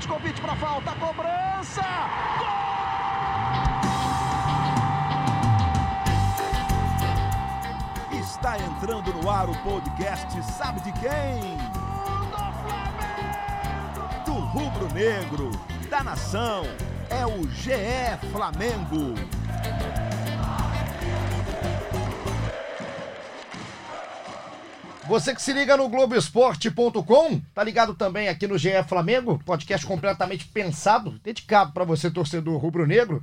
Petkovic 0.00 0.40
para 0.40 0.56
falta, 0.56 0.92
cobrança! 0.92 1.82
Gol! 2.38 2.48
Está 8.18 8.56
entrando 8.58 9.12
no 9.12 9.28
ar 9.28 9.50
o 9.50 9.54
podcast 9.62 10.42
Sabe 10.54 10.80
de 10.80 10.92
quem? 10.92 11.58
Do 14.24 14.32
rubro 14.32 14.90
negro, 14.94 15.50
da 15.90 16.02
nação, 16.02 16.62
é 17.10 17.26
o 17.26 17.46
GE 17.50 18.16
Flamengo. 18.32 19.39
Você 25.10 25.34
que 25.34 25.42
se 25.42 25.52
liga 25.52 25.76
no 25.76 25.88
Globoesporte.com, 25.88 27.40
tá 27.52 27.64
ligado 27.64 27.96
também 27.96 28.28
aqui 28.28 28.46
no 28.46 28.56
GE 28.56 28.70
Flamengo, 28.86 29.42
podcast 29.44 29.84
completamente 29.84 30.46
pensado, 30.46 31.18
dedicado 31.24 31.72
para 31.72 31.82
você, 31.82 32.08
torcedor 32.08 32.56
rubro-negro, 32.58 33.20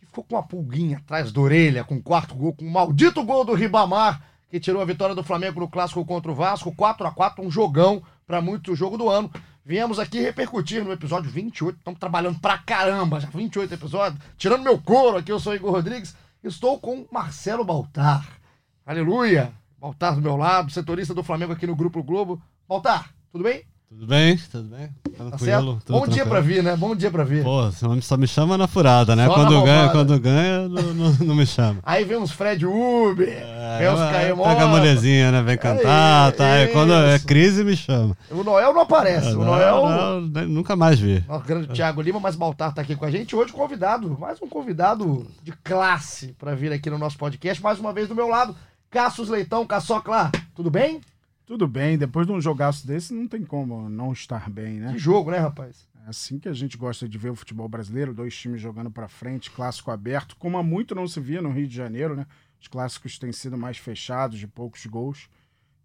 que 0.00 0.06
ficou 0.06 0.24
com 0.24 0.34
uma 0.34 0.42
pulguinha 0.42 0.96
atrás 0.96 1.30
da 1.30 1.40
orelha, 1.40 1.84
com 1.84 1.94
o 1.94 2.02
quarto 2.02 2.34
gol, 2.34 2.54
com 2.54 2.64
o 2.64 2.70
maldito 2.72 3.22
gol 3.22 3.44
do 3.44 3.54
Ribamar, 3.54 4.20
que 4.50 4.58
tirou 4.58 4.82
a 4.82 4.84
vitória 4.84 5.14
do 5.14 5.22
Flamengo 5.22 5.60
no 5.60 5.68
clássico 5.68 6.04
contra 6.04 6.32
o 6.32 6.34
Vasco, 6.34 6.74
4 6.74 7.06
a 7.06 7.12
4 7.12 7.46
um 7.46 7.48
jogão 7.52 8.02
para 8.26 8.40
muito 8.40 8.74
jogo 8.74 8.98
do 8.98 9.08
ano. 9.08 9.30
Viemos 9.64 10.00
aqui 10.00 10.20
repercutir 10.20 10.82
no 10.82 10.90
episódio 10.90 11.30
28, 11.30 11.78
estamos 11.78 12.00
trabalhando 12.00 12.40
pra 12.40 12.58
caramba, 12.58 13.20
já 13.20 13.28
28 13.28 13.74
episódios, 13.74 14.20
tirando 14.36 14.64
meu 14.64 14.76
couro 14.76 15.18
aqui, 15.18 15.30
eu 15.30 15.38
sou 15.38 15.54
Igor 15.54 15.70
Rodrigues, 15.70 16.16
estou 16.42 16.80
com 16.80 17.06
Marcelo 17.12 17.62
Baltar. 17.62 18.26
Aleluia! 18.84 19.52
Baltar 19.80 20.14
do 20.14 20.20
meu 20.22 20.36
lado, 20.36 20.72
setorista 20.72 21.14
do 21.14 21.22
Flamengo 21.22 21.52
aqui 21.52 21.66
no 21.66 21.76
Grupo 21.76 22.02
Globo. 22.02 22.42
Baltar, 22.68 23.10
tudo 23.30 23.44
bem? 23.44 23.62
Tudo 23.88 24.06
bem, 24.06 24.36
tudo 24.50 24.68
bem. 24.68 24.90
Tranquilo. 25.02 25.30
Tá 25.30 25.38
certo? 25.38 25.64
Bom 25.64 25.78
tranquilo. 25.78 26.12
dia 26.12 26.26
pra 26.26 26.40
vir, 26.40 26.62
né? 26.62 26.76
Bom 26.76 26.94
dia 26.94 27.10
pra 27.10 27.24
vir. 27.24 27.42
Pô, 27.42 27.70
só 28.02 28.16
me 28.18 28.26
chama 28.26 28.58
na 28.58 28.66
furada, 28.66 29.16
né? 29.16 29.24
Só 29.26 29.32
quando 29.32 29.62
ganha, 29.62 29.88
quando 29.88 30.20
ganha, 30.20 30.68
não, 30.68 30.82
não, 30.92 31.12
não 31.12 31.34
me 31.34 31.46
chama. 31.46 31.78
Aí 31.84 32.04
vem 32.04 32.18
uns 32.18 32.30
Fred 32.30 32.66
Uber, 32.66 33.28
É, 33.28 33.78
vem 33.78 33.88
uns 33.88 34.00
é, 34.00 34.12
Caio 34.12 34.36
pega 34.36 34.64
a 34.64 34.66
mulherzinha, 34.66 35.32
né? 35.32 35.42
Vem 35.42 35.56
cantar, 35.56 36.28
É, 36.28 36.32
tá? 36.32 36.52
Aí 36.52 36.68
quando 36.68 36.92
é 36.92 37.18
crise, 37.20 37.64
me 37.64 37.74
chama. 37.76 38.14
O 38.30 38.44
Noel 38.44 38.74
não 38.74 38.82
aparece. 38.82 39.28
O 39.28 39.44
Noel. 39.44 39.88
não, 39.88 40.20
nunca 40.48 40.76
mais 40.76 40.98
vi. 41.00 41.24
Nosso 41.26 41.46
grande 41.46 41.68
Thiago 41.68 42.02
Lima, 42.02 42.20
mas 42.20 42.36
Baltar 42.36 42.74
tá 42.74 42.82
aqui 42.82 42.94
com 42.94 43.06
a 43.06 43.10
gente. 43.10 43.34
Hoje, 43.34 43.52
convidado, 43.52 44.18
mais 44.20 44.42
um 44.42 44.48
convidado 44.48 45.26
de 45.42 45.52
classe 45.64 46.34
pra 46.38 46.54
vir 46.54 46.72
aqui 46.72 46.90
no 46.90 46.98
nosso 46.98 47.16
podcast. 47.16 47.62
Mais 47.62 47.78
uma 47.78 47.92
vez 47.92 48.06
do 48.06 48.14
meu 48.14 48.28
lado, 48.28 48.54
Cassius 48.90 49.28
Leitão, 49.28 49.66
Caçocla. 49.66 50.32
Tudo 50.54 50.70
bem? 50.70 51.02
Tudo 51.44 51.68
bem, 51.68 51.98
depois 51.98 52.26
de 52.26 52.32
um 52.32 52.40
jogaço 52.40 52.86
desse, 52.86 53.12
não 53.12 53.28
tem 53.28 53.44
como 53.44 53.86
não 53.88 54.12
estar 54.12 54.48
bem, 54.48 54.80
né? 54.80 54.92
Que 54.92 54.98
jogo, 54.98 55.30
né, 55.30 55.36
rapaz? 55.36 55.86
É 56.06 56.08
assim 56.08 56.38
que 56.38 56.48
a 56.48 56.54
gente 56.54 56.78
gosta 56.78 57.06
de 57.06 57.18
ver 57.18 57.30
o 57.30 57.36
futebol 57.36 57.68
brasileiro, 57.68 58.14
dois 58.14 58.34
times 58.34 58.62
jogando 58.62 58.90
pra 58.90 59.06
frente, 59.06 59.50
clássico 59.50 59.90
aberto, 59.90 60.36
como 60.36 60.56
há 60.56 60.62
muito 60.62 60.94
não 60.94 61.06
se 61.06 61.20
via 61.20 61.42
no 61.42 61.50
Rio 61.50 61.68
de 61.68 61.76
Janeiro, 61.76 62.16
né? 62.16 62.26
Os 62.58 62.66
clássicos 62.66 63.18
têm 63.18 63.30
sido 63.30 63.58
mais 63.58 63.76
fechados, 63.76 64.38
de 64.38 64.46
poucos 64.46 64.86
gols. 64.86 65.28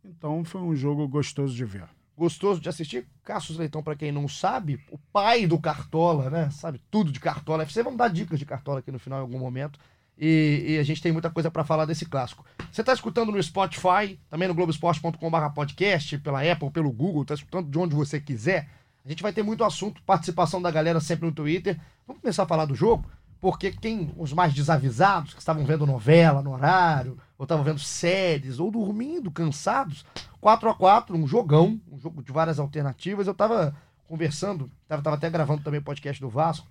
Então 0.04 0.46
foi 0.46 0.62
um 0.62 0.74
jogo 0.74 1.06
gostoso 1.06 1.54
de 1.54 1.66
ver. 1.66 1.84
Gostoso 2.16 2.62
de 2.62 2.70
assistir. 2.70 3.06
Cassius 3.22 3.58
Leitão, 3.58 3.84
pra 3.84 3.98
quem 3.98 4.14
não 4.14 4.30
sabe, 4.30 4.80
o 4.90 4.98
pai 5.12 5.46
do 5.46 5.60
Cartola, 5.60 6.30
né? 6.30 6.50
Sabe 6.52 6.82
tudo 6.90 7.12
de 7.12 7.20
Cartola 7.20 7.64
FC. 7.64 7.84
Vamos 7.84 7.98
dar 7.98 8.08
dicas 8.08 8.40
de 8.40 8.46
Cartola 8.46 8.80
aqui 8.80 8.92
no 8.92 9.00
final 9.00 9.20
em 9.20 9.24
algum 9.24 9.40
momento. 9.40 9.78
E, 10.18 10.66
e 10.68 10.78
a 10.78 10.84
gente 10.84 11.02
tem 11.02 11.12
muita 11.12 11.30
coisa 11.30 11.50
pra 11.50 11.64
falar 11.64 11.86
desse 11.86 12.06
clássico. 12.06 12.46
Você 12.72 12.84
tá 12.84 12.94
escutando 12.94 13.32
no 13.32 13.42
Spotify, 13.42 14.20
também 14.30 14.48
no 14.48 14.54
globoesporte.com.br 14.54 15.50
podcast, 15.54 16.18
pela 16.20 16.40
Apple, 16.40 16.72
pelo 16.72 16.92
Google, 16.92 17.26
tá 17.26 17.34
escutando 17.34 17.70
de 17.70 17.78
onde 17.78 17.96
você 17.96 18.20
quiser. 18.20 18.70
A 19.06 19.10
gente 19.10 19.22
vai 19.22 19.34
ter 19.34 19.44
muito 19.44 19.64
assunto, 19.64 20.02
participação 20.04 20.62
da 20.62 20.72
galera 20.72 21.00
sempre 21.00 21.26
no 21.26 21.32
Twitter. 21.32 21.80
Vamos 22.08 22.22
começar 22.22 22.44
a 22.44 22.48
falar 22.48 22.66
do 22.66 22.76
jogo, 22.76 23.06
porque 23.42 23.72
quem, 23.72 24.14
os 24.16 24.32
mais 24.32 24.54
desavisados, 24.54 25.34
que 25.34 25.40
estavam 25.40 25.66
vendo 25.66 25.86
novela 25.86 26.42
no 26.42 26.54
horário, 26.54 27.18
ou 27.38 27.44
estavam 27.44 27.66
vendo 27.66 27.80
séries, 27.80 28.60
ou 28.60 28.72
dormindo, 28.72 29.30
cansados, 29.30 30.06
4 30.40 30.70
a 30.70 30.74
4 30.74 31.18
um 31.18 31.28
jogão, 31.28 31.82
um 31.92 32.00
jogo 32.00 32.24
de 32.24 32.32
várias 32.32 32.60
alternativas. 32.60 33.28
Eu 33.28 33.34
tava 33.34 33.76
conversando, 34.08 34.72
tava, 34.88 35.02
tava 35.02 35.16
até 35.18 35.30
gravando 35.30 35.64
também 35.64 35.82
o 35.82 35.84
podcast 35.84 36.22
do 36.22 36.30
Vasco, 36.30 36.68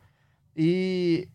e 0.57 1.29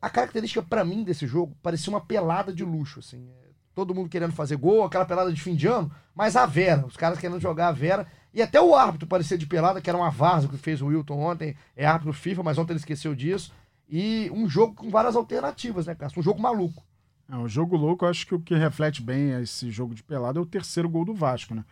a 0.00 0.08
característica 0.08 0.62
pra 0.62 0.84
mim 0.84 1.04
desse 1.04 1.26
jogo 1.26 1.56
parecia 1.62 1.92
uma 1.92 2.00
pelada 2.00 2.52
de 2.52 2.64
luxo, 2.64 3.00
assim. 3.00 3.28
É, 3.44 3.50
Todo 3.74 3.94
mundo 3.94 4.08
querendo 4.08 4.32
fazer 4.32 4.56
gol, 4.56 4.84
aquela 4.84 5.04
pelada 5.04 5.32
de 5.32 5.40
fim 5.40 5.54
de 5.54 5.66
ano, 5.66 5.90
mas 6.14 6.36
a 6.36 6.44
Vera, 6.44 6.84
os 6.84 6.96
caras 6.96 7.18
querendo 7.18 7.40
jogar 7.40 7.68
a 7.68 7.72
Vera. 7.72 8.06
E 8.34 8.42
até 8.42 8.60
o 8.60 8.74
árbitro 8.74 9.08
parecia 9.08 9.38
de 9.38 9.46
pelada, 9.46 9.80
que 9.80 9.88
era 9.88 9.98
uma 9.98 10.10
Varsa 10.10 10.48
que 10.48 10.56
fez 10.56 10.82
o 10.82 10.86
Wilton 10.86 11.18
ontem, 11.18 11.56
é 11.76 11.86
árbitro 11.86 12.12
FIFA, 12.12 12.42
mas 12.42 12.58
ontem 12.58 12.72
ele 12.72 12.80
esqueceu 12.80 13.14
disso. 13.14 13.52
E 13.88 14.30
um 14.32 14.48
jogo 14.48 14.74
com 14.74 14.90
várias 14.90 15.16
alternativas, 15.16 15.86
né, 15.86 15.94
Cássio? 15.94 16.20
Um 16.20 16.22
jogo 16.22 16.40
maluco. 16.40 16.84
É, 17.28 17.36
o 17.36 17.48
jogo 17.48 17.76
louco, 17.76 18.04
eu 18.04 18.08
acho 18.08 18.26
que 18.26 18.34
o 18.34 18.40
que 18.40 18.54
reflete 18.54 19.00
bem 19.00 19.40
esse 19.40 19.70
jogo 19.70 19.94
de 19.94 20.02
pelada 20.02 20.38
é 20.38 20.42
o 20.42 20.46
terceiro 20.46 20.88
gol 20.88 21.04
do 21.04 21.14
Vasco, 21.14 21.54
né? 21.54 21.64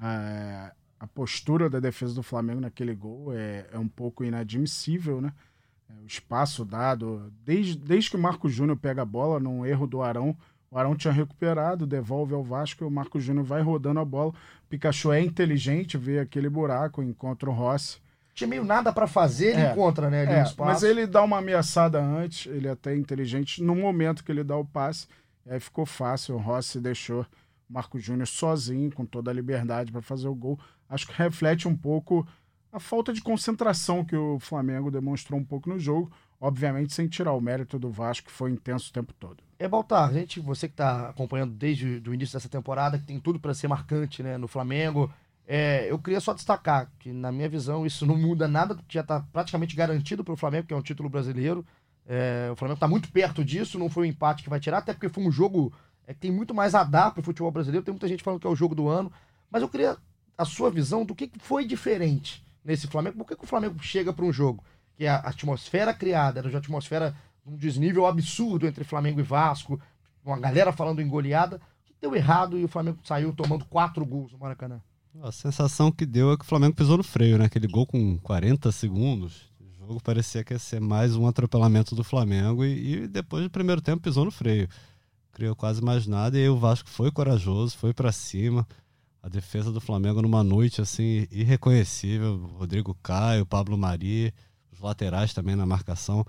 É, 0.00 0.72
a 0.98 1.06
postura 1.06 1.70
da 1.70 1.78
defesa 1.78 2.14
do 2.14 2.22
Flamengo 2.22 2.60
naquele 2.60 2.94
gol 2.94 3.32
é, 3.32 3.66
é 3.72 3.78
um 3.78 3.88
pouco 3.88 4.24
inadmissível, 4.24 5.20
né? 5.20 5.32
É, 5.88 5.92
o 6.02 6.06
espaço 6.06 6.64
dado, 6.64 7.32
desde, 7.44 7.76
desde 7.76 8.10
que 8.10 8.16
o 8.16 8.20
Marco 8.20 8.48
Júnior 8.48 8.76
pega 8.76 9.02
a 9.02 9.06
bola, 9.06 9.38
num 9.38 9.64
erro 9.66 9.86
do 9.86 10.02
Arão, 10.02 10.36
o 10.70 10.78
Arão 10.78 10.96
tinha 10.96 11.12
recuperado, 11.12 11.86
devolve 11.86 12.34
ao 12.34 12.42
Vasco 12.42 12.82
e 12.82 12.86
o 12.86 12.90
Marco 12.90 13.20
Júnior 13.20 13.44
vai 13.44 13.62
rodando 13.62 14.00
a 14.00 14.04
bola. 14.04 14.30
O 14.30 14.34
Pikachu 14.68 15.12
é 15.12 15.20
inteligente, 15.20 15.96
vê 15.96 16.18
aquele 16.18 16.48
buraco, 16.48 17.02
encontra 17.02 17.48
o 17.48 17.52
Rossi. 17.52 17.98
Tinha 18.34 18.48
meio 18.48 18.64
nada 18.64 18.92
pra 18.92 19.06
fazer, 19.06 19.52
ele 19.52 19.60
É. 19.60 19.70
encontra, 19.70 20.10
né, 20.10 20.24
É, 20.24 20.44
mas 20.58 20.82
ele 20.82 21.06
dá 21.06 21.22
uma 21.22 21.38
ameaçada 21.38 22.02
antes, 22.02 22.46
ele 22.52 22.66
é 22.66 22.72
até 22.72 22.96
inteligente, 22.96 23.62
no 23.62 23.76
momento 23.76 24.24
que 24.24 24.32
ele 24.32 24.42
dá 24.42 24.56
o 24.56 24.64
passe, 24.64 25.06
aí 25.48 25.60
ficou 25.60 25.86
fácil, 25.86 26.34
o 26.34 26.38
Rossi 26.38 26.80
deixou 26.80 27.20
o 27.22 27.72
Marco 27.72 27.96
Júnior 28.00 28.26
sozinho, 28.26 28.90
com 28.90 29.06
toda 29.06 29.30
a 29.30 29.34
liberdade 29.34 29.92
para 29.92 30.02
fazer 30.02 30.26
o 30.26 30.34
gol. 30.34 30.58
Acho 30.90 31.06
que 31.06 31.12
reflete 31.16 31.68
um 31.68 31.76
pouco 31.76 32.26
a 32.74 32.80
falta 32.80 33.12
de 33.12 33.22
concentração 33.22 34.04
que 34.04 34.16
o 34.16 34.40
Flamengo 34.40 34.90
demonstrou 34.90 35.38
um 35.38 35.44
pouco 35.44 35.70
no 35.70 35.78
jogo, 35.78 36.10
obviamente 36.40 36.92
sem 36.92 37.06
tirar 37.06 37.32
o 37.32 37.40
mérito 37.40 37.78
do 37.78 37.88
Vasco, 37.88 38.26
que 38.26 38.32
foi 38.32 38.50
intenso 38.50 38.90
o 38.90 38.92
tempo 38.92 39.14
todo. 39.14 39.44
É, 39.56 39.68
Baltar, 39.68 40.12
gente, 40.12 40.40
você 40.40 40.66
que 40.66 40.72
está 40.72 41.08
acompanhando 41.08 41.54
desde 41.54 42.02
o 42.04 42.12
início 42.12 42.36
dessa 42.36 42.48
temporada, 42.48 42.98
que 42.98 43.04
tem 43.04 43.20
tudo 43.20 43.38
para 43.38 43.54
ser 43.54 43.68
marcante 43.68 44.24
né, 44.24 44.36
no 44.36 44.48
Flamengo, 44.48 45.08
é, 45.46 45.86
eu 45.88 46.00
queria 46.00 46.18
só 46.20 46.34
destacar 46.34 46.90
que, 46.98 47.12
na 47.12 47.30
minha 47.30 47.48
visão, 47.48 47.86
isso 47.86 48.04
não 48.04 48.16
muda 48.16 48.48
nada, 48.48 48.76
já 48.88 49.02
está 49.02 49.20
praticamente 49.20 49.76
garantido 49.76 50.24
para 50.24 50.34
o 50.34 50.36
Flamengo, 50.36 50.66
que 50.66 50.74
é 50.74 50.76
um 50.76 50.82
título 50.82 51.08
brasileiro. 51.08 51.64
É, 52.04 52.48
o 52.52 52.56
Flamengo 52.56 52.78
está 52.78 52.88
muito 52.88 53.08
perto 53.12 53.44
disso, 53.44 53.78
não 53.78 53.88
foi 53.88 54.08
um 54.08 54.10
empate 54.10 54.42
que 54.42 54.50
vai 54.50 54.58
tirar, 54.58 54.78
até 54.78 54.92
porque 54.92 55.08
foi 55.08 55.22
um 55.22 55.30
jogo 55.30 55.72
é, 56.08 56.12
que 56.12 56.18
tem 56.18 56.32
muito 56.32 56.52
mais 56.52 56.74
a 56.74 56.82
dar 56.82 57.12
para 57.12 57.20
o 57.20 57.24
futebol 57.24 57.52
brasileiro. 57.52 57.84
Tem 57.84 57.92
muita 57.92 58.08
gente 58.08 58.24
falando 58.24 58.40
que 58.40 58.48
é 58.48 58.50
o 58.50 58.56
jogo 58.56 58.74
do 58.74 58.88
ano, 58.88 59.12
mas 59.48 59.62
eu 59.62 59.68
queria 59.68 59.96
a 60.36 60.44
sua 60.44 60.72
visão 60.72 61.04
do 61.04 61.14
que 61.14 61.28
que 61.28 61.38
foi 61.38 61.64
diferente 61.64 62.44
nesse 62.64 62.86
Flamengo. 62.86 63.18
Por 63.18 63.26
que, 63.26 63.36
que 63.36 63.44
o 63.44 63.46
Flamengo 63.46 63.78
chega 63.80 64.12
para 64.12 64.24
um 64.24 64.32
jogo 64.32 64.64
que 64.96 65.06
a 65.06 65.16
atmosfera 65.16 65.92
criada 65.92 66.40
era 66.40 66.48
uma 66.48 66.58
atmosfera 66.58 67.14
um 67.46 67.56
desnível 67.56 68.06
absurdo 68.06 68.66
entre 68.66 68.84
Flamengo 68.84 69.20
e 69.20 69.22
Vasco, 69.22 69.80
uma 70.24 70.38
galera 70.38 70.72
falando 70.72 71.00
em 71.00 71.08
goleada. 71.08 71.60
Que 71.84 71.94
deu 72.00 72.14
errado 72.14 72.58
e 72.58 72.64
o 72.64 72.68
Flamengo 72.68 72.98
saiu 73.04 73.32
tomando 73.32 73.64
quatro 73.66 74.04
gols 74.04 74.32
no 74.32 74.38
Maracanã? 74.38 74.80
A 75.22 75.30
sensação 75.30 75.92
que 75.92 76.06
deu 76.06 76.32
é 76.32 76.36
que 76.36 76.42
o 76.42 76.46
Flamengo 76.46 76.74
pisou 76.74 76.96
no 76.96 77.04
freio, 77.04 77.38
né? 77.38 77.44
Aquele 77.44 77.68
gol 77.68 77.86
com 77.86 78.18
40 78.18 78.72
segundos. 78.72 79.52
O 79.60 79.86
jogo 79.86 80.02
parecia 80.02 80.42
que 80.42 80.54
ia 80.54 80.58
ser 80.58 80.80
mais 80.80 81.14
um 81.14 81.26
atropelamento 81.26 81.94
do 81.94 82.02
Flamengo 82.02 82.64
e, 82.64 83.04
e 83.04 83.08
depois 83.08 83.44
do 83.44 83.50
primeiro 83.50 83.80
tempo 83.80 84.02
pisou 84.02 84.24
no 84.24 84.30
freio. 84.30 84.68
Criou 85.32 85.54
quase 85.54 85.82
mais 85.82 86.06
nada 86.06 86.38
e 86.38 86.42
aí 86.42 86.48
o 86.48 86.56
Vasco 86.56 86.88
foi 86.88 87.12
corajoso, 87.12 87.76
foi 87.76 87.92
pra 87.92 88.10
cima. 88.10 88.66
A 89.24 89.28
defesa 89.30 89.72
do 89.72 89.80
Flamengo 89.80 90.20
numa 90.20 90.44
noite 90.44 90.82
assim 90.82 91.26
irreconhecível. 91.30 92.36
Rodrigo 92.58 92.94
Caio, 93.02 93.46
Pablo 93.46 93.78
Mari, 93.78 94.34
os 94.70 94.80
laterais 94.80 95.32
também 95.32 95.56
na 95.56 95.64
marcação. 95.64 96.26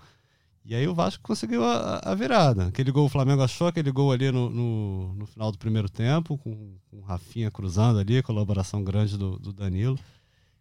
E 0.64 0.74
aí 0.74 0.88
o 0.88 0.96
Vasco 0.96 1.22
conseguiu 1.22 1.62
a, 1.66 2.00
a 2.02 2.16
virada. 2.16 2.68
Aquele 2.68 2.92
gol, 2.92 3.08
o 3.08 3.10
Flamengo 3.10 3.44
achou 3.44 3.68
aquele 3.68 3.92
gol 3.92 4.14
ali 4.14 4.32
no, 4.32 4.50
no, 4.50 5.14
no 5.14 5.26
final 5.26 5.52
do 5.52 5.58
primeiro 5.58 5.90
tempo, 5.90 6.38
com, 6.38 6.78
com 6.90 7.00
o 7.00 7.02
Rafinha 7.02 7.52
cruzando 7.52 8.00
ali, 8.00 8.24
colaboração 8.24 8.82
grande 8.82 9.18
do, 9.18 9.38
do 9.40 9.52
Danilo. 9.52 10.00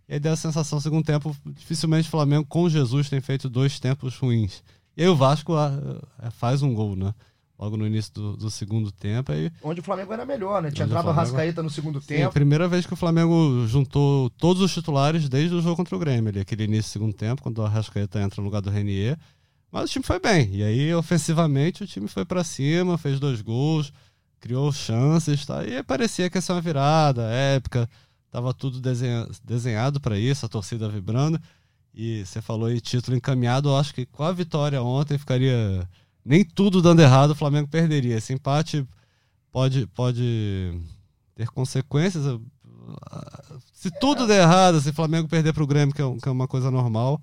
E 0.08 0.14
aí 0.14 0.19
deu 0.19 0.32
a 0.32 0.37
sensação, 0.37 0.80
segundo 0.80 1.04
tempo, 1.04 1.37
dificilmente 1.46 2.08
o 2.08 2.10
Flamengo 2.10 2.44
com 2.46 2.69
Jesus 2.69 3.08
tem 3.08 3.20
feito 3.20 3.48
dois 3.48 3.78
tempos 3.78 4.19
ruins. 4.19 4.60
E 4.96 5.02
aí 5.02 5.08
o 5.08 5.14
Vasco 5.14 5.54
ah, 5.54 5.70
ah, 6.19 6.32
faz 6.32 6.62
um 6.62 6.75
gol, 6.75 6.96
né? 6.96 7.14
Logo 7.58 7.76
no 7.76 7.86
início 7.86 8.12
do, 8.12 8.36
do 8.36 8.50
segundo 8.50 8.90
tempo. 8.90 9.30
Aí, 9.30 9.50
Onde 9.62 9.78
o 9.80 9.82
Flamengo 9.82 10.12
era 10.12 10.26
melhor, 10.26 10.60
né? 10.60 10.70
Tinha 10.72 10.86
entrado 10.86 11.02
o 11.08 11.14
Flamengo- 11.14 11.32
Rascaeta 11.36 11.62
no 11.62 11.70
segundo 11.70 12.00
Sim, 12.00 12.14
é 12.14 12.16
a 12.16 12.20
tempo. 12.22 12.32
primeira 12.32 12.66
vez 12.66 12.84
que 12.84 12.92
o 12.92 12.96
Flamengo 12.96 13.64
juntou 13.68 14.28
todos 14.30 14.60
os 14.60 14.74
titulares 14.74 15.28
desde 15.28 15.54
o 15.54 15.60
jogo 15.60 15.76
contra 15.76 15.94
o 15.94 15.98
Grêmio, 15.98 16.30
ali, 16.30 16.40
aquele 16.40 16.64
início 16.64 16.90
do 16.90 16.92
segundo 16.92 17.12
tempo, 17.14 17.42
quando 17.42 17.58
o 17.58 17.62
Arrascaeta 17.64 18.20
entra 18.20 18.40
no 18.40 18.46
lugar 18.46 18.60
do 18.60 18.70
Renier. 18.70 19.16
Mas 19.70 19.88
o 19.88 19.92
time 19.92 20.04
foi 20.04 20.18
bem. 20.18 20.48
E 20.52 20.62
aí, 20.64 20.92
ofensivamente, 20.94 21.84
o 21.84 21.86
time 21.86 22.08
foi 22.08 22.24
pra 22.24 22.42
cima, 22.44 22.98
fez 22.98 23.20
dois 23.20 23.40
gols, 23.40 23.92
criou 24.40 24.70
chances, 24.72 25.46
tá? 25.46 25.64
E 25.64 25.82
parecia 25.82 26.28
que 26.28 26.36
ia 26.36 26.42
ser 26.42 26.52
uma 26.52 26.60
virada 26.60 27.22
épica. 27.22 27.88
Tava 28.32 28.52
tudo 28.52 28.80
desenha- 28.80 29.28
desenhado 29.44 30.00
pra 30.00 30.18
isso, 30.18 30.44
a 30.44 30.48
torcida 30.48 30.88
vibrando. 30.88 31.40
E 31.94 32.24
você 32.26 32.42
falou 32.42 32.66
aí 32.66 32.80
título 32.80 33.16
encaminhado, 33.16 33.68
eu 33.68 33.76
acho 33.76 33.94
que 33.94 34.04
com 34.06 34.24
a 34.24 34.32
vitória 34.32 34.82
ontem 34.82 35.16
ficaria 35.16 35.88
nem 36.25 36.44
tudo 36.44 36.81
dando 36.81 37.00
errado, 37.00 37.31
o 37.31 37.35
Flamengo 37.35 37.69
perderia. 37.69 38.17
Esse 38.17 38.32
empate 38.32 38.87
pode, 39.53 39.87
pode 39.88 40.73
ter 41.35 41.49
consequências. 41.49 42.25
Se 43.73 43.91
tudo 44.00 44.26
der 44.26 44.43
errado, 44.43 44.81
se 44.81 44.91
o 44.91 44.94
Flamengo 44.94 45.29
perder 45.29 45.53
para 45.53 45.62
o 45.62 45.67
Grêmio, 45.67 45.94
que 45.94 46.03
é, 46.03 46.19
que 46.19 46.29
é, 46.29 46.32
uma 46.32 46.49
coisa 46.49 46.71
normal, 46.71 47.21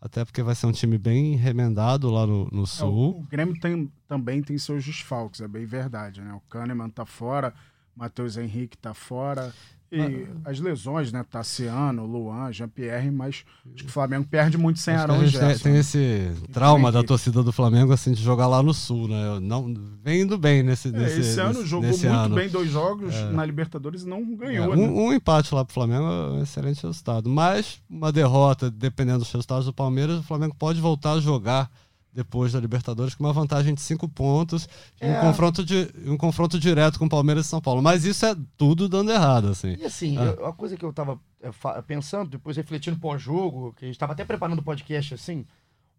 até 0.00 0.24
porque 0.24 0.42
vai 0.42 0.54
ser 0.54 0.66
um 0.66 0.72
time 0.72 0.98
bem 0.98 1.34
remendado 1.34 2.10
lá 2.10 2.26
no, 2.26 2.48
no 2.52 2.66
Sul. 2.66 2.86
É, 2.86 3.18
o, 3.18 3.20
o, 3.20 3.26
Grêmio 3.26 3.58
tem, 3.60 3.92
também 4.06 4.42
tem 4.42 4.56
seus 4.58 4.84
desfalques, 4.84 5.40
é 5.40 5.48
bem 5.48 5.66
verdade, 5.66 6.20
né? 6.20 6.32
O 6.34 6.40
Kahneman 6.48 6.90
tá 6.90 7.04
fora, 7.04 7.54
Matheus 7.96 8.36
Henrique 8.36 8.76
tá 8.76 8.94
fora. 8.94 9.52
E 9.94 10.26
as 10.44 10.58
lesões, 10.58 11.12
né? 11.12 11.24
Tassiano, 11.30 12.04
Luan, 12.04 12.52
Jean-Pierre, 12.52 13.12
mas 13.12 13.44
acho 13.72 13.84
que 13.84 13.90
o 13.90 13.92
Flamengo 13.92 14.26
perde 14.28 14.58
muito 14.58 14.80
sem 14.80 14.94
Arão 14.94 15.22
e 15.22 15.28
Gerson. 15.28 15.62
Tem, 15.62 15.72
tem 15.72 15.76
esse 15.76 16.32
trauma 16.52 16.90
da 16.90 17.04
torcida 17.04 17.44
do 17.44 17.52
Flamengo, 17.52 17.92
assim, 17.92 18.12
de 18.12 18.20
jogar 18.20 18.48
lá 18.48 18.60
no 18.60 18.74
Sul, 18.74 19.06
né? 19.06 19.38
Não, 19.40 19.72
vem 20.02 20.22
indo 20.22 20.36
bem 20.36 20.64
nesse, 20.64 20.88
é, 20.88 20.90
nesse 20.90 21.20
Esse 21.20 21.40
ano 21.40 21.60
nesse, 21.60 21.66
jogou 21.66 21.88
nesse 21.88 22.06
muito 22.08 22.18
ano. 22.18 22.34
bem 22.34 22.48
dois 22.48 22.70
jogos 22.70 23.14
é. 23.14 23.30
na 23.30 23.46
Libertadores 23.46 24.02
e 24.02 24.08
não 24.08 24.34
ganhou. 24.34 24.72
É, 24.72 24.76
um, 24.76 24.80
né? 24.80 24.88
um, 24.88 25.12
empate 25.12 25.54
lá 25.54 25.64
pro 25.64 25.74
Flamengo 25.74 26.04
é 26.04 26.30
um 26.32 26.42
excelente 26.42 26.82
resultado. 26.82 27.30
Mas 27.30 27.80
uma 27.88 28.10
derrota, 28.10 28.68
dependendo 28.70 29.20
dos 29.20 29.30
resultados 29.30 29.66
do 29.66 29.72
Palmeiras, 29.72 30.18
o 30.18 30.22
Flamengo 30.24 30.56
pode 30.58 30.80
voltar 30.80 31.12
a 31.12 31.20
jogar 31.20 31.70
depois 32.14 32.52
da 32.52 32.60
Libertadores 32.60 33.14
com 33.14 33.24
uma 33.24 33.32
vantagem 33.32 33.74
de 33.74 33.80
cinco 33.80 34.08
pontos 34.08 34.68
é. 35.00 35.18
um, 35.18 35.20
confronto 35.20 35.64
de, 35.64 35.90
um 36.06 36.16
confronto 36.16 36.58
direto 36.58 36.98
com 36.98 37.08
Palmeiras 37.08 37.46
e 37.46 37.48
São 37.48 37.60
Paulo. 37.60 37.82
Mas 37.82 38.04
isso 38.04 38.24
é 38.24 38.36
tudo 38.56 38.88
dando 38.88 39.10
errado, 39.10 39.48
assim. 39.48 39.74
E 39.74 39.84
assim, 39.84 40.16
ah. 40.16 40.24
eu, 40.24 40.46
a 40.46 40.52
coisa 40.52 40.76
que 40.76 40.84
eu 40.84 40.92
tava 40.92 41.18
é, 41.42 41.82
pensando, 41.82 42.30
depois 42.30 42.56
refletindo 42.56 42.98
pós-jogo, 42.98 43.74
que 43.76 43.84
a 43.84 43.88
gente 43.88 43.96
estava 43.96 44.12
até 44.12 44.24
preparando 44.24 44.60
o 44.60 44.62
podcast 44.62 45.14
assim, 45.14 45.44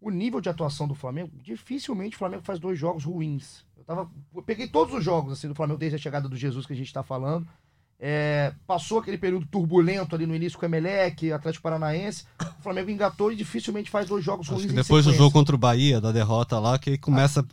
o 0.00 0.10
nível 0.10 0.40
de 0.40 0.48
atuação 0.48 0.88
do 0.88 0.94
Flamengo, 0.94 1.30
dificilmente 1.42 2.16
o 2.16 2.18
Flamengo 2.18 2.42
faz 2.42 2.58
dois 2.58 2.78
jogos 2.78 3.04
ruins. 3.04 3.64
Eu, 3.76 3.84
tava, 3.84 4.10
eu 4.34 4.42
peguei 4.42 4.66
todos 4.66 4.94
os 4.94 5.04
jogos 5.04 5.34
assim 5.34 5.48
do 5.48 5.54
Flamengo 5.54 5.78
desde 5.78 5.96
a 5.96 5.98
chegada 5.98 6.28
do 6.28 6.36
Jesus 6.36 6.64
que 6.64 6.72
a 6.72 6.76
gente 6.76 6.86
está 6.86 7.02
falando. 7.02 7.46
É, 7.98 8.52
passou 8.66 8.98
aquele 8.98 9.16
período 9.16 9.46
turbulento 9.46 10.14
ali 10.14 10.26
no 10.26 10.34
início 10.34 10.58
com 10.58 10.66
o 10.66 10.68
Emelec, 10.68 11.32
Atlético 11.32 11.62
Paranaense. 11.62 12.24
O 12.58 12.62
Flamengo 12.62 12.90
engatou 12.90 13.32
e 13.32 13.36
dificilmente 13.36 13.90
faz 13.90 14.06
dois 14.06 14.24
jogos 14.24 14.48
ruins. 14.48 14.72
depois 14.72 15.04
do 15.04 15.14
jogo 15.14 15.32
contra 15.32 15.54
o 15.54 15.58
Bahia, 15.58 16.00
da 16.00 16.12
derrota 16.12 16.58
lá, 16.58 16.78
que 16.78 16.98
começa 16.98 17.44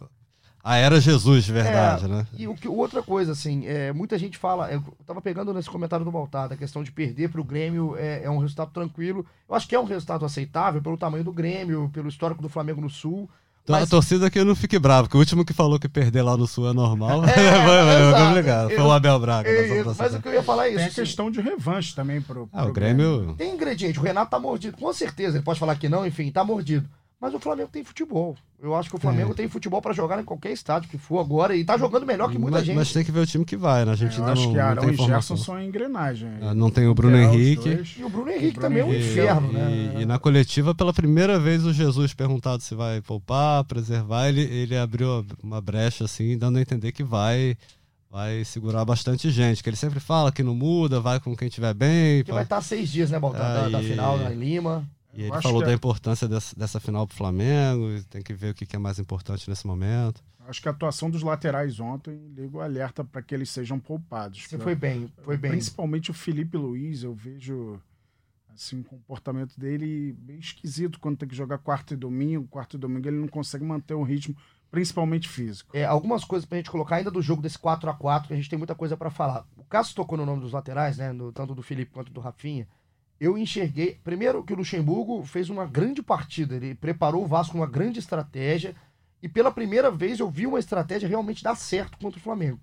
a 0.63 0.77
era 0.77 1.01
Jesus 1.01 1.43
de 1.43 1.51
verdade, 1.51 2.05
é, 2.05 2.07
né? 2.07 2.27
E 2.37 2.47
o 2.47 2.55
que, 2.55 2.69
outra 2.69 3.03
coisa, 3.03 3.33
assim, 3.33 3.67
é, 3.67 3.91
muita 3.91 4.17
gente 4.17 4.37
fala, 4.37 4.71
eu 4.71 4.81
tava 5.05 5.21
pegando 5.21 5.53
nesse 5.53 5.69
comentário 5.69 6.05
do 6.05 6.11
Baltar, 6.11 6.53
a 6.53 6.55
questão 6.55 6.81
de 6.81 6.91
perder 6.91 7.29
para 7.29 7.41
o 7.41 7.43
Grêmio 7.43 7.97
é, 7.97 8.23
é, 8.23 8.29
um 8.29 8.37
resultado 8.37 8.71
tranquilo. 8.71 9.25
Eu 9.47 9.55
acho 9.55 9.67
que 9.67 9.75
é 9.75 9.79
um 9.79 9.83
resultado 9.83 10.23
aceitável 10.23 10.81
pelo 10.81 10.97
tamanho 10.97 11.23
do 11.23 11.33
Grêmio, 11.33 11.89
pelo 11.93 12.07
histórico 12.07 12.41
do 12.41 12.47
Flamengo 12.47 12.79
no 12.79 12.89
Sul. 12.89 13.29
Então, 13.63 13.79
mas... 13.79 13.83
A 13.83 13.87
torcida 13.87 14.27
aqui 14.27 14.43
não 14.43 14.55
fique 14.55 14.77
bravo, 14.77 15.03
porque 15.03 15.15
o 15.15 15.19
último 15.21 15.45
que 15.45 15.53
falou 15.53 15.79
que 15.79 15.87
perder 15.87 16.21
lá 16.21 16.35
no 16.35 16.45
Sul 16.45 16.69
é 16.69 16.73
normal. 16.73 17.23
É, 17.23 17.27
foi, 17.31 18.11
foi 18.11 18.27
complicado. 18.27 18.69
Foi 18.69 18.83
o 18.83 18.91
Abel 18.91 19.19
Braga. 19.19 19.49
É, 19.49 19.83
mas 19.83 20.13
o 20.13 20.21
que 20.21 20.27
eu 20.27 20.33
ia 20.33 20.43
falar 20.43 20.67
é 20.67 20.69
isso. 20.69 20.77
Tem 20.79 20.87
a 20.87 20.91
questão 20.91 21.31
de 21.31 21.39
revanche 21.39 21.95
também 21.95 22.21
pro, 22.21 22.47
pro 22.47 22.49
ah, 22.51 22.65
o 22.65 22.73
Grêmio... 22.73 23.17
Grêmio. 23.17 23.35
Tem 23.35 23.53
ingrediente. 23.53 23.99
O 23.99 24.01
Renato 24.01 24.31
tá 24.31 24.39
mordido. 24.39 24.75
Com 24.77 24.91
certeza, 24.91 25.37
ele 25.37 25.45
pode 25.45 25.59
falar 25.59 25.75
que 25.75 25.87
não, 25.87 26.05
enfim, 26.05 26.29
tá 26.29 26.43
mordido. 26.43 26.87
Mas 27.23 27.33
o 27.33 27.39
Flamengo 27.39 27.69
tem 27.71 27.85
futebol. 27.85 28.35
Eu 28.61 28.75
acho 28.75 28.89
que 28.89 28.97
o 28.97 28.99
Flamengo 28.99 29.31
é. 29.31 29.33
tem 29.33 29.47
futebol 29.47 29.81
para 29.81 29.93
jogar 29.93 30.19
em 30.19 30.25
qualquer 30.25 30.51
estádio 30.51 30.89
que 30.89 30.97
for 30.97 31.19
agora 31.19 31.55
e 31.55 31.63
tá 31.63 31.77
jogando 31.77 32.05
melhor 32.05 32.29
que 32.29 32.37
muita 32.37 32.57
mas, 32.57 32.65
gente. 32.65 32.75
Mas 32.75 32.91
tem 32.91 33.01
que 33.01 33.13
ver 33.13 33.21
o 33.21 33.25
time 33.25 33.45
que 33.45 33.55
vai, 33.55 33.85
né? 33.85 33.93
A 33.93 33.95
gente 33.95 34.17
eu 34.17 34.25
ainda 34.25 34.33
acho 34.33 34.43
não, 34.47 34.51
que 34.51 34.59
Arão 34.59 34.89
e 34.89 34.95
Gerson 34.97 35.37
são 35.37 35.63
engrenagem. 35.63 36.27
Ah, 36.41 36.53
não 36.53 36.69
tem 36.69 36.85
o 36.85 36.93
Bruno 36.93 37.15
Henrique. 37.15 37.81
E 37.97 38.03
o 38.03 38.09
Bruno 38.09 38.29
Henrique 38.29 38.57
o 38.57 38.59
Bruno 38.59 38.61
também 38.61 38.81
é 38.81 38.85
um 38.85 38.93
inferno, 38.93 39.49
e, 39.51 39.53
né? 39.53 40.01
E, 40.01 40.05
na 40.05 40.19
coletiva, 40.19 40.75
pela 40.75 40.91
primeira 40.91 41.39
vez, 41.39 41.65
o 41.65 41.71
Jesus 41.71 42.13
perguntado 42.13 42.61
se 42.61 42.75
vai 42.75 42.99
poupar, 42.99 43.63
preservar, 43.63 44.27
ele, 44.27 44.41
ele 44.41 44.75
abriu 44.75 45.25
uma 45.41 45.61
brecha 45.61 46.03
assim, 46.03 46.37
dando 46.37 46.57
a 46.57 46.61
entender 46.61 46.91
que 46.91 47.05
vai 47.05 47.55
vai 48.11 48.43
segurar 48.43 48.83
bastante 48.83 49.31
gente. 49.31 49.63
Que 49.63 49.69
ele 49.69 49.77
sempre 49.77 50.01
fala 50.01 50.29
que 50.29 50.43
não 50.43 50.53
muda, 50.53 50.99
vai 50.99 51.21
com 51.21 51.33
quem 51.37 51.47
tiver 51.47 51.73
bem. 51.73 52.21
Que 52.21 52.33
vai 52.33 52.43
estar 52.43 52.59
seis 52.59 52.89
dias, 52.89 53.09
né, 53.09 53.17
Baltar, 53.17 53.69
da, 53.69 53.69
da, 53.69 53.79
final 53.79 54.17
lá 54.17 54.29
em 54.29 54.35
Lima. 54.35 54.85
E 55.13 55.23
ele 55.23 55.41
falou 55.41 55.63
da 55.63 55.71
é... 55.71 55.75
importância 55.75 56.27
dessa, 56.27 56.55
dessa 56.55 56.79
final 56.79 57.05
para 57.05 57.13
o 57.13 57.17
Flamengo, 57.17 58.03
tem 58.09 58.21
que 58.21 58.33
ver 58.33 58.51
o 58.51 58.53
que 58.53 58.75
é 58.75 58.79
mais 58.79 58.97
importante 58.97 59.47
nesse 59.49 59.65
momento. 59.67 60.23
Acho 60.47 60.61
que 60.61 60.67
a 60.67 60.71
atuação 60.71 61.09
dos 61.09 61.23
laterais 61.23 61.79
ontem 61.79 62.19
liga 62.35 62.57
o 62.57 62.61
alerta 62.61 63.03
para 63.03 63.21
que 63.21 63.33
eles 63.33 63.49
sejam 63.49 63.79
poupados. 63.79 64.43
Você 64.43 64.57
foi 64.57 64.75
bem, 64.75 65.09
foi 65.23 65.37
bem. 65.37 65.51
Principalmente 65.51 66.11
o 66.11 66.13
Felipe 66.13 66.57
Luiz, 66.57 67.03
eu 67.03 67.13
vejo 67.13 67.79
assim, 68.53 68.81
o 68.81 68.83
comportamento 68.83 69.57
dele 69.57 70.13
bem 70.19 70.39
esquisito 70.39 70.99
quando 70.99 71.17
tem 71.17 71.29
que 71.29 71.35
jogar 71.35 71.59
quarto 71.59 71.93
e 71.93 71.97
domingo. 71.97 72.47
Quarto 72.47 72.75
e 72.75 72.79
domingo 72.79 73.07
ele 73.07 73.17
não 73.17 73.27
consegue 73.27 73.63
manter 73.63 73.93
o 73.93 74.03
ritmo, 74.03 74.35
principalmente 74.69 75.29
físico. 75.29 75.75
É, 75.75 75.85
algumas 75.85 76.25
coisas 76.25 76.45
para 76.45 76.57
a 76.57 76.59
gente 76.59 76.71
colocar 76.71 76.97
ainda 76.97 77.09
do 77.09 77.21
jogo 77.21 77.41
desse 77.41 77.57
4 77.57 77.89
a 77.89 77.93
4 77.93 78.27
que 78.27 78.33
a 78.33 78.37
gente 78.37 78.49
tem 78.49 78.57
muita 78.57 78.75
coisa 78.75 78.97
para 78.97 79.09
falar. 79.09 79.45
O 79.55 79.63
Cássio 79.63 79.95
tocou 79.95 80.17
no 80.17 80.25
nome 80.25 80.41
dos 80.41 80.51
laterais, 80.51 80.97
né? 80.97 81.13
No, 81.13 81.31
tanto 81.31 81.55
do 81.55 81.63
Felipe 81.63 81.91
quanto 81.93 82.11
do 82.11 82.19
Rafinha 82.19 82.67
eu 83.19 83.37
enxerguei. 83.37 83.99
Primeiro, 84.03 84.43
que 84.43 84.53
o 84.53 84.55
Luxemburgo 84.55 85.23
fez 85.23 85.49
uma 85.49 85.65
grande 85.65 86.01
partida, 86.01 86.55
ele 86.55 86.75
preparou 86.75 87.23
o 87.23 87.27
Vasco 87.27 87.57
uma 87.57 87.67
grande 87.67 87.99
estratégia. 87.99 88.75
E 89.21 89.29
pela 89.29 89.51
primeira 89.51 89.89
vez 89.89 90.19
eu 90.19 90.29
vi 90.29 90.45
uma 90.45 90.59
estratégia 90.59 91.07
realmente 91.07 91.43
dar 91.43 91.55
certo 91.55 91.97
contra 91.97 92.19
o 92.19 92.21
Flamengo. 92.21 92.59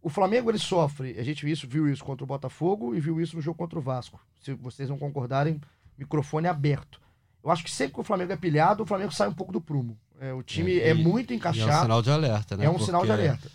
O 0.00 0.08
Flamengo 0.08 0.50
ele 0.50 0.58
sofre, 0.58 1.16
a 1.18 1.22
gente 1.22 1.44
viu 1.44 1.52
isso, 1.52 1.68
viu 1.68 1.88
isso 1.88 2.02
contra 2.02 2.24
o 2.24 2.26
Botafogo 2.26 2.94
e 2.94 3.00
viu 3.00 3.20
isso 3.20 3.36
no 3.36 3.42
jogo 3.42 3.58
contra 3.58 3.78
o 3.78 3.82
Vasco. 3.82 4.18
Se 4.40 4.54
vocês 4.54 4.88
não 4.88 4.98
concordarem, 4.98 5.60
microfone 5.96 6.48
aberto. 6.48 7.00
Eu 7.44 7.50
acho 7.50 7.62
que 7.62 7.70
sempre 7.70 7.94
que 7.94 8.00
o 8.00 8.04
Flamengo 8.04 8.32
é 8.32 8.36
pilhado, 8.36 8.82
o 8.82 8.86
Flamengo 8.86 9.12
sai 9.12 9.28
um 9.28 9.34
pouco 9.34 9.52
do 9.52 9.60
prumo. 9.60 9.96
É, 10.18 10.32
o 10.32 10.42
time 10.42 10.78
é, 10.78 10.88
é 10.88 10.94
muito 10.94 11.34
encaixado. 11.34 11.70
é 11.70 11.76
um 11.76 11.82
sinal 11.82 12.02
de 12.02 12.10
alerta, 12.10 12.56
né? 12.56 12.64
É 12.64 12.68
um 12.68 12.72
Porque... 12.72 12.86
sinal 12.86 13.04
de 13.04 13.12
alerta 13.12 13.50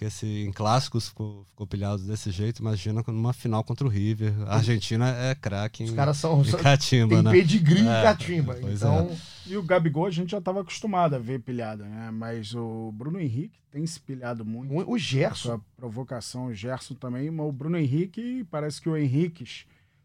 porque 0.00 0.08
se 0.08 0.46
em 0.46 0.50
clássicos 0.50 1.08
ficou, 1.08 1.44
ficou 1.44 1.66
pilhado 1.66 2.02
desse 2.02 2.30
jeito, 2.30 2.60
imagina 2.60 3.04
numa 3.08 3.34
final 3.34 3.62
contra 3.62 3.86
o 3.86 3.90
River. 3.90 4.32
A 4.46 4.56
Argentina 4.56 5.10
é 5.10 5.34
craque 5.34 5.82
em, 5.82 5.86
Os 5.88 5.92
caras 5.92 6.16
são, 6.16 6.40
em 6.40 6.50
catimba, 6.52 7.16
tem 7.16 7.22
né? 7.22 7.30
pedigree 7.30 7.80
é, 7.80 7.82
em 7.82 8.02
catimba. 8.02 8.58
Então... 8.62 9.10
É. 9.10 9.50
E 9.50 9.56
o 9.58 9.62
Gabigol 9.62 10.06
a 10.06 10.10
gente 10.10 10.30
já 10.30 10.38
estava 10.38 10.62
acostumado 10.62 11.16
a 11.16 11.18
ver 11.18 11.40
pilhado, 11.40 11.84
né? 11.84 12.10
Mas 12.12 12.54
o 12.54 12.90
Bruno 12.92 13.20
Henrique 13.20 13.60
tem 13.70 13.86
se 13.86 14.00
pilhado 14.00 14.42
muito. 14.42 14.72
O, 14.90 14.96
Gerson. 14.96 15.54
A 15.54 15.60
provocação, 15.76 16.46
o 16.46 16.54
Gerson 16.54 16.94
também. 16.94 17.30
Mas 17.30 17.46
o 17.46 17.52
Bruno 17.52 17.76
Henrique, 17.76 18.46
parece 18.50 18.80
que 18.80 18.88
o 18.88 18.96
Henrique 18.96 19.44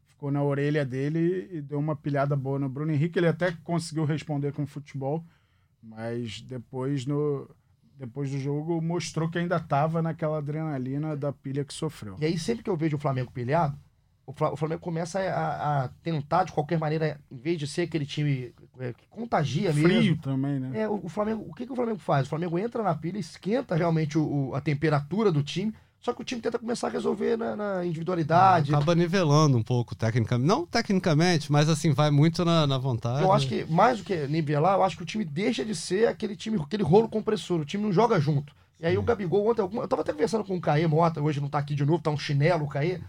ficou 0.07 0.29
na 0.29 0.43
orelha 0.43 0.83
dele 0.83 1.47
e 1.51 1.61
deu 1.61 1.79
uma 1.79 1.95
pilhada 1.95 2.35
boa 2.35 2.59
no 2.59 2.67
Bruno 2.67 2.91
Henrique. 2.91 3.19
Ele 3.19 3.27
até 3.27 3.53
conseguiu 3.63 4.03
responder 4.03 4.51
com 4.51 4.65
futebol, 4.65 5.23
mas 5.81 6.41
depois 6.41 7.05
no 7.05 7.47
depois 7.97 8.29
do 8.29 8.39
jogo, 8.39 8.81
mostrou 8.81 9.29
que 9.29 9.37
ainda 9.37 9.57
estava 9.57 10.01
naquela 10.01 10.37
adrenalina 10.37 11.15
da 11.15 11.31
pilha 11.31 11.63
que 11.63 11.73
sofreu. 11.73 12.15
E 12.19 12.25
aí, 12.25 12.37
sempre 12.37 12.63
que 12.63 12.69
eu 12.69 12.77
vejo 12.77 12.97
o 12.97 12.99
Flamengo 12.99 13.31
pilhado, 13.31 13.77
o 14.27 14.57
Flamengo 14.57 14.81
começa 14.81 15.19
a, 15.19 15.83
a 15.83 15.87
tentar, 16.01 16.45
de 16.45 16.51
qualquer 16.51 16.79
maneira, 16.79 17.19
em 17.31 17.37
vez 17.37 17.59
de 17.59 17.67
ser 17.67 17.83
aquele 17.83 18.07
time 18.07 18.53
é, 18.79 18.91
que 18.91 19.07
contagia 19.07 19.71
Frio 19.71 19.87
mesmo. 19.87 20.01
Frio 20.01 20.17
também, 20.17 20.59
né? 20.59 20.81
É, 20.81 20.89
o, 20.89 20.99
o, 21.03 21.09
Flamengo, 21.09 21.45
o 21.47 21.53
que, 21.53 21.65
que 21.65 21.71
o 21.71 21.75
Flamengo 21.75 21.99
faz? 21.99 22.25
O 22.25 22.29
Flamengo 22.29 22.57
entra 22.57 22.81
na 22.81 22.95
pilha, 22.95 23.19
esquenta 23.19 23.75
realmente 23.75 24.17
o, 24.17 24.49
o, 24.49 24.55
a 24.55 24.61
temperatura 24.61 25.31
do 25.31 25.43
time 25.43 25.75
só 26.05 26.13
que 26.13 26.21
o 26.21 26.23
time 26.23 26.39
tenta 26.39 26.59
começar 26.59 26.85
a 26.85 26.91
resolver 26.91 27.35
na, 27.35 27.55
na 27.55 27.83
individualidade. 27.83 28.71
Acaba 28.71 28.93
nivelando 28.93 29.57
um 29.57 29.63
pouco 29.63 29.95
tecnicamente. 29.95 30.47
Não 30.47 30.63
tecnicamente, 30.63 31.51
mas 31.51 31.67
assim, 31.67 31.93
vai 31.93 32.11
muito 32.11 32.45
na, 32.45 32.67
na 32.67 32.77
vontade. 32.77 33.23
Eu 33.23 33.33
acho 33.33 33.47
que, 33.47 33.65
mais 33.65 33.97
do 33.97 34.03
que 34.03 34.27
nivelar, 34.27 34.75
eu 34.75 34.83
acho 34.83 34.95
que 34.95 35.01
o 35.01 35.05
time 35.05 35.25
deixa 35.25 35.65
de 35.65 35.73
ser 35.73 36.07
aquele 36.07 36.35
time, 36.35 36.61
aquele 36.61 36.83
rolo 36.83 37.09
compressor. 37.09 37.59
O 37.59 37.65
time 37.65 37.81
não 37.81 37.91
joga 37.91 38.19
junto. 38.19 38.53
E 38.79 38.85
aí 38.85 38.93
Sim. 38.93 38.99
o 38.99 39.01
Gabigol, 39.01 39.49
ontem, 39.49 39.63
eu 39.63 39.87
tava 39.87 40.03
até 40.03 40.11
conversando 40.11 40.43
com 40.43 40.55
o 40.55 40.61
Caê 40.61 40.85
Mota, 40.85 41.23
hoje 41.23 41.41
não 41.41 41.49
tá 41.49 41.57
aqui 41.57 41.73
de 41.73 41.83
novo, 41.83 42.03
tá 42.03 42.11
um 42.11 42.17
chinelo 42.19 42.65
o 42.65 42.69
Caê, 42.69 43.01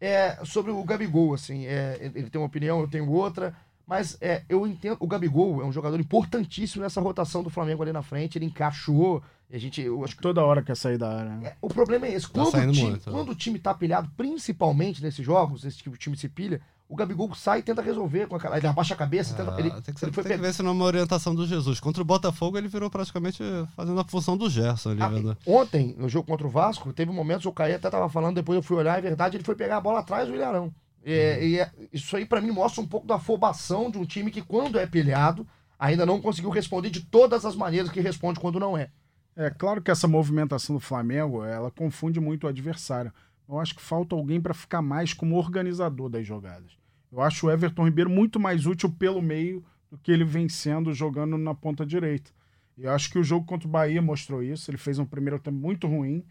é, 0.00 0.38
sobre 0.44 0.70
o 0.70 0.84
Gabigol, 0.84 1.34
assim, 1.34 1.66
é, 1.66 2.12
ele 2.14 2.30
tem 2.30 2.40
uma 2.40 2.46
opinião, 2.46 2.78
eu 2.78 2.86
tenho 2.86 3.10
outra. 3.10 3.52
Mas 3.84 4.16
é, 4.20 4.42
eu 4.48 4.64
entendo, 4.64 4.96
o 5.00 5.08
Gabigol 5.08 5.60
é 5.60 5.64
um 5.64 5.72
jogador 5.72 5.98
importantíssimo 5.98 6.84
nessa 6.84 7.00
rotação 7.00 7.42
do 7.42 7.50
Flamengo 7.50 7.82
ali 7.82 7.92
na 7.92 8.02
frente, 8.02 8.38
ele 8.38 8.46
encaixou. 8.46 9.24
A 9.54 9.58
gente, 9.58 9.80
eu 9.80 10.02
acho 10.02 10.16
que... 10.16 10.22
Toda 10.22 10.42
hora 10.42 10.62
quer 10.62 10.76
sair 10.76 10.98
da 10.98 11.08
área. 11.08 11.30
Né? 11.36 11.46
É, 11.46 11.56
o 11.62 11.68
problema 11.68 12.06
é 12.06 12.14
esse. 12.14 12.28
Tá 12.28 12.42
quando, 12.42 12.48
o 12.48 12.72
time, 12.72 12.82
muito, 12.82 13.10
né? 13.10 13.16
quando 13.16 13.28
o 13.30 13.34
time 13.36 13.58
tá 13.60 13.72
pilhado, 13.72 14.10
principalmente 14.16 15.00
nesses 15.00 15.24
jogos, 15.24 15.64
esse 15.64 15.78
tipo 15.78 15.92
de 15.92 15.98
time 15.98 16.16
se 16.16 16.28
pilha, 16.28 16.60
o 16.88 16.96
Gabigol 16.96 17.32
sai 17.36 17.60
e 17.60 17.62
tenta 17.62 17.80
resolver 17.80 18.26
com 18.26 18.34
aquela. 18.34 18.58
Ele 18.58 18.66
abaixa 18.66 18.94
a 18.94 18.96
cabeça. 18.96 19.32
Tenta, 19.34 19.54
ah, 19.54 19.60
ele, 19.60 19.70
tem 19.70 19.94
que, 19.94 20.04
ele 20.04 20.12
foi 20.12 20.24
tem 20.24 20.32
que 20.32 20.42
ver 20.42 20.52
se 20.52 20.60
não 20.60 20.70
é 20.70 20.72
uma 20.74 20.84
orientação 20.84 21.36
do 21.36 21.46
Jesus. 21.46 21.78
Contra 21.78 22.02
o 22.02 22.04
Botafogo, 22.04 22.58
ele 22.58 22.66
virou 22.66 22.90
praticamente 22.90 23.44
fazendo 23.76 24.00
a 24.00 24.04
função 24.04 24.36
do 24.36 24.50
Gerson 24.50 24.90
ali. 24.90 25.02
Ah, 25.02 25.36
ontem, 25.46 25.94
no 25.96 26.08
jogo 26.08 26.26
contra 26.26 26.46
o 26.46 26.50
Vasco, 26.50 26.92
teve 26.92 27.12
momentos, 27.12 27.46
o 27.46 27.52
Caí 27.52 27.74
até 27.74 27.88
tava 27.88 28.08
falando, 28.08 28.34
depois 28.34 28.56
eu 28.56 28.62
fui 28.62 28.76
olhar, 28.76 28.98
é 28.98 29.00
verdade, 29.00 29.36
ele 29.36 29.44
foi 29.44 29.54
pegar 29.54 29.76
a 29.76 29.80
bola 29.80 30.00
atrás 30.00 30.26
do 30.26 30.34
Ilharão. 30.34 30.74
É, 31.04 31.38
uhum. 31.38 31.46
e 31.46 31.60
é, 31.60 31.70
isso 31.92 32.16
aí 32.16 32.26
para 32.26 32.40
mim 32.40 32.50
mostra 32.50 32.82
um 32.82 32.86
pouco 32.86 33.06
da 33.06 33.16
afobação 33.16 33.88
de 33.88 33.98
um 33.98 34.04
time 34.04 34.32
que, 34.32 34.42
quando 34.42 34.80
é 34.80 34.86
pilhado, 34.86 35.46
ainda 35.78 36.04
não 36.04 36.20
conseguiu 36.20 36.50
responder 36.50 36.90
de 36.90 37.02
todas 37.02 37.44
as 37.44 37.54
maneiras 37.54 37.90
que 37.90 38.00
responde 38.00 38.40
quando 38.40 38.58
não 38.58 38.76
é. 38.76 38.90
É 39.36 39.50
claro 39.50 39.82
que 39.82 39.90
essa 39.90 40.06
movimentação 40.06 40.76
do 40.76 40.80
Flamengo 40.80 41.44
ela 41.44 41.70
confunde 41.70 42.20
muito 42.20 42.44
o 42.44 42.48
adversário. 42.48 43.12
Eu 43.48 43.58
acho 43.58 43.74
que 43.74 43.82
falta 43.82 44.14
alguém 44.14 44.40
para 44.40 44.54
ficar 44.54 44.80
mais 44.80 45.12
como 45.12 45.36
organizador 45.36 46.08
das 46.08 46.26
jogadas. 46.26 46.78
Eu 47.10 47.20
acho 47.20 47.46
o 47.46 47.50
Everton 47.50 47.84
Ribeiro 47.84 48.10
muito 48.10 48.38
mais 48.38 48.66
útil 48.66 48.90
pelo 48.90 49.20
meio 49.20 49.64
do 49.90 49.98
que 49.98 50.10
ele 50.10 50.24
vem 50.24 50.48
sendo 50.48 50.92
jogando 50.92 51.36
na 51.36 51.54
ponta 51.54 51.84
direita. 51.84 52.30
Eu 52.76 52.92
acho 52.92 53.10
que 53.10 53.18
o 53.18 53.24
jogo 53.24 53.46
contra 53.46 53.68
o 53.68 53.70
Bahia 53.70 54.02
mostrou 54.02 54.42
isso. 54.42 54.70
Ele 54.70 54.78
fez 54.78 54.98
um 54.98 55.04
primeiro 55.04 55.38
tempo 55.38 55.56
muito 55.56 55.86
ruim. 55.86 56.24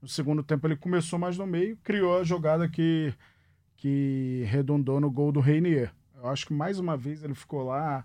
No 0.00 0.08
segundo 0.08 0.42
tempo 0.42 0.66
ele 0.66 0.76
começou 0.76 1.18
mais 1.18 1.36
no 1.36 1.46
meio, 1.46 1.76
criou 1.84 2.18
a 2.18 2.24
jogada 2.24 2.68
que, 2.68 3.12
que 3.76 4.44
redundou 4.46 4.98
no 4.98 5.10
gol 5.10 5.30
do 5.30 5.40
Reinier. 5.40 5.92
Eu 6.16 6.28
acho 6.28 6.46
que 6.46 6.54
mais 6.54 6.78
uma 6.78 6.96
vez 6.96 7.22
ele 7.22 7.34
ficou 7.34 7.64
lá 7.64 8.04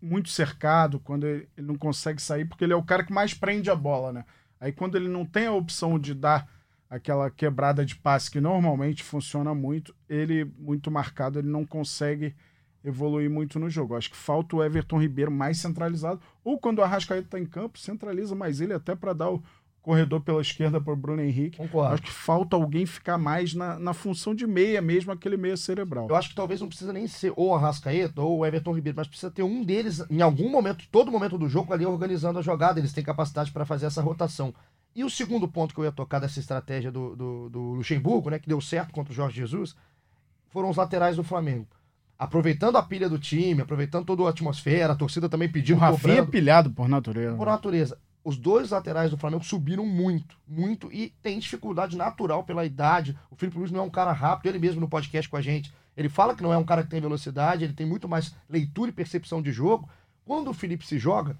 muito 0.00 0.28
cercado 0.28 1.00
quando 1.00 1.26
ele, 1.26 1.48
ele 1.56 1.66
não 1.66 1.76
consegue 1.76 2.20
sair, 2.22 2.44
porque 2.44 2.64
ele 2.64 2.72
é 2.72 2.76
o 2.76 2.82
cara 2.82 3.04
que 3.04 3.12
mais 3.12 3.34
prende 3.34 3.70
a 3.70 3.74
bola, 3.74 4.12
né? 4.12 4.24
Aí 4.60 4.72
quando 4.72 4.96
ele 4.96 5.08
não 5.08 5.24
tem 5.24 5.46
a 5.46 5.52
opção 5.52 5.98
de 5.98 6.14
dar 6.14 6.48
aquela 6.88 7.30
quebrada 7.30 7.84
de 7.84 7.96
passe 7.96 8.30
que 8.30 8.40
normalmente 8.40 9.02
funciona 9.02 9.54
muito, 9.54 9.94
ele 10.08 10.44
muito 10.58 10.90
marcado, 10.90 11.38
ele 11.38 11.48
não 11.48 11.66
consegue 11.66 12.34
evoluir 12.84 13.28
muito 13.28 13.58
no 13.58 13.68
jogo. 13.68 13.96
Acho 13.96 14.10
que 14.10 14.16
falta 14.16 14.54
o 14.54 14.64
Everton 14.64 15.00
Ribeiro 15.00 15.30
mais 15.30 15.58
centralizado, 15.58 16.20
ou 16.44 16.58
quando 16.58 16.78
o 16.78 16.82
Arrascaeta 16.82 17.26
está 17.26 17.38
em 17.38 17.46
campo, 17.46 17.78
centraliza 17.78 18.34
mais 18.34 18.60
ele 18.60 18.72
até 18.72 18.94
para 18.94 19.12
dar 19.12 19.30
o 19.30 19.42
corredor 19.86 20.20
pela 20.20 20.42
esquerda 20.42 20.80
para 20.80 20.92
o 20.92 20.96
Bruno 20.96 21.22
Henrique. 21.22 21.58
Concordo. 21.58 21.94
Acho 21.94 22.02
que 22.02 22.10
falta 22.10 22.56
alguém 22.56 22.84
ficar 22.84 23.16
mais 23.16 23.54
na, 23.54 23.78
na 23.78 23.94
função 23.94 24.34
de 24.34 24.44
meia 24.44 24.82
mesmo, 24.82 25.12
aquele 25.12 25.36
meia 25.36 25.56
cerebral. 25.56 26.08
Eu 26.10 26.16
acho 26.16 26.30
que 26.30 26.34
talvez 26.34 26.60
não 26.60 26.66
precisa 26.66 26.92
nem 26.92 27.06
ser 27.06 27.32
ou 27.36 27.54
Arrascaeta 27.54 28.20
ou 28.20 28.38
o 28.38 28.44
Everton 28.44 28.74
Ribeiro, 28.74 28.96
mas 28.96 29.06
precisa 29.06 29.30
ter 29.30 29.44
um 29.44 29.62
deles 29.62 30.04
em 30.10 30.20
algum 30.20 30.50
momento, 30.50 30.84
todo 30.90 31.12
momento 31.12 31.38
do 31.38 31.48
jogo 31.48 31.72
ali 31.72 31.86
organizando 31.86 32.40
a 32.40 32.42
jogada. 32.42 32.80
Eles 32.80 32.92
têm 32.92 33.04
capacidade 33.04 33.52
para 33.52 33.64
fazer 33.64 33.86
essa 33.86 34.02
rotação. 34.02 34.52
E 34.92 35.04
o 35.04 35.10
segundo 35.10 35.46
ponto 35.46 35.72
que 35.72 35.78
eu 35.78 35.84
ia 35.84 35.92
tocar 35.92 36.18
dessa 36.18 36.40
estratégia 36.40 36.90
do, 36.90 37.14
do, 37.14 37.48
do 37.48 37.60
Luxemburgo, 37.74 38.28
né, 38.28 38.40
que 38.40 38.48
deu 38.48 38.60
certo 38.60 38.92
contra 38.92 39.12
o 39.12 39.14
Jorge 39.14 39.36
Jesus, 39.36 39.76
foram 40.48 40.68
os 40.68 40.76
laterais 40.76 41.14
do 41.14 41.22
Flamengo. 41.22 41.68
Aproveitando 42.18 42.74
a 42.74 42.82
pilha 42.82 43.08
do 43.08 43.20
time, 43.20 43.62
aproveitando 43.62 44.04
toda 44.04 44.24
a 44.24 44.30
atmosfera, 44.30 44.94
a 44.94 44.96
torcida 44.96 45.28
também 45.28 45.48
pedindo. 45.48 45.76
O 45.76 45.80
Rafinha 45.80 46.20
é 46.20 46.26
pilhado 46.26 46.72
por 46.72 46.88
natureza. 46.88 47.36
Por 47.36 47.46
natureza. 47.46 47.98
Os 48.26 48.36
dois 48.36 48.70
laterais 48.70 49.08
do 49.08 49.16
Flamengo 49.16 49.44
subiram 49.44 49.86
muito, 49.86 50.36
muito, 50.48 50.92
e 50.92 51.10
tem 51.22 51.38
dificuldade 51.38 51.96
natural 51.96 52.42
pela 52.42 52.66
idade. 52.66 53.16
O 53.30 53.36
Felipe 53.36 53.56
Luiz 53.56 53.70
não 53.70 53.78
é 53.78 53.82
um 53.84 53.88
cara 53.88 54.10
rápido, 54.10 54.48
ele 54.48 54.58
mesmo 54.58 54.80
no 54.80 54.88
podcast 54.88 55.30
com 55.30 55.36
a 55.36 55.40
gente. 55.40 55.72
Ele 55.96 56.08
fala 56.08 56.34
que 56.34 56.42
não 56.42 56.52
é 56.52 56.58
um 56.58 56.64
cara 56.64 56.82
que 56.82 56.90
tem 56.90 57.00
velocidade, 57.00 57.62
ele 57.62 57.72
tem 57.72 57.86
muito 57.86 58.08
mais 58.08 58.34
leitura 58.50 58.90
e 58.90 58.92
percepção 58.92 59.40
de 59.40 59.52
jogo. 59.52 59.88
Quando 60.24 60.50
o 60.50 60.52
Felipe 60.52 60.84
se 60.84 60.98
joga, 60.98 61.38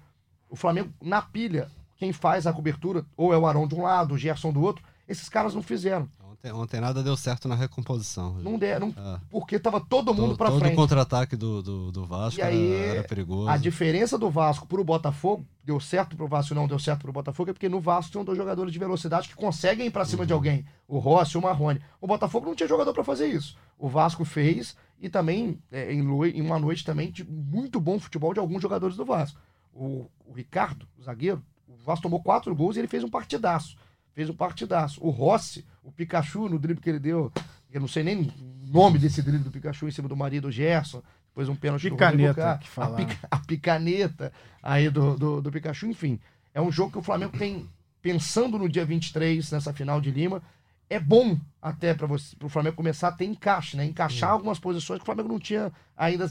o 0.49 0.55
Flamengo, 0.55 0.93
na 1.01 1.21
pilha, 1.21 1.69
quem 1.97 2.13
faz 2.13 2.47
a 2.47 2.53
cobertura, 2.53 3.05
ou 3.17 3.33
é 3.33 3.37
o 3.37 3.45
Arão 3.45 3.67
de 3.67 3.75
um 3.75 3.81
lado, 3.81 4.13
o 4.13 4.17
Gerson 4.17 4.53
do 4.53 4.61
outro, 4.61 4.81
esses 5.09 5.27
caras 5.27 5.53
não 5.53 5.61
fizeram. 5.61 6.09
Ontem, 6.37 6.51
ontem 6.51 6.79
nada 6.79 7.03
deu 7.03 7.17
certo 7.17 7.47
na 7.47 7.55
recomposição. 7.55 8.33
Não 8.35 8.57
deram, 8.57 8.93
ah. 8.97 9.19
porque 9.29 9.59
tava 9.59 9.79
todo 9.79 10.13
mundo 10.13 10.37
para 10.37 10.49
frente. 10.51 10.63
Todo 10.63 10.75
contra-ataque 10.75 11.35
do, 11.35 11.61
do, 11.61 11.91
do, 11.91 12.05
Vasco 12.05 12.39
e 12.39 12.43
aí, 12.43 12.73
era, 12.73 13.03
perigoso. 13.03 13.49
A 13.49 13.57
diferença 13.57 14.17
do 14.17 14.29
Vasco 14.29 14.67
pro 14.67 14.83
Botafogo, 14.83 15.45
deu 15.63 15.79
certo 15.79 16.15
pro 16.15 16.27
Vasco 16.27 16.53
não 16.53 16.67
deu 16.67 16.79
certo 16.79 17.01
pro 17.01 17.11
Botafogo, 17.11 17.49
é 17.49 17.53
porque 17.53 17.67
no 17.67 17.79
Vasco 17.79 18.11
tinham 18.11 18.23
dois 18.23 18.37
jogadores 18.37 18.71
de 18.71 18.79
velocidade 18.79 19.29
que 19.29 19.35
conseguem 19.35 19.87
ir 19.87 19.91
pra 19.91 20.05
cima 20.05 20.21
uhum. 20.21 20.27
de 20.27 20.33
alguém. 20.33 20.65
O 20.87 20.99
Rossi 20.99 21.35
e 21.35 21.37
o 21.37 21.41
Marrone. 21.41 21.81
O 21.99 22.07
Botafogo 22.07 22.45
não 22.45 22.55
tinha 22.55 22.69
jogador 22.69 22.93
para 22.93 23.03
fazer 23.03 23.27
isso. 23.27 23.57
O 23.77 23.89
Vasco 23.89 24.23
fez 24.23 24.75
e 24.99 25.09
também, 25.09 25.59
é, 25.71 25.91
em, 25.93 25.99
em 25.99 26.41
uma 26.41 26.59
noite 26.59 26.83
também, 26.83 27.11
de 27.11 27.23
muito 27.23 27.79
bom 27.79 27.99
futebol 27.99 28.33
de 28.33 28.39
alguns 28.39 28.61
jogadores 28.61 28.95
do 28.95 29.05
Vasco. 29.05 29.39
O, 29.73 30.09
o 30.25 30.33
Ricardo, 30.33 30.87
o 30.97 31.03
zagueiro, 31.03 31.43
Vasco 31.87 32.03
tomou 32.03 32.21
quatro 32.21 32.53
gols 32.53 32.75
e 32.75 32.79
ele 32.79 32.87
fez 32.87 33.01
um 33.01 33.09
partidaço. 33.09 33.77
Fez 34.11 34.29
um 34.29 34.33
partidaço. 34.33 34.99
O 35.01 35.09
Rossi, 35.09 35.65
o 35.87 35.91
Pikachu, 35.91 36.49
no 36.49 36.59
drible 36.59 36.83
que 36.83 36.89
ele 36.89 36.99
deu, 36.99 37.31
eu 37.71 37.79
não 37.79 37.87
sei 37.87 38.03
nem 38.03 38.21
o 38.21 38.31
nome 38.67 38.99
desse 38.99 39.21
drible 39.21 39.45
do 39.45 39.51
Pikachu 39.51 39.87
em 39.87 39.91
cima 39.91 40.09
do 40.09 40.17
marido 40.17 40.51
Gerson, 40.51 41.01
depois 41.29 41.47
um 41.47 41.55
pênalti 41.55 41.89
picaneta, 41.89 42.55
do 42.55 42.59
que 42.59 42.79
a, 42.79 42.87
pica, 42.89 43.27
a 43.31 43.39
picaneta 43.39 44.33
aí 44.61 44.89
do, 44.89 45.15
do, 45.15 45.41
do 45.41 45.51
Pikachu, 45.51 45.87
enfim. 45.87 46.19
É 46.53 46.61
um 46.61 46.71
jogo 46.71 46.91
que 46.91 46.97
o 46.97 47.01
Flamengo 47.01 47.37
tem, 47.37 47.69
pensando 48.01 48.59
no 48.59 48.67
dia 48.67 48.83
23, 48.83 49.49
nessa 49.49 49.71
final 49.71 50.01
de 50.01 50.11
Lima, 50.11 50.43
é 50.89 50.99
bom 50.99 51.39
até 51.61 51.93
para 51.93 52.05
o 52.13 52.49
Flamengo 52.49 52.75
começar 52.75 53.07
a 53.07 53.11
ter 53.13 53.25
encaixe, 53.25 53.77
né? 53.77 53.85
Encaixar 53.85 54.31
algumas 54.31 54.59
posições 54.59 54.99
que 54.99 55.03
o 55.03 55.05
Flamengo 55.05 55.29
não 55.29 55.39
tinha 55.39 55.71
ainda 55.95 56.29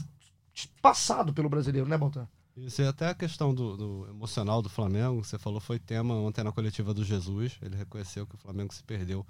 passado 0.81 1.33
pelo 1.33 1.49
brasileiro, 1.49 1.87
né, 1.87 1.97
Baltar? 1.97 2.27
Isso, 2.55 2.81
e 2.81 2.87
até 2.87 3.09
a 3.09 3.13
questão 3.13 3.53
do, 3.53 3.77
do, 3.77 4.07
emocional 4.09 4.61
do 4.61 4.69
Flamengo, 4.69 5.23
você 5.23 5.37
falou, 5.37 5.59
foi 5.59 5.77
tema 5.79 6.15
ontem 6.15 6.43
na 6.43 6.51
coletiva 6.51 6.93
do 6.93 7.03
Jesus. 7.03 7.57
Ele 7.61 7.75
reconheceu 7.75 8.25
que 8.25 8.33
o 8.35 8.37
Flamengo 8.37 8.73
se 8.73 8.83
perdeu 8.83 9.25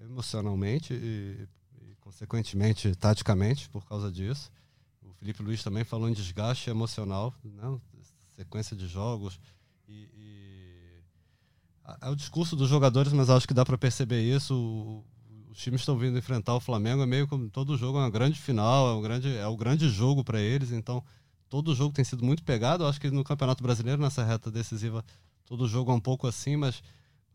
emocionalmente 0.00 0.94
e, 0.94 1.48
e 1.82 1.94
consequentemente, 2.00 2.94
taticamente, 2.94 3.68
por 3.68 3.84
causa 3.84 4.10
disso. 4.10 4.50
O 5.02 5.12
Felipe 5.12 5.42
Luiz 5.42 5.62
também 5.62 5.84
falou 5.84 6.08
em 6.08 6.12
desgaste 6.12 6.70
emocional, 6.70 7.34
né? 7.44 7.78
sequência 8.36 8.76
de 8.76 8.86
jogos. 8.86 9.40
E, 9.88 10.08
e... 10.14 11.02
É 12.00 12.08
o 12.08 12.14
discurso 12.14 12.54
dos 12.54 12.68
jogadores, 12.68 13.12
mas 13.12 13.30
acho 13.30 13.48
que 13.48 13.54
dá 13.54 13.64
para 13.64 13.78
perceber 13.78 14.22
isso. 14.22 15.02
os 15.50 15.58
times 15.58 15.80
estão 15.80 15.96
vindo 15.96 16.18
enfrentar 16.18 16.54
o 16.54 16.60
Flamengo, 16.60 17.02
é 17.02 17.06
meio 17.06 17.26
como 17.26 17.48
todo 17.48 17.76
jogo 17.76 17.98
é 17.98 18.02
uma 18.02 18.10
grande 18.10 18.38
final, 18.38 18.88
é, 18.88 18.92
um 18.92 19.00
grande, 19.00 19.36
é 19.36 19.46
o 19.46 19.56
grande 19.56 19.88
jogo 19.88 20.22
para 20.22 20.38
eles, 20.40 20.70
então 20.70 21.02
todo 21.48 21.74
jogo 21.74 21.94
tem 21.94 22.04
sido 22.04 22.24
muito 22.24 22.42
pegado. 22.44 22.86
Acho 22.86 23.00
que 23.00 23.10
no 23.10 23.24
Campeonato 23.24 23.62
Brasileiro, 23.62 24.00
nessa 24.00 24.22
reta 24.22 24.50
decisiva, 24.50 25.04
todo 25.46 25.66
jogo 25.66 25.90
é 25.90 25.94
um 25.94 26.00
pouco 26.00 26.26
assim, 26.26 26.56
mas 26.56 26.82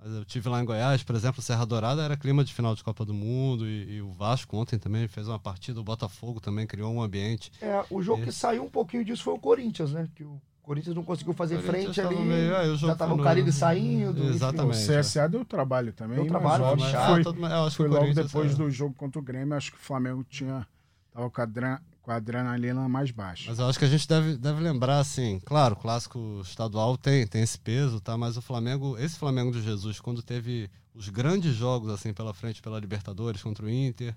eu 0.05 0.25
tive 0.25 0.50
lá 0.50 0.62
em 0.62 0.65
Goiás, 0.65 1.03
por 1.03 1.15
exemplo, 1.15 1.41
Serra 1.41 1.65
Dourada 1.65 2.01
era 2.01 2.17
clima 2.17 2.43
de 2.43 2.53
final 2.53 2.75
de 2.75 2.83
Copa 2.83 3.05
do 3.05 3.13
Mundo 3.13 3.65
e, 3.67 3.95
e 3.95 4.01
o 4.01 4.12
Vasco 4.12 4.57
ontem 4.57 4.77
também 4.77 5.07
fez 5.07 5.27
uma 5.27 5.39
partida, 5.39 5.79
o 5.79 5.83
Botafogo 5.83 6.39
também 6.39 6.67
criou 6.67 6.93
um 6.93 7.01
ambiente. 7.01 7.51
É, 7.62 7.83
o 7.89 8.01
jogo 8.01 8.22
e... 8.22 8.25
que 8.25 8.31
saiu 8.31 8.63
um 8.63 8.69
pouquinho 8.69 9.05
disso 9.05 9.24
foi 9.24 9.33
o 9.33 9.39
Corinthians, 9.39 9.91
né? 9.93 10.10
Que 10.13 10.24
o 10.24 10.41
Corinthians 10.62 10.95
não 10.95 11.03
conseguiu 11.03 11.33
fazer 11.33 11.60
frente 11.62 12.00
ali. 12.00 12.15
Meio, 12.15 12.55
é, 12.55 12.75
já 12.75 12.93
estava 12.93 13.13
o 13.13 13.22
Carilli 13.22 13.51
saindo. 13.51 14.24
Exatamente. 14.24 14.77
Enfim. 14.77 14.93
O 14.93 15.00
CSA 15.00 15.29
deu 15.29 15.45
trabalho 15.45 15.91
também. 15.91 16.15
Deu 16.15 16.27
trabalho, 16.27 16.63
mas, 16.79 16.91
foi, 16.91 17.24
foi, 17.24 17.72
foi 17.72 17.88
logo 17.88 18.13
depois 18.13 18.53
é. 18.53 18.55
do 18.55 18.72
jogo 18.72 18.95
contra 18.95 19.19
o 19.19 19.24
Grêmio. 19.24 19.55
Acho 19.55 19.72
que 19.72 19.77
o 19.77 19.81
Flamengo 19.81 20.24
tinha. 20.24 20.65
Tava 21.13 21.29
com 21.29 21.41
a, 21.41 21.81
com 22.03 22.12
a 22.12 22.15
adrenalina 22.15 22.88
mais 22.88 23.10
baixa. 23.12 23.45
Mas 23.50 23.57
eu 23.57 23.65
acho 23.65 23.79
que 23.79 23.86
a 23.86 23.88
gente 23.88 24.07
deve, 24.07 24.36
deve 24.36 24.62
lembrar, 24.62 25.00
assim, 25.00 25.39
claro, 25.45 25.74
o 25.74 25.77
clássico 25.77 26.41
estadual 26.43 26.98
tem, 26.98 27.25
tem 27.25 27.41
esse 27.41 27.57
peso, 27.57 28.01
tá? 28.01 28.17
Mas 28.17 28.36
o 28.36 28.41
Flamengo, 28.41 28.98
esse 29.00 29.17
Flamengo 29.17 29.51
de 29.51 29.62
Jesus, 29.62 30.01
quando 30.01 30.22
teve 30.22 30.69
os 30.93 31.07
grandes 31.07 31.55
jogos, 31.55 31.89
assim, 31.89 32.13
pela 32.13 32.33
frente, 32.33 32.62
pela 32.62 32.79
Libertadores, 32.79 33.41
contra 33.41 33.65
o 33.65 33.69
Inter, 33.69 34.13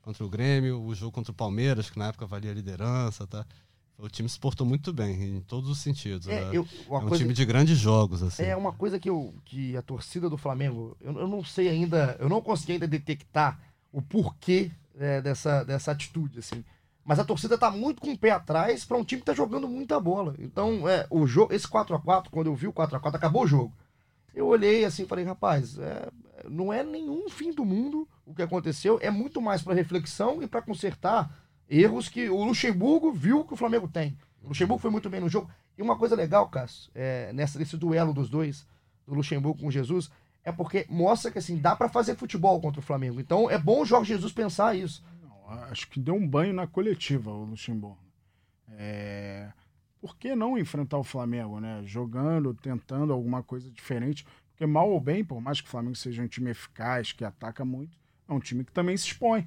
contra 0.00 0.24
o 0.24 0.30
Grêmio, 0.30 0.82
o 0.82 0.94
jogo 0.94 1.12
contra 1.12 1.30
o 1.30 1.34
Palmeiras, 1.34 1.90
que 1.90 1.98
na 1.98 2.08
época 2.08 2.26
valia 2.26 2.50
a 2.50 2.54
liderança, 2.54 3.26
tá? 3.26 3.44
O 3.98 4.08
time 4.08 4.28
se 4.28 4.38
portou 4.38 4.66
muito 4.66 4.90
bem, 4.92 5.36
em 5.36 5.40
todos 5.40 5.68
os 5.68 5.78
sentidos. 5.78 6.28
É, 6.28 6.42
né? 6.46 6.50
eu, 6.54 6.66
é 6.88 6.94
um 6.94 7.08
coisa, 7.08 7.18
time 7.18 7.34
de 7.34 7.44
grandes 7.44 7.78
jogos, 7.78 8.22
assim. 8.22 8.44
É 8.44 8.56
uma 8.56 8.72
coisa 8.72 8.98
que, 8.98 9.10
eu, 9.10 9.34
que 9.44 9.76
a 9.76 9.82
torcida 9.82 10.30
do 10.30 10.38
Flamengo, 10.38 10.96
eu, 11.02 11.18
eu 11.18 11.28
não 11.28 11.44
sei 11.44 11.68
ainda, 11.68 12.16
eu 12.18 12.30
não 12.30 12.40
consegui 12.40 12.72
ainda 12.72 12.86
detectar 12.86 13.60
o 13.92 14.00
porquê 14.00 14.70
é, 14.98 15.20
dessa, 15.20 15.64
dessa 15.64 15.92
atitude, 15.92 16.38
assim. 16.38 16.64
Mas 17.06 17.20
a 17.20 17.24
torcida 17.24 17.56
tá 17.56 17.70
muito 17.70 18.02
com 18.02 18.10
o 18.12 18.18
pé 18.18 18.32
atrás 18.32 18.84
para 18.84 18.96
um 18.96 19.04
time 19.04 19.20
que 19.20 19.26
tá 19.26 19.32
jogando 19.32 19.68
muita 19.68 20.00
bola. 20.00 20.34
Então, 20.40 20.88
é, 20.88 21.06
o 21.08 21.24
jogo, 21.24 21.54
esse 21.54 21.66
4 21.68 21.94
a 21.94 22.00
4 22.00 22.32
quando 22.32 22.48
eu 22.48 22.54
vi 22.56 22.66
o 22.66 22.72
4 22.72 22.96
a 22.96 23.00
4 23.00 23.16
acabou 23.16 23.44
o 23.44 23.46
jogo. 23.46 23.72
Eu 24.34 24.48
olhei 24.48 24.84
assim 24.84 25.04
e 25.04 25.06
falei, 25.06 25.24
rapaz, 25.24 25.78
é, 25.78 26.10
não 26.48 26.72
é 26.72 26.82
nenhum 26.82 27.30
fim 27.30 27.52
do 27.52 27.64
mundo 27.64 28.08
o 28.26 28.34
que 28.34 28.42
aconteceu, 28.42 28.98
é 29.00 29.08
muito 29.08 29.40
mais 29.40 29.62
para 29.62 29.72
reflexão 29.72 30.42
e 30.42 30.48
para 30.48 30.60
consertar 30.60 31.30
erros 31.70 32.08
que 32.08 32.28
o 32.28 32.42
Luxemburgo 32.42 33.12
viu 33.12 33.44
que 33.44 33.54
o 33.54 33.56
Flamengo 33.56 33.86
tem. 33.86 34.18
O 34.42 34.48
Luxemburgo 34.48 34.82
foi 34.82 34.90
muito 34.90 35.08
bem 35.08 35.20
no 35.20 35.28
jogo. 35.28 35.48
E 35.78 35.82
uma 35.82 35.96
coisa 35.96 36.16
legal, 36.16 36.48
Cássio, 36.48 36.90
é, 36.92 37.32
nessa, 37.32 37.56
nesse 37.56 37.76
duelo 37.76 38.12
dos 38.12 38.28
dois, 38.28 38.66
do 39.06 39.14
Luxemburgo 39.14 39.60
com 39.60 39.68
o 39.68 39.70
Jesus, 39.70 40.10
é 40.42 40.50
porque 40.50 40.86
mostra 40.88 41.30
que 41.30 41.38
assim, 41.38 41.56
dá 41.56 41.76
para 41.76 41.88
fazer 41.88 42.16
futebol 42.16 42.60
contra 42.60 42.80
o 42.80 42.82
Flamengo. 42.82 43.20
Então 43.20 43.48
é 43.48 43.58
bom 43.58 43.82
o 43.82 43.86
Jorge 43.86 44.12
Jesus 44.12 44.32
pensar 44.32 44.74
isso 44.74 45.04
acho 45.70 45.88
que 45.88 46.00
deu 46.00 46.14
um 46.14 46.26
banho 46.26 46.52
na 46.52 46.66
coletiva 46.66 47.30
o 47.30 47.44
Luxemburgo. 47.44 47.98
É, 48.72 49.52
por 50.00 50.16
que 50.16 50.34
não 50.34 50.58
enfrentar 50.58 50.98
o 50.98 51.04
Flamengo, 51.04 51.60
né? 51.60 51.82
Jogando, 51.84 52.54
tentando 52.54 53.12
alguma 53.12 53.42
coisa 53.42 53.70
diferente. 53.70 54.26
Porque 54.50 54.66
mal 54.66 54.90
ou 54.90 55.00
bem, 55.00 55.24
por 55.24 55.40
mais 55.40 55.60
que 55.60 55.68
o 55.68 55.70
Flamengo 55.70 55.96
seja 55.96 56.22
um 56.22 56.28
time 56.28 56.50
eficaz, 56.50 57.12
que 57.12 57.24
ataca 57.24 57.64
muito, 57.64 57.98
é 58.26 58.32
um 58.32 58.40
time 58.40 58.64
que 58.64 58.72
também 58.72 58.96
se 58.96 59.06
expõe. 59.06 59.46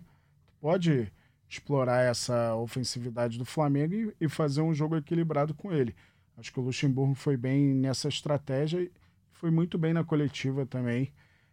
Pode 0.61 1.11
explorar 1.49 2.01
essa 2.01 2.55
ofensividade 2.55 3.37
do 3.39 3.45
Flamengo 3.45 3.93
e, 3.95 4.15
e 4.21 4.29
fazer 4.29 4.61
um 4.61 4.73
jogo 4.73 4.95
equilibrado 4.95 5.53
com 5.53 5.71
ele. 5.71 5.95
Acho 6.37 6.53
que 6.53 6.59
o 6.59 6.63
Luxemburgo 6.63 7.15
foi 7.15 7.35
bem 7.35 7.73
nessa 7.73 8.07
estratégia 8.07 8.81
e 8.81 8.91
foi 9.31 9.49
muito 9.49 9.77
bem 9.77 9.93
na 9.93 10.03
coletiva 10.03 10.65
também, 10.65 11.11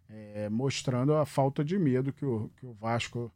é, 0.09 0.49
mostrando 0.49 1.15
a 1.15 1.25
falta 1.25 1.65
de 1.65 1.79
medo 1.79 2.13
que 2.13 2.27
o, 2.27 2.51
que 2.57 2.67
o 2.67 2.75
Vasco 2.75 3.33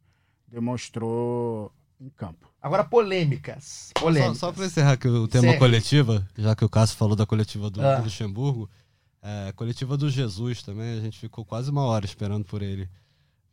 demonstrou 0.50 1.72
em 2.00 2.08
campo. 2.08 2.50
Agora, 2.60 2.84
polêmicas. 2.84 3.90
polêmicas. 3.94 4.38
Só, 4.38 4.46
só 4.48 4.52
para 4.52 4.66
encerrar 4.66 4.92
aqui 4.92 5.08
o 5.08 5.28
tema 5.28 5.56
coletiva, 5.56 6.26
já 6.36 6.54
que 6.54 6.64
o 6.64 6.68
Cássio 6.68 6.96
falou 6.96 7.14
da 7.14 7.26
coletiva 7.26 7.70
do, 7.70 7.80
ah. 7.80 7.96
do 7.96 8.04
Luxemburgo, 8.04 8.68
é, 9.22 9.52
coletiva 9.52 9.96
do 9.96 10.10
Jesus 10.10 10.62
também, 10.62 10.98
a 10.98 11.00
gente 11.00 11.18
ficou 11.18 11.44
quase 11.44 11.70
uma 11.70 11.82
hora 11.82 12.04
esperando 12.04 12.44
por 12.44 12.62
ele 12.62 12.88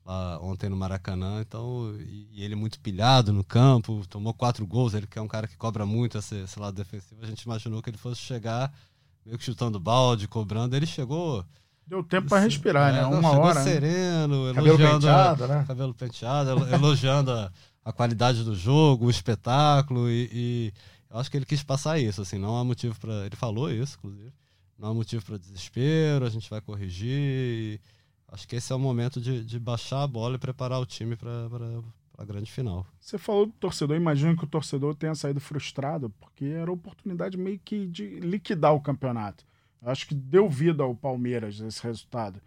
lá 0.06 0.40
ontem 0.42 0.70
no 0.70 0.78
Maracanã, 0.78 1.42
então, 1.42 1.94
e, 2.00 2.30
e 2.32 2.44
ele 2.44 2.56
muito 2.56 2.80
pilhado 2.80 3.34
no 3.34 3.44
campo, 3.44 4.06
tomou 4.08 4.34
quatro 4.34 4.66
gols, 4.66 4.94
ele 4.94 5.06
que 5.06 5.20
é 5.20 5.22
um 5.22 5.28
cara 5.28 5.48
que 5.48 5.58
cobra 5.58 5.86
muito 5.86 6.18
esse, 6.18 6.36
esse 6.36 6.58
lado 6.58 6.76
defensivo, 6.76 7.22
a 7.22 7.28
gente 7.28 7.42
imaginou 7.42 7.82
que 7.82 7.90
ele 7.90 7.98
fosse 7.98 8.22
chegar 8.22 8.74
meio 9.26 9.38
que 9.38 9.44
chutando 9.44 9.80
balde, 9.80 10.28
cobrando, 10.28 10.76
ele 10.76 10.86
chegou... 10.86 11.46
Deu 11.88 12.04
tempo 12.04 12.28
para 12.28 12.40
respirar, 12.42 12.90
é, 12.90 12.94
né? 12.94 13.02
não, 13.02 13.20
Uma 13.20 13.32
hora. 13.40 13.56
né? 13.56 13.64
sereno, 13.64 14.54
Cabelo 14.54 14.78
penteado, 14.78 15.48
né? 15.48 15.64
cabelo 15.68 15.94
penteado, 15.94 16.50
elo- 16.50 16.68
elogiando 16.74 17.32
a, 17.32 17.52
a 17.86 17.94
qualidade 17.94 18.44
do 18.44 18.54
jogo, 18.56 19.06
o 19.06 19.10
espetáculo 19.10 20.10
e, 20.10 20.30
e 20.34 20.74
eu 21.10 21.18
acho 21.18 21.32
que 21.32 21.38
ele 21.38 21.46
quis 21.46 21.64
passar 21.64 21.98
isso, 21.98 22.22
assim, 22.22 22.38
não 22.38 22.58
há 22.58 22.64
motivo 22.64 23.00
para 23.00 23.26
ele 23.26 23.36
falou 23.38 23.72
isso, 23.72 23.96
inclusive, 23.98 24.34
não 24.78 24.90
há 24.90 24.94
motivo 24.94 25.24
para 25.26 25.38
desespero, 25.38 26.26
a 26.26 26.30
gente 26.30 26.50
vai 26.50 26.60
corrigir. 26.60 27.10
e 27.18 27.80
acho 28.34 28.46
que 28.46 28.58
esse 28.58 28.74
é 28.74 28.76
o 28.76 28.80
momento 28.80 29.22
de, 29.22 29.44
de 29.46 29.58
baixar 29.58 30.04
a 30.04 30.08
bola 30.08 30.36
e 30.36 30.40
preparar 30.40 30.82
o 30.82 30.86
time 30.86 31.16
para 31.16 31.32
a 32.18 32.26
grande 32.26 32.52
final. 32.52 32.86
Você 33.00 33.18
falou 33.18 33.46
do 33.46 33.54
torcedor, 33.54 33.96
imagino 33.96 34.36
que 34.36 34.44
o 34.44 34.48
torcedor 34.48 34.94
tenha 34.96 35.16
saído 35.16 35.40
frustrado, 35.40 36.10
porque 36.20 36.44
era 36.46 36.70
a 36.70 36.74
oportunidade 36.74 37.38
meio 37.38 37.60
que 37.64 37.88
de 37.88 38.20
liquidar 38.20 38.74
o 38.74 38.82
campeonato. 38.82 39.46
Acho 39.82 40.08
que 40.08 40.16
deu 40.16 40.50
vida 40.50 40.84
ao 40.84 40.96
Palmeiras 40.96 41.60
esse 41.60 41.82
resultado. 41.84 42.42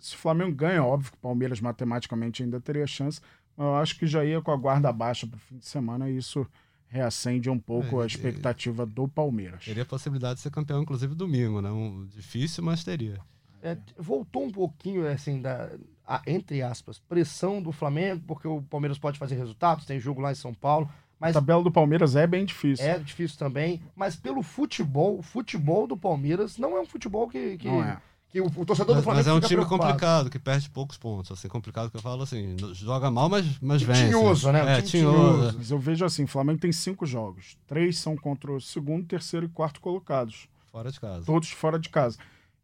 Se 0.00 0.14
o 0.14 0.18
Flamengo 0.18 0.54
ganha, 0.54 0.82
óbvio 0.84 1.10
que 1.12 1.16
o 1.18 1.20
Palmeiras 1.20 1.60
matematicamente 1.60 2.42
ainda 2.42 2.60
teria 2.60 2.86
chance, 2.86 3.20
mas 3.56 3.66
eu 3.66 3.74
acho 3.76 3.98
que 3.98 4.06
já 4.06 4.24
ia 4.24 4.40
com 4.40 4.50
a 4.50 4.56
guarda 4.56 4.90
baixa 4.92 5.26
para 5.26 5.36
o 5.36 5.40
fim 5.40 5.58
de 5.58 5.66
semana 5.66 6.08
e 6.08 6.16
isso 6.16 6.46
reacende 6.88 7.48
um 7.50 7.58
pouco 7.58 8.00
É, 8.00 8.04
a 8.04 8.06
expectativa 8.06 8.84
do 8.86 9.06
Palmeiras. 9.06 9.64
Teria 9.64 9.82
a 9.82 9.86
possibilidade 9.86 10.36
de 10.36 10.40
ser 10.40 10.50
campeão, 10.50 10.82
inclusive, 10.82 11.14
domingo, 11.14 11.60
né? 11.60 11.70
Um, 11.70 12.06
difícil, 12.06 12.64
mas 12.64 12.82
teria. 12.82 13.20
É, 13.62 13.76
voltou 13.98 14.44
um 14.44 14.50
pouquinho, 14.50 15.06
assim, 15.06 15.40
da, 15.40 15.70
a- 16.06 16.22
entre 16.26 16.62
aspas, 16.62 16.98
pressão 16.98 17.62
do 17.62 17.70
Flamengo, 17.70 18.22
porque 18.26 18.48
o 18.48 18.62
Palmeiras 18.62 18.98
pode 18.98 19.18
fazer 19.18 19.36
resultados, 19.36 19.84
tem 19.84 20.00
jogo 20.00 20.20
lá 20.20 20.32
em 20.32 20.34
São 20.36 20.52
Paulo, 20.54 20.90
A 21.20 21.26
mas 21.26 21.34
tabela 21.34 21.62
do 21.62 21.70
Palmeiras 21.70 22.16
é 22.16 22.26
bem 22.26 22.44
difícil. 22.46 22.84
é 22.86 22.98
difícil 22.98 23.38
também. 23.38 23.82
Mas 23.94 24.16
pelo 24.16 24.42
futebol, 24.42 25.18
o 25.18 25.22
futebol 25.22 25.86
do 25.86 25.96
Palmeiras 25.96 26.56
não 26.56 26.76
é 26.76 26.80
um 26.80 26.86
futebol 26.86 27.28
que, 27.28 27.58
que, 27.58 27.68
Não 27.68 27.82
é. 27.84 27.98
que 28.30 28.40
o, 28.40 28.46
o 28.46 28.64
torcedor 28.64 28.94
do 28.94 28.94
Mas, 28.94 29.04
Flamengo 29.04 29.16
mas 29.18 29.26
é 29.26 29.32
um 29.32 29.40
time 29.40 29.56
preocupado. 29.56 29.82
complicado, 29.92 30.30
que 30.30 30.38
perde 30.38 30.70
poucos 30.70 30.96
pontos. 30.96 31.30
Assim, 31.30 31.46
complicado 31.46 31.90
que 31.90 31.96
eu 31.98 32.00
falo 32.00 32.22
assim, 32.22 32.56
joga 32.72 33.10
mal, 33.10 33.28
mas, 33.28 33.44
mas 33.60 33.82
vence. 33.82 34.06
tinhoso, 34.06 34.50
né? 34.50 34.78
É, 34.78 34.82
tinhoso. 34.82 35.58
Mas 35.58 35.70
eu 35.70 35.78
vejo 35.78 36.04
assim, 36.06 36.24
o 36.24 36.28
Flamengo 36.28 36.58
tem 36.58 36.72
cinco 36.72 37.04
jogos. 37.04 37.58
Três 37.66 37.98
são 37.98 38.16
contra 38.16 38.50
o 38.52 38.60
segundo, 38.60 39.06
terceiro 39.06 39.44
e 39.44 39.48
quarto 39.50 39.78
colocados. 39.80 40.48
Fora 40.72 40.90
de 40.90 40.98
casa. 40.98 41.26
todos 41.26 41.50
fora 41.50 41.78
de 41.78 41.88
casa. 41.90 42.16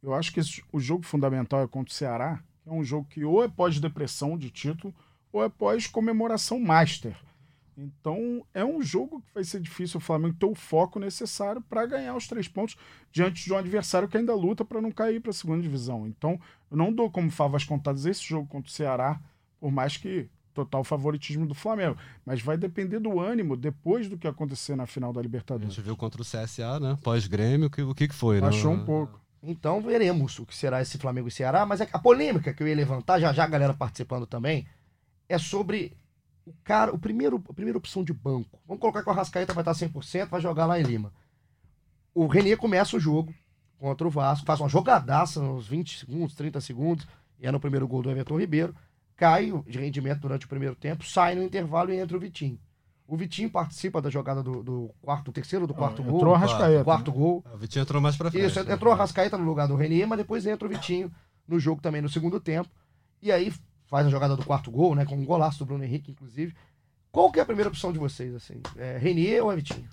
Eu 0.02 0.14
acho 0.14 0.32
que 0.32 0.40
esse- 0.40 0.62
o 0.72 0.80
jogo 0.80 1.02
fundamental 1.04 1.60
é 1.62 1.66
contra 1.66 1.92
o 1.92 1.94
Ceará, 1.94 2.38
que 2.62 2.70
é 2.70 2.72
um 2.72 2.82
jogo 2.84 3.06
que 3.10 3.22
ou 3.24 3.44
é 3.44 3.48
pós-depressão 3.48 4.38
de 4.38 4.48
título, 4.50 4.94
ou 5.30 5.44
é 5.44 5.48
pós-comemoração 5.50 6.58
master. 6.58 7.14
Então, 7.76 8.42
é 8.54 8.64
um 8.64 8.80
jogo 8.82 9.20
que 9.20 9.34
vai 9.34 9.44
ser 9.44 9.60
difícil 9.60 9.98
o 9.98 10.00
Flamengo 10.00 10.34
ter 10.38 10.46
o 10.46 10.54
foco 10.54 10.98
necessário 10.98 11.60
para 11.60 11.84
ganhar 11.84 12.16
os 12.16 12.26
três 12.26 12.48
pontos 12.48 12.74
diante 13.12 13.44
de 13.44 13.52
um 13.52 13.56
adversário 13.58 14.08
que 14.08 14.16
ainda 14.16 14.34
luta 14.34 14.64
para 14.64 14.80
não 14.80 14.90
cair 14.90 15.20
para 15.20 15.30
a 15.30 15.34
segunda 15.34 15.60
divisão. 15.62 16.06
Então, 16.06 16.40
eu 16.70 16.76
não 16.76 16.90
dou 16.92 17.10
como 17.10 17.30
favas 17.30 17.64
contadas 17.64 18.06
esse 18.06 18.24
jogo 18.24 18.48
contra 18.48 18.68
o 18.70 18.72
Ceará, 18.72 19.20
por 19.60 19.70
mais 19.70 19.96
que 19.98 20.28
total 20.54 20.82
favoritismo 20.82 21.46
do 21.46 21.54
Flamengo. 21.54 21.98
Mas 22.24 22.40
vai 22.40 22.56
depender 22.56 22.98
do 22.98 23.20
ânimo 23.20 23.58
depois 23.58 24.08
do 24.08 24.16
que 24.16 24.26
acontecer 24.26 24.74
na 24.74 24.86
final 24.86 25.12
da 25.12 25.20
A 25.20 25.22
Libertadores. 25.22 25.74
gente 25.74 25.84
viu 25.84 25.94
contra 25.94 26.22
o 26.22 26.24
CSA, 26.24 26.80
né? 26.80 26.96
Pós-Grêmio, 27.02 27.68
que- 27.68 27.82
o 27.82 27.94
que, 27.94 28.08
que 28.08 28.14
foi, 28.14 28.40
né? 28.40 28.48
Achou 28.48 28.72
um 28.72 28.82
pouco. 28.82 29.20
Então 29.42 29.82
veremos 29.82 30.38
o 30.38 30.46
que 30.46 30.56
será 30.56 30.80
esse 30.80 30.96
Flamengo 30.96 31.28
e 31.28 31.30
Ceará. 31.30 31.66
Mas 31.66 31.82
é 31.82 31.88
a 31.92 31.98
polêmica 31.98 32.54
que 32.54 32.62
eu 32.62 32.66
ia 32.68 32.74
levantar, 32.74 33.20
já 33.20 33.34
já 33.34 33.44
a 33.44 33.46
galera 33.46 33.74
participando 33.74 34.26
também, 34.26 34.66
é 35.28 35.36
sobre 35.36 35.94
o 36.46 36.54
cara, 36.62 36.94
o 36.94 36.98
primeiro, 36.98 37.42
a 37.48 37.52
primeira 37.52 37.76
opção 37.76 38.04
de 38.04 38.12
banco. 38.12 38.60
Vamos 38.66 38.80
colocar 38.80 39.02
que 39.02 39.08
o 39.08 39.12
Arrascaeta 39.12 39.52
vai 39.52 39.62
estar 39.62 39.72
100%, 39.72 40.28
vai 40.28 40.40
jogar 40.40 40.64
lá 40.64 40.78
em 40.78 40.84
Lima. 40.84 41.12
O 42.14 42.26
Renier 42.28 42.56
começa 42.56 42.96
o 42.96 43.00
jogo 43.00 43.34
contra 43.78 44.06
o 44.06 44.10
Vasco, 44.10 44.46
faz 44.46 44.60
uma 44.60 44.68
jogadaça 44.68 45.42
nos 45.42 45.66
20 45.66 45.98
segundos, 45.98 46.34
30 46.34 46.60
segundos, 46.60 47.06
e 47.38 47.46
é 47.46 47.52
no 47.52 47.60
primeiro 47.60 47.86
gol 47.86 48.00
do 48.00 48.10
Everton 48.10 48.38
Ribeiro. 48.38 48.74
Cai 49.16 49.52
de 49.66 49.78
rendimento 49.78 50.20
durante 50.20 50.46
o 50.46 50.48
primeiro 50.48 50.76
tempo, 50.76 51.04
sai 51.04 51.34
no 51.34 51.42
intervalo 51.42 51.92
e 51.92 51.98
entra 51.98 52.16
o 52.16 52.20
Vitinho. 52.20 52.58
O 53.08 53.16
Vitinho 53.16 53.50
participa 53.50 54.00
da 54.00 54.10
jogada 54.10 54.42
do, 54.42 54.62
do 54.62 54.90
quarto, 55.00 55.32
terceiro 55.32 55.66
do 55.66 55.74
quarto 55.74 56.02
gol. 56.02 56.16
Entrou 56.16 56.32
o 56.32 56.34
Arrascaeta. 56.34 56.84
quarto 56.84 57.12
gol. 57.12 57.44
O 57.52 57.56
Vitinho 57.56 57.82
entrou 57.82 58.00
mais 58.00 58.16
pra 58.16 58.30
frente. 58.30 58.46
Isso, 58.46 58.62
né? 58.64 58.74
entrou 58.74 58.92
a 58.92 58.96
Rascaeta 58.96 59.38
no 59.38 59.44
lugar 59.44 59.68
do 59.68 59.76
Renier, 59.76 60.08
mas 60.08 60.18
depois 60.18 60.44
entra 60.46 60.66
o 60.66 60.70
Vitinho 60.70 61.10
no 61.46 61.58
jogo 61.58 61.80
também 61.80 62.02
no 62.02 62.08
segundo 62.08 62.40
tempo. 62.40 62.68
E 63.22 63.30
aí 63.30 63.52
faz 63.86 64.06
a 64.06 64.10
jogada 64.10 64.36
do 64.36 64.44
quarto 64.44 64.70
gol, 64.70 64.94
né? 64.94 65.04
Com 65.04 65.16
um 65.16 65.24
golaço 65.24 65.58
do 65.58 65.66
Bruno 65.66 65.84
Henrique, 65.84 66.10
inclusive. 66.10 66.54
Qual 67.10 67.30
que 67.32 67.38
é 67.38 67.42
a 67.42 67.46
primeira 67.46 67.68
opção 67.70 67.92
de 67.92 67.98
vocês, 67.98 68.34
assim? 68.34 68.60
É 68.76 68.98
Renier 68.98 69.42
ou 69.42 69.52
é 69.52 69.56
Vitinho? 69.56 69.88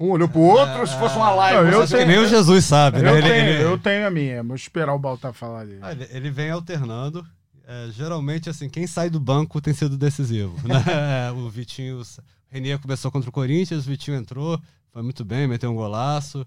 Um 0.00 0.10
olhou 0.10 0.28
pro 0.28 0.40
outro, 0.40 0.86
se 0.86 0.98
fosse 0.98 1.16
uma 1.16 1.30
live. 1.30 1.70
Não, 1.70 1.80
eu 1.82 1.86
que 1.86 2.04
nem 2.04 2.18
o 2.18 2.26
Jesus 2.28 2.64
sabe, 2.64 3.00
né? 3.00 3.08
Eu, 3.10 3.18
Ele- 3.18 3.28
tenho, 3.28 3.48
ele- 3.48 3.62
eu 3.64 3.78
tenho 3.78 4.06
a 4.06 4.10
minha, 4.10 4.42
vou 4.42 4.56
esperar 4.56 4.94
o 4.94 4.98
Baltar 4.98 5.32
falar 5.32 5.64
dele. 5.64 5.78
Ah, 5.80 5.92
ele, 5.92 6.08
ele 6.10 6.30
vem 6.30 6.50
alternando. 6.50 7.24
É, 7.64 7.88
geralmente, 7.92 8.50
assim, 8.50 8.68
quem 8.68 8.86
sai 8.86 9.08
do 9.08 9.20
banco 9.20 9.60
tem 9.60 9.72
sido 9.72 9.96
decisivo. 9.96 10.56
Né? 10.66 10.74
o 11.36 11.48
Vitinho. 11.48 12.00
O 12.00 12.04
Renier 12.48 12.78
começou 12.80 13.10
contra 13.12 13.30
o 13.30 13.32
Corinthians, 13.32 13.86
o 13.86 13.90
Vitinho 13.90 14.16
entrou, 14.16 14.60
foi 14.90 15.02
muito 15.02 15.24
bem, 15.24 15.46
meteu 15.46 15.70
um 15.70 15.74
golaço. 15.74 16.44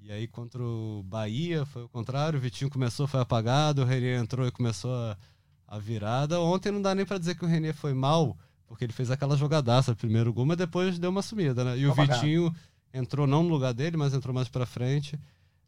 E 0.00 0.10
aí, 0.10 0.26
contra 0.26 0.62
o 0.62 1.02
Bahia, 1.04 1.66
foi 1.66 1.82
o 1.82 1.88
contrário. 1.88 2.38
O 2.38 2.42
Vitinho 2.42 2.70
começou, 2.70 3.06
foi 3.06 3.20
apagado. 3.20 3.82
O 3.82 3.84
Renier 3.84 4.18
entrou 4.20 4.46
e 4.46 4.50
começou 4.50 4.92
a, 4.94 5.16
a 5.66 5.78
virada. 5.78 6.40
Ontem 6.40 6.70
não 6.70 6.80
dá 6.82 6.94
nem 6.94 7.04
pra 7.06 7.18
dizer 7.18 7.34
que 7.36 7.44
o 7.44 7.48
Renier 7.48 7.74
foi 7.74 7.92
mal, 7.94 8.36
porque 8.66 8.84
ele 8.84 8.92
fez 8.92 9.10
aquela 9.10 9.36
jogadaça, 9.36 9.94
primeiro 9.94 10.32
gol, 10.32 10.46
mas 10.46 10.56
depois 10.56 10.98
deu 10.98 11.10
uma 11.10 11.22
sumida, 11.22 11.64
né? 11.64 11.78
E 11.78 11.86
o 11.86 11.92
Apagado. 11.92 12.20
Vitinho 12.20 12.54
entrou 12.92 13.26
não 13.26 13.42
no 13.42 13.48
lugar 13.50 13.74
dele, 13.74 13.96
mas 13.96 14.14
entrou 14.14 14.34
mais 14.34 14.48
pra 14.48 14.64
frente. 14.64 15.18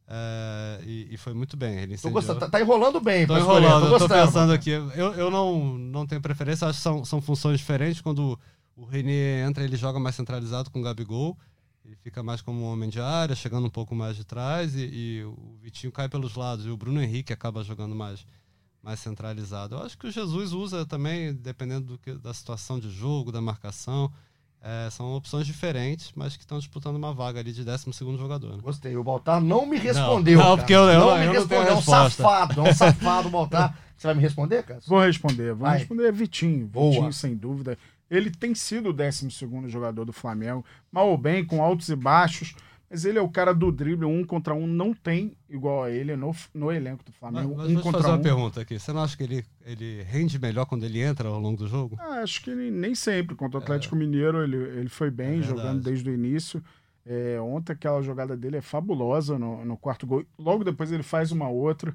é, 0.07 0.81
e, 0.87 1.09
e 1.11 1.17
foi 1.17 1.35
muito 1.35 1.57
bem. 1.57 1.77
Ele 1.79 1.99
Tô 1.99 2.11
gostando, 2.11 2.41
tá, 2.41 2.49
tá 2.49 2.61
enrolando 2.61 3.01
bem, 3.01 3.27
Tô 3.27 3.37
escolher, 3.37 3.67
enrolando, 3.67 3.85
tô 3.85 3.99
gostando. 3.99 4.15
pensando 4.27 4.53
aqui. 4.53 4.71
Eu, 4.71 5.13
eu 5.15 5.31
não, 5.31 5.77
não 5.77 6.07
tenho 6.07 6.21
preferência, 6.23 6.67
acho 6.67 6.79
que 6.79 6.83
são, 6.83 7.05
são 7.05 7.21
funções 7.21 7.59
diferentes. 7.59 8.01
Quando 8.01 8.39
o 8.75 8.85
Renier 8.85 9.47
entra, 9.47 9.63
ele 9.65 9.77
joga 9.77 9.99
mais 10.01 10.15
centralizado 10.17 10.71
com 10.71 10.81
o 10.81 10.83
Gabigol. 10.83 11.37
Ele 11.85 11.97
fica 11.97 12.23
mais 12.23 12.41
como 12.41 12.63
um 12.63 12.67
homem 12.73 12.89
de 12.89 13.01
área, 13.01 13.35
chegando 13.35 13.67
um 13.67 13.71
pouco 13.71 13.95
mais 13.95 14.17
de 14.17 14.25
trás. 14.25 14.75
E, 14.75 14.81
e 14.93 15.25
o 15.25 15.59
Vitinho 15.61 15.93
cai 15.93 16.09
pelos 16.09 16.35
lados. 16.35 16.65
E 16.65 16.71
o 16.71 16.77
Bruno 16.77 17.03
Henrique 17.03 17.33
acaba 17.33 17.63
jogando 17.65 17.95
mais, 17.95 18.25
mais 18.89 19.01
centralizado. 19.01 19.75
Eu 19.77 19.83
acho 19.83 19.99
que 19.99 20.07
o 20.07 20.11
Jesus 20.11 20.53
usa 20.55 20.87
também, 20.87 21.35
dependendo 21.35 21.85
do 21.89 21.99
que, 21.99 22.15
da 22.15 22.33
situação 22.33 22.81
de 22.81 22.91
jogo, 22.91 23.31
da 23.31 23.41
marcação. 23.41 24.11
É, 24.63 24.89
são 24.91 25.13
opções 25.15 25.47
diferentes, 25.47 26.11
mas 26.17 26.35
que 26.37 26.43
estão 26.43 26.59
disputando 26.59 26.97
uma 26.97 27.13
vaga 27.13 27.39
ali 27.39 27.53
de 27.53 27.63
12 27.65 27.85
jogador. 28.17 28.57
Né? 28.57 28.63
Gostei. 28.63 28.97
O 28.97 29.05
Baltar 29.05 29.41
não 29.43 29.67
me 29.67 29.77
respondeu. 29.77 30.39
não, 30.39 30.45
cara. 30.47 30.57
porque 30.57 30.73
eu- 30.75 30.89
eu- 30.89 31.01
não 31.01 31.11
eu 31.11 31.19
me 31.19 31.27
não 31.27 31.33
tenho 31.47 31.61
respondeu. 31.61 31.69
É 31.69 31.73
um 31.73 31.77
resposta. 31.77 32.23
safado, 32.23 32.61
é 32.61 32.71
um 32.71 32.75
safado 32.75 33.29
o 33.29 33.31
Baltar. 33.31 33.79
Você 33.97 34.07
vai 34.07 34.17
me 34.17 34.23
responder, 34.23 34.63
cara? 34.65 34.81
Vou 34.87 35.01
responder, 35.01 35.53
vou 35.55 35.67
Vai. 35.69 35.79
responder 35.79 36.11
Vitinho. 36.13 36.67
Boa. 36.67 36.91
Vitinho, 36.91 37.13
sem 37.13 37.37
dúvida. 37.37 37.77
Ele 38.11 38.31
tem 38.31 38.55
sido 38.55 38.89
o 38.89 38.93
12 38.93 39.29
jogador 39.69 40.05
do 40.07 40.13
Flamengo, 40.15 40.65
mal 40.91 41.09
ou 41.09 41.19
bem, 41.19 41.45
com 41.45 41.63
altos 41.63 41.89
e 41.91 41.95
baixos, 41.97 42.55
mas 42.91 43.05
ele 43.05 43.19
é 43.19 43.23
o 43.23 43.29
cara 43.29 43.53
do 43.55 43.71
drible, 43.71 44.07
um 44.07 44.25
contra 44.25 44.55
um, 44.55 44.67
não 44.67 44.95
tem 44.95 45.37
igual 45.49 45.85
a 45.85 45.91
ele 45.91 46.17
no, 46.17 46.35
no 46.55 46.73
elenco 46.73 47.05
do 47.05 47.11
Mas, 47.11 47.19
Flamengo. 47.19 47.55
mas 47.57 47.71
um 47.71 47.75
vou 47.75 47.83
te 47.83 47.93
fazer 47.93 48.07
uma 48.09 48.17
um. 48.17 48.23
pergunta 48.23 48.61
aqui. 48.63 48.79
Você 48.79 48.93
não 48.93 49.03
acha 49.03 49.17
que 49.17 49.23
ele, 49.23 49.45
ele 49.65 50.03
rende 50.03 50.39
melhor 50.39 50.65
quando 50.67 50.85
ele 50.85 51.01
entra 51.01 51.29
ao 51.29 51.39
longo 51.39 51.59
do 51.59 51.69
jogo? 51.69 51.97
Ah, 52.01 52.23
acho 52.23 52.43
que 52.43 52.51
ele, 52.51 52.71
nem 52.71 52.95
sempre. 52.95 53.35
Contra 53.37 53.61
o 53.61 53.63
Atlético 53.63 53.95
Mineiro, 53.95 54.43
ele, 54.43 54.57
ele 54.57 54.89
foi 54.89 55.11
bem, 55.11 55.41
É 55.41 55.43
jogando 55.43 55.83
desde 55.83 56.09
o 56.09 56.15
início. 56.15 56.63
É, 57.05 57.41
ontem 57.41 57.73
aquela 57.73 58.03
jogada 58.03 58.37
dele 58.37 58.57
é 58.59 58.61
fabulosa 58.61 59.39
no, 59.39 59.65
no 59.65 59.77
quarto 59.77 60.07
gol. 60.07 60.25
Logo 60.39 60.65
depois 60.65 60.91
ele 60.93 61.03
faz 61.03 61.33
uma 61.33 61.49
outra, 61.49 61.95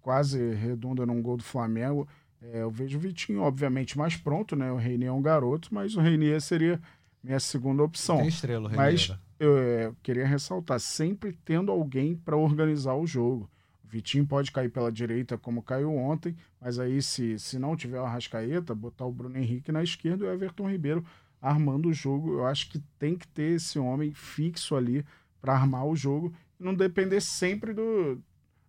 quase 0.00 0.54
redunda 0.54 1.04
num 1.06 1.22
gol 1.22 1.36
do 1.36 1.44
Flamengo. 1.44 2.06
É, 2.42 2.62
eu 2.62 2.70
vejo 2.70 2.96
o 2.96 3.00
Vitinho, 3.00 3.42
obviamente, 3.42 3.96
mais 3.98 4.16
pronto, 4.16 4.56
né? 4.56 4.72
O 4.72 4.76
Reinier 4.76 5.10
é 5.10 5.12
um 5.12 5.20
garoto, 5.22 5.68
mas 5.72 5.94
o 5.96 6.00
Reinier 6.00 6.40
seria 6.40 6.80
minha 7.22 7.38
segunda 7.40 7.82
opção. 7.82 8.18
Tem 8.18 8.28
estrela, 8.28 8.68
o 8.68 8.74
Mas 8.74 9.02
Renier. 9.02 9.20
Eu 9.40 9.56
é, 9.56 9.92
queria 10.02 10.26
ressaltar, 10.26 10.78
sempre 10.78 11.32
tendo 11.32 11.72
alguém 11.72 12.14
para 12.14 12.36
organizar 12.36 12.94
o 12.94 13.06
jogo. 13.06 13.50
O 13.82 13.88
Vitinho 13.88 14.26
pode 14.26 14.52
cair 14.52 14.68
pela 14.68 14.92
direita, 14.92 15.38
como 15.38 15.62
caiu 15.62 15.96
ontem, 15.96 16.36
mas 16.60 16.78
aí, 16.78 17.00
se, 17.00 17.38
se 17.38 17.58
não 17.58 17.74
tiver 17.74 17.98
o 17.98 18.04
Arrascaeta, 18.04 18.74
botar 18.74 19.06
o 19.06 19.12
Bruno 19.12 19.38
Henrique 19.38 19.72
na 19.72 19.82
esquerda 19.82 20.26
e 20.26 20.28
o 20.28 20.32
Everton 20.32 20.70
Ribeiro 20.70 21.02
armando 21.40 21.88
o 21.88 21.92
jogo. 21.92 22.34
Eu 22.34 22.46
acho 22.46 22.68
que 22.70 22.78
tem 22.98 23.16
que 23.16 23.26
ter 23.26 23.56
esse 23.56 23.78
homem 23.78 24.12
fixo 24.12 24.76
ali 24.76 25.04
para 25.40 25.54
armar 25.54 25.86
o 25.86 25.96
jogo 25.96 26.34
e 26.60 26.62
não 26.62 26.74
depender 26.74 27.22
sempre 27.22 27.72
do, 27.72 28.20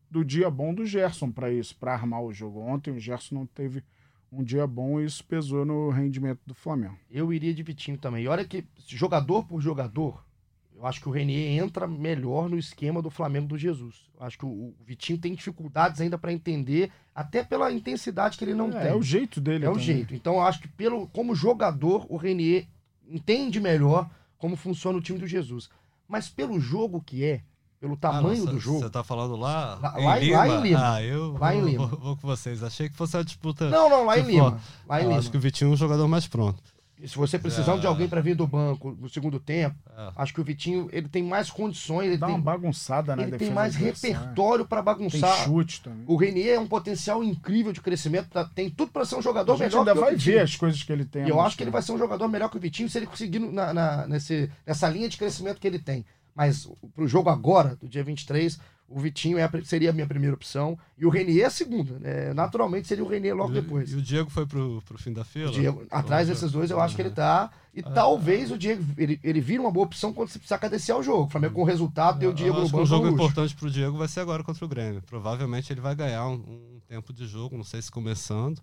do 0.09 0.23
dia 0.23 0.49
bom 0.49 0.73
do 0.73 0.85
Gerson 0.85 1.29
para 1.29 1.51
isso, 1.51 1.75
para 1.75 1.93
armar 1.93 2.23
o 2.23 2.33
jogo. 2.33 2.61
Ontem 2.61 2.91
o 2.91 2.99
Gerson 2.99 3.35
não 3.35 3.45
teve 3.45 3.83
um 4.31 4.41
dia 4.41 4.65
bom 4.65 5.01
e 5.01 5.05
isso 5.05 5.21
pesou 5.25 5.65
no 5.65 5.89
rendimento 5.89 6.39
do 6.45 6.55
Flamengo. 6.55 6.97
Eu 7.09 7.33
iria 7.33 7.53
de 7.53 7.61
Vitinho 7.61 7.97
também. 7.97 8.23
E 8.23 8.27
olha 8.29 8.45
que, 8.45 8.65
jogador 8.87 9.43
por 9.43 9.59
jogador, 9.59 10.25
Eu 10.81 10.87
acho 10.87 10.99
que 10.99 11.07
o 11.07 11.11
Renier 11.11 11.61
entra 11.63 11.85
melhor 11.87 12.49
no 12.49 12.57
esquema 12.57 13.03
do 13.03 13.11
Flamengo 13.11 13.47
do 13.49 13.57
Jesus. 13.57 14.09
Eu 14.19 14.25
acho 14.25 14.35
que 14.37 14.45
o, 14.45 14.49
o 14.49 14.75
Vitinho 14.83 15.19
tem 15.19 15.35
dificuldades 15.35 16.01
ainda 16.01 16.17
para 16.17 16.33
entender, 16.33 16.91
até 17.13 17.43
pela 17.43 17.71
intensidade 17.71 18.35
que 18.35 18.43
ele 18.43 18.55
não 18.55 18.69
é, 18.69 18.71
tem. 18.81 18.87
É 18.91 18.95
o 18.95 19.03
jeito 19.03 19.39
dele. 19.39 19.63
É 19.65 19.69
o 19.69 19.73
também. 19.73 19.85
jeito. 19.85 20.15
Então 20.15 20.33
eu 20.35 20.41
acho 20.41 20.59
que 20.59 20.67
pelo, 20.67 21.05
como 21.09 21.35
jogador, 21.35 22.07
o 22.09 22.17
Renier 22.17 22.65
entende 23.07 23.59
melhor 23.59 24.09
como 24.39 24.55
funciona 24.55 24.97
o 24.97 25.01
time 25.01 25.19
do 25.19 25.27
Jesus. 25.27 25.69
Mas 26.07 26.29
pelo 26.29 26.59
jogo 26.59 26.99
que 26.99 27.23
é, 27.23 27.41
pelo 27.79 27.95
tamanho 27.95 28.47
Ah, 28.47 28.51
do 28.51 28.59
jogo. 28.59 28.79
Você 28.79 28.89
tá 28.89 29.03
falando 29.03 29.35
lá, 29.35 29.75
Lá- 29.81 29.99
em 30.01 30.05
lá 30.05 30.17
Lima? 30.19 30.37
lá 30.37 30.47
em 30.47 30.61
Lima. 30.63 30.93
Ah, 30.95 31.03
eu 31.03 31.37
Lá 31.37 31.55
em 31.55 31.59
vou, 31.61 31.69
Lima. 31.69 31.87
Vou, 31.87 31.99
vou 31.99 32.17
com 32.17 32.27
vocês. 32.27 32.63
Achei 32.63 32.89
que 32.89 32.95
fosse 32.95 33.15
uma 33.15 33.23
disputa. 33.23 33.69
Não, 33.69 33.87
não, 33.87 34.05
lá 34.05 34.17
em 34.17 34.25
Se 34.25 34.31
Lima. 34.31 34.59
Lá 34.87 34.99
em 34.99 35.03
Eu 35.03 35.09
Lima. 35.09 35.19
acho 35.19 35.29
que 35.29 35.37
o 35.37 35.39
Vitinho 35.39 35.69
é 35.69 35.73
um 35.73 35.77
jogador 35.77 36.07
mais 36.07 36.25
pronto. 36.27 36.61
Se 37.07 37.15
você 37.15 37.39
precisando 37.39 37.77
É. 37.77 37.81
de 37.81 37.87
alguém 37.87 38.07
para 38.07 38.21
vir 38.21 38.35
do 38.35 38.45
banco 38.45 38.95
no 38.99 39.09
segundo 39.09 39.39
tempo, 39.39 39.75
É. 39.97 40.11
acho 40.17 40.33
que 40.33 40.41
o 40.41 40.43
Vitinho 40.43 40.87
ele 40.91 41.07
tem 41.07 41.23
mais 41.23 41.49
condições, 41.49 42.07
ele 42.07 42.17
Dá 42.17 42.27
tem, 42.27 42.35
uma 42.35 42.41
bagunçada 42.43 43.15
na 43.15 43.23
ele 43.23 43.37
tem 43.37 43.49
mais 43.51 43.75
adversária. 43.75 44.17
repertório 44.17 44.65
para 44.65 44.77
Tem 44.79 44.85
bagunçar. 44.85 45.37
chute 45.45 45.81
também. 45.81 46.03
O 46.07 46.15
Renier 46.15 46.55
é 46.55 46.59
um 46.59 46.67
potencial 46.67 47.23
incrível 47.23 47.71
de 47.73 47.81
crescimento, 47.81 48.29
tá- 48.29 48.45
tem 48.45 48.69
tudo 48.69 48.91
para 48.91 49.05
ser 49.05 49.15
um 49.15 49.19
A 49.19 49.21
jogador 49.21 49.53
gente 49.57 49.67
melhor 49.69 49.79
ainda 49.79 49.91
que 49.93 49.97
o 49.97 50.01
vai 50.01 50.15
Vitinho. 50.15 50.35
ver 50.35 50.41
as 50.41 50.55
coisas 50.55 50.83
que 50.83 50.91
ele 50.91 51.05
tem. 51.05 51.23
a 51.23 51.25
E 51.25 51.29
eu 51.29 51.35
acho 51.35 51.43
mostrar. 51.43 51.57
que 51.57 51.63
ele 51.63 51.71
vai 51.71 51.81
ser 51.81 51.91
um 51.91 51.97
jogador 51.97 52.27
melhor 52.27 52.49
que 52.49 52.57
o 52.57 52.59
Vitinho 52.59 52.89
se 52.89 52.97
ele 52.97 53.07
conseguir 53.07 53.39
na, 53.39 53.73
na- 53.73 54.07
nesse, 54.07 54.49
nessa 54.65 54.87
linha 54.89 55.09
de 55.09 55.17
crescimento 55.17 55.59
que 55.59 55.67
ele 55.67 55.79
tem. 55.79 56.05
Mas 56.35 56.67
pro 56.95 57.07
jogo 57.07 57.29
agora, 57.29 57.75
do 57.75 57.87
dia 57.87 58.03
23, 58.03 58.59
o 58.87 58.99
Vitinho 58.99 59.37
é 59.37 59.43
a 59.43 59.51
seria 59.63 59.89
a 59.89 59.93
minha 59.93 60.05
primeira 60.07 60.33
opção. 60.35 60.77
E 60.97 61.05
o 61.05 61.09
Renier 61.09 61.43
é 61.43 61.45
a 61.45 61.49
segunda. 61.49 61.97
né? 61.99 62.33
Naturalmente 62.33 62.87
seria 62.87 63.03
o 63.03 63.07
Renier 63.07 63.35
logo 63.35 63.51
E- 63.51 63.61
depois. 63.61 63.91
E 63.91 63.95
o 63.95 64.01
Diego 64.01 64.29
foi 64.29 64.45
pro, 64.45 64.81
pro 64.85 64.97
fim 64.97 65.13
da 65.13 65.23
fila? 65.23 65.49
O 65.49 65.53
Diego, 65.53 65.85
atrás 65.89 66.27
Ou- 66.27 66.33
desses 66.35 66.51
dois, 66.51 66.69
eu 66.71 66.79
acho 66.81 66.95
que 66.95 67.01
ele 67.01 67.09
Ah, 67.09 67.13
tá. 67.13 67.51
E 67.73 67.81
talvez 67.81 68.51
o 68.51 68.57
Diego 68.57 68.83
ele, 68.97 69.17
ele 69.23 69.39
vire 69.39 69.59
uma 69.59 69.71
boa 69.71 69.85
opção 69.85 70.11
quando 70.11 70.27
você 70.27 70.37
precisar 70.39 70.57
cadenciar 70.57 70.97
o 70.97 71.03
jogo. 71.03 71.23
O 71.23 71.29
Flamengo 71.29 71.53
com 71.55 71.61
o 71.61 71.65
resultado, 71.65 72.19
deu 72.19 72.31
o 72.31 72.33
Diego 72.33 72.57
eu 72.57 72.63
no 72.63 72.65
banco. 72.69 72.83
um 72.83 72.85
jogo 72.85 73.07
é 73.07 73.11
importante 73.11 73.55
pro 73.55 73.71
Diego 73.71 73.97
vai 73.97 74.09
ser 74.09 74.19
agora 74.19 74.43
contra 74.43 74.65
o 74.65 74.67
Grêmio. 74.67 75.01
Provavelmente 75.03 75.71
ele 75.71 75.79
vai 75.79 75.95
ganhar 75.95 76.27
um, 76.27 76.33
um 76.35 76.79
tempo 76.87 77.13
de 77.13 77.25
jogo, 77.25 77.55
não 77.55 77.63
sei 77.63 77.81
se 77.81 77.89
começando, 77.89 78.61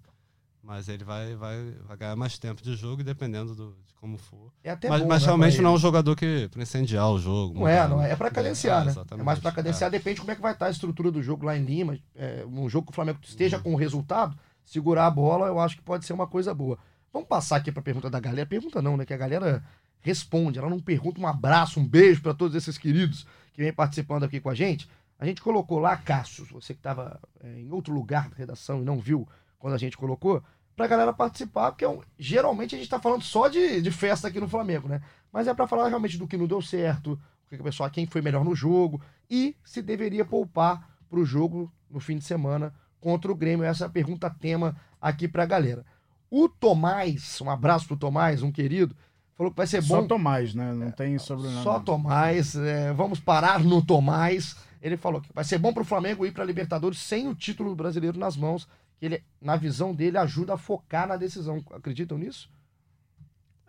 mas 0.63 0.89
ele 0.89 1.05
vai, 1.05 1.35
vai, 1.35 1.75
vai 1.87 1.97
ganhar 1.97 2.17
mais 2.17 2.39
tempo 2.39 2.63
de 2.63 2.75
jogo, 2.75 3.03
dependendo 3.03 3.55
do, 3.55 3.77
de 3.87 3.95
como 3.95 4.19
for. 4.19 4.53
É 4.63 4.71
até 4.71 4.89
mas 4.89 5.01
bom, 5.01 5.09
mas 5.09 5.23
né, 5.23 5.27
realmente 5.27 5.61
não 5.61 5.71
é 5.71 5.75
um 5.75 5.79
jogador 5.79 6.15
que 6.15 6.49
para 6.51 6.63
incendiar 6.63 7.11
o 7.11 7.19
jogo. 7.19 7.61
Não 7.61 7.69
é, 7.69 7.89
não 7.89 8.03
é. 8.03 8.13
É 8.13 8.17
pra 8.17 8.31
cadenciar, 8.31 8.85
né? 8.85 8.95
É 9.11 9.23
mais 9.23 9.39
pra 9.39 9.53
cadenciar, 9.53 9.91
depende 9.91 10.17
de 10.17 10.21
como 10.21 10.33
é 10.33 10.35
que 10.35 10.43
vai 10.43 10.53
estar 10.53 10.67
a 10.67 10.71
estrutura 10.71 11.11
do 11.11 11.23
jogo 11.23 11.47
lá 11.47 11.57
em 11.57 11.65
Lima. 11.65 11.99
É, 12.15 12.45
um 12.47 12.69
jogo 12.69 12.87
que 12.87 12.93
o 12.93 12.95
Flamengo 12.95 13.19
esteja 13.23 13.59
com 13.59 13.73
o 13.73 13.77
resultado, 13.77 14.37
segurar 14.65 15.07
a 15.07 15.11
bola, 15.11 15.47
eu 15.47 15.59
acho 15.59 15.77
que 15.77 15.83
pode 15.83 16.05
ser 16.05 16.13
uma 16.13 16.27
coisa 16.27 16.53
boa. 16.53 16.79
Vamos 17.13 17.29
passar 17.29 17.57
aqui 17.57 17.73
pra 17.73 17.83
pergunta 17.83 18.11
da 18.11 18.21
galera. 18.21 18.47
Pergunta 18.47 18.83
não, 18.83 18.97
né? 18.97 19.07
Que 19.07 19.15
a 19.15 19.19
galera 19.19 19.65
responde. 20.01 20.59
Ela 20.59 20.69
não 20.69 20.81
pergunta 20.81 21.21
um 21.21 21.27
abraço, 21.27 21.81
um 21.81 21.87
beijo 21.87 22.21
pra 22.21 22.35
todos 22.35 22.55
esses 22.55 22.77
queridos 22.77 23.27
que 23.53 23.63
vêm 23.63 23.73
participando 23.73 24.25
aqui 24.25 24.41
com 24.41 24.51
a 24.51 24.55
gente. 24.55 24.89
A 25.19 25.27
gente 25.27 25.43
colocou 25.43 25.79
lá, 25.79 25.97
Cassius, 25.97 26.49
você 26.49 26.73
que 26.73 26.79
estava 26.79 27.19
em 27.43 27.71
outro 27.73 27.93
lugar 27.93 28.29
da 28.29 28.37
redação 28.37 28.81
e 28.81 28.85
não 28.85 29.01
viu 29.01 29.27
quando 29.59 29.75
a 29.75 29.79
gente 29.79 29.97
colocou, 29.97 30.43
pra 30.77 30.87
galera 30.87 31.13
participar, 31.13 31.73
porque 31.73 31.85
é 31.85 31.89
um- 31.89 32.01
geralmente 32.19 32.75
a 32.75 32.79
gente 32.79 32.89
tá 32.91 33.01
falando 33.01 33.23
só 33.23 33.49
de, 33.49 33.83
de 33.83 33.91
festa 33.91 34.29
aqui 34.29 34.39
no 34.41 34.49
Flamengo, 34.49 34.89
né? 34.89 35.01
Mas 35.33 35.49
é 35.49 35.55
pra 35.55 35.67
falar 35.67 35.89
realmente 35.89 36.17
do 36.17 36.27
que 36.27 36.37
não 36.37 36.47
deu 36.47 36.63
certo, 36.63 37.13
o 37.47 37.49
que 37.57 37.63
pessoal, 37.63 37.91
quem 37.91 38.07
foi 38.07 38.21
melhor 38.23 38.45
no 38.45 38.55
jogo 38.55 39.01
e 39.29 39.57
se 39.65 39.83
deveria 39.83 40.25
poupar 40.25 40.89
pro 41.09 41.25
jogo 41.25 41.73
no 41.91 41.99
fim 41.99 42.17
de 42.19 42.25
semana 42.25 42.73
contra 43.01 43.31
o 43.33 43.35
Grêmio. 43.35 43.65
Essa 43.65 43.85
é 43.85 43.87
a 43.87 43.91
pergunta 43.91 44.31
tema 44.31 44.77
aqui 45.01 45.27
pra 45.27 45.47
galera. 45.47 45.85
O 46.31 46.49
Tomás, 46.49 47.41
um 47.41 47.51
abraço 47.51 47.87
pro 47.89 47.97
Tomás, 47.97 48.43
um 48.43 48.53
querido, 48.53 48.95
falou 49.35 49.51
que 49.51 49.57
vai 49.57 49.67
ser 49.67 49.83
Só 49.83 50.03
bom. 50.03 50.07
Tomás, 50.07 50.55
né? 50.55 50.73
Não 50.75 50.91
tem 50.91 51.19
sobrenome. 51.19 51.63
Só 51.63 51.81
Tomás, 51.81 52.55
é, 52.55 52.93
vamos 52.93 53.19
parar 53.19 53.61
no 53.65 53.83
Tomás. 53.85 54.55
Ele 54.83 54.97
falou 54.97 55.21
que 55.21 55.33
vai 55.35 55.43
ser 55.45 55.59
bom 55.59 55.73
pro 55.73 55.85
Flamengo 55.85 56.25
ir 56.27 56.33
pra 56.33 56.45
Libertadores 56.45 56.99
sem 56.99 57.27
o 57.27 57.35
título 57.35 57.75
brasileiro 57.75 58.19
nas 58.19 58.37
mãos, 58.37 58.69
que 58.99 59.07
ele, 59.07 59.25
na 59.41 59.57
visão 59.57 59.95
dele, 59.95 60.19
ajuda 60.19 60.55
a 60.55 60.59
focar 60.59 61.07
na 61.07 61.17
decisão. 61.17 61.65
Acreditam 61.71 62.19
nisso? 62.19 62.51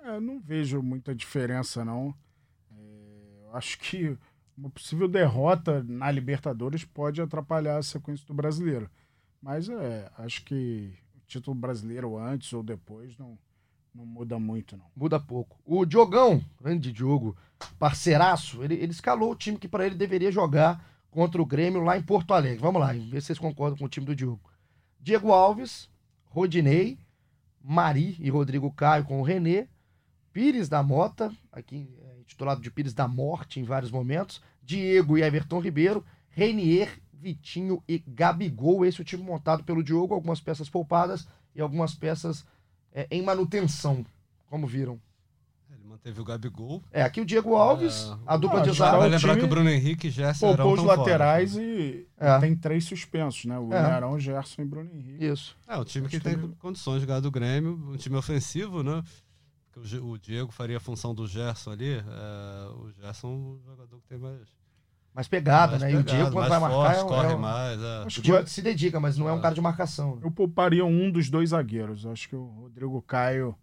É, 0.01 0.15
eu 0.15 0.21
não 0.21 0.39
vejo 0.39 0.81
muita 0.81 1.13
diferença, 1.13 1.85
não. 1.85 2.13
É, 2.71 3.45
eu 3.45 3.55
acho 3.55 3.77
que 3.79 4.17
uma 4.57 4.69
possível 4.69 5.07
derrota 5.07 5.83
na 5.87 6.11
Libertadores 6.11 6.83
pode 6.83 7.21
atrapalhar 7.21 7.77
a 7.77 7.83
sequência 7.83 8.25
do 8.25 8.33
brasileiro. 8.33 8.89
Mas 9.41 9.69
é, 9.69 10.11
acho 10.17 10.43
que 10.43 10.93
o 11.15 11.21
título 11.27 11.55
brasileiro 11.55 12.17
antes 12.17 12.51
ou 12.51 12.61
depois 12.61 13.17
não, 13.17 13.37
não 13.95 14.05
muda 14.05 14.37
muito, 14.37 14.75
não. 14.75 14.85
Muda 14.95 15.19
pouco. 15.19 15.57
O 15.63 15.85
Diogão, 15.85 16.43
grande 16.59 16.91
Diogo, 16.91 17.37
parceiraço, 17.77 18.63
ele, 18.63 18.75
ele 18.75 18.91
escalou 18.91 19.31
o 19.31 19.35
time 19.35 19.57
que 19.57 19.67
para 19.67 19.85
ele 19.85 19.95
deveria 19.95 20.31
jogar 20.31 20.83
contra 21.09 21.41
o 21.41 21.45
Grêmio 21.45 21.81
lá 21.81 21.97
em 21.97 22.03
Porto 22.03 22.33
Alegre. 22.33 22.59
Vamos 22.59 22.81
lá, 22.81 22.91
ver 22.91 23.21
se 23.21 23.27
vocês 23.27 23.39
concordam 23.39 23.77
com 23.77 23.85
o 23.85 23.89
time 23.89 24.05
do 24.05 24.15
Diogo. 24.15 24.48
Diego 24.99 25.31
Alves, 25.31 25.89
Rodinei, 26.25 26.99
Mari 27.61 28.17
e 28.19 28.29
Rodrigo 28.29 28.71
Caio 28.71 29.05
com 29.05 29.19
o 29.19 29.23
Renê, 29.23 29.67
Pires 30.31 30.69
da 30.69 30.83
Mota, 30.83 31.33
aqui 31.51 31.89
é, 32.01 32.23
titulado 32.25 32.61
de 32.61 32.69
Pires 32.69 32.93
da 32.93 33.07
Morte 33.07 33.59
em 33.59 33.63
vários 33.63 33.91
momentos, 33.91 34.41
Diego 34.61 35.17
e 35.17 35.23
Everton 35.23 35.59
Ribeiro, 35.59 36.05
Renier, 36.29 37.01
Vitinho 37.11 37.83
e 37.87 37.99
Gabigol. 38.07 38.85
Esse 38.85 38.99
é 38.99 39.01
o 39.01 39.05
time 39.05 39.23
montado 39.23 39.63
pelo 39.63 39.83
Diogo, 39.83 40.13
algumas 40.13 40.39
peças 40.39 40.69
poupadas 40.69 41.27
e 41.55 41.61
algumas 41.61 41.93
peças 41.93 42.45
é, 42.93 43.07
em 43.09 43.21
manutenção, 43.21 44.05
como 44.47 44.67
viram. 44.67 44.99
Manteve 45.99 46.21
o 46.21 46.23
Gabigol. 46.23 46.81
É, 46.91 47.01
aqui 47.03 47.19
o 47.19 47.25
Diego 47.25 47.55
Alves, 47.55 48.09
É. 48.09 48.17
a 48.25 48.37
dupla 48.37 48.59
Ah, 48.61 48.63
de 48.63 48.71
zaga. 48.71 48.97
Vai 48.99 49.07
o 49.09 49.11
lembrar 49.11 49.19
time 49.33 49.39
que 49.41 49.45
o 49.45 49.49
Bruno 49.49 49.69
Henrique 49.69 50.07
e 50.07 50.09
Gerson 50.11 50.47
Poupou 50.55 50.71
os 50.73 50.75
tão 50.77 50.85
fora. 50.85 50.97
laterais 50.99 51.55
e 51.57 52.07
É. 52.17 52.39
tem 52.39 52.55
três 52.55 52.85
suspensos, 52.85 53.43
né? 53.45 53.59
O 53.59 53.73
É. 53.73 53.77
Arão, 53.77 54.17
Gerson 54.17 54.61
e 54.61 54.65
Bruno 54.65 54.89
Henrique. 54.93 55.25
Isso. 55.25 55.57
É, 55.67 55.77
um 55.77 55.83
time 55.83 56.07
que 56.07 56.19
tem 56.19 56.37
que- 56.39 56.47
condições 56.55 57.01
de 57.01 57.05
ganhar 57.05 57.19
do 57.19 57.29
Grêmio, 57.29 57.73
um 57.89 57.97
time 57.97 58.15
ofensivo, 58.15 58.81
né? 58.81 59.03
Porque 59.71 59.97
o 59.97 60.11
O 60.11 60.17
Diego 60.17 60.51
faria 60.51 60.77
a 60.77 60.79
função 60.79 61.13
do 61.13 61.27
Gerson 61.27 61.71
ali. 61.71 61.95
é, 61.95 62.03
o 62.75 62.91
Gerson 63.01 63.27
é 63.27 63.31
um 63.31 63.59
jogador 63.65 63.99
que 64.01 64.07
tem 64.07 64.17
mais. 64.17 64.39
Mais 65.13 65.27
pegada, 65.27 65.71
mais 65.77 65.81
né? 65.81 65.91
E 65.91 65.95
o 65.97 66.03
Diego, 66.03 66.31
quando 66.31 66.47
vai 66.49 66.59
forte, 66.59 66.73
marcar, 66.75 66.95
é, 66.97 67.03
um- 67.03 67.07
corre 67.07 67.31
é 67.33 67.35
um- 67.35 67.39
mais. 67.39 67.79
é. 67.81 68.03
O 68.03 68.21
Diego 68.21 68.47
se 68.47 68.61
dedica, 68.61 68.99
mas 69.01 69.17
não 69.17 69.27
é 69.27 69.33
um 69.33 69.39
Ah. 69.39 69.41
cara 69.41 69.55
de 69.55 69.59
marcação. 69.61 70.15
né? 70.15 70.21
Eu 70.23 70.31
pouparia 70.31 70.85
um 70.85 71.11
dos 71.11 71.29
dois 71.29 71.49
zagueiros. 71.49 72.05
Acho 72.05 72.29
que 72.29 72.35
o 72.37 72.45
Rodrigo 72.45 73.01
Caio 73.01 73.53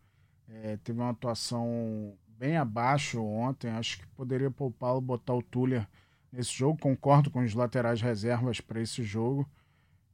eh, 0.48 0.78
teve 0.84 1.00
uma 1.00 1.10
atuação 1.10 2.14
bem 2.38 2.56
abaixo 2.56 3.22
ontem. 3.22 3.70
Acho 3.70 3.98
que 3.98 4.06
poderia 4.08 4.50
poupá-lo, 4.50 5.00
botar 5.00 5.34
o 5.34 5.42
Tuller 5.42 5.86
nesse 6.32 6.52
jogo. 6.52 6.78
Concordo 6.78 7.30
com 7.30 7.40
os 7.40 7.54
laterais 7.54 8.00
reservas 8.00 8.60
para 8.60 8.80
esse 8.80 9.02
jogo. 9.02 9.48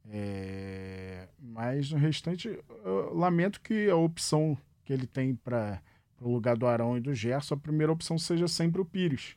Eh, 0.09 1.27
mas 1.39 1.91
no 1.91 1.97
restante, 1.97 2.59
eu 2.83 3.13
lamento 3.13 3.61
que 3.61 3.89
a 3.89 3.95
opção 3.95 4.57
que 4.83 4.91
ele 4.91 5.07
tem 5.07 5.35
para 5.35 5.81
o 6.21 6.29
lugar 6.29 6.57
do 6.57 6.67
Arão 6.67 6.97
e 6.97 7.01
do 7.01 7.13
Gerson, 7.13 7.55
a 7.55 7.57
primeira 7.57 7.91
opção 7.91 8.17
seja 8.17 8.47
sempre 8.47 8.81
o 8.81 8.85
Pires. 8.85 9.35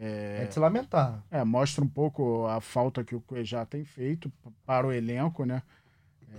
É 0.00 0.46
de 0.46 0.54
se 0.54 0.60
lamentar. 0.60 1.22
É, 1.30 1.44
mostra 1.44 1.84
um 1.84 1.88
pouco 1.88 2.46
a 2.46 2.60
falta 2.60 3.04
que 3.04 3.14
o 3.14 3.20
Cuejá 3.20 3.66
tem 3.66 3.84
feito 3.84 4.32
para 4.64 4.86
o 4.86 4.92
elenco, 4.92 5.44
né? 5.44 5.62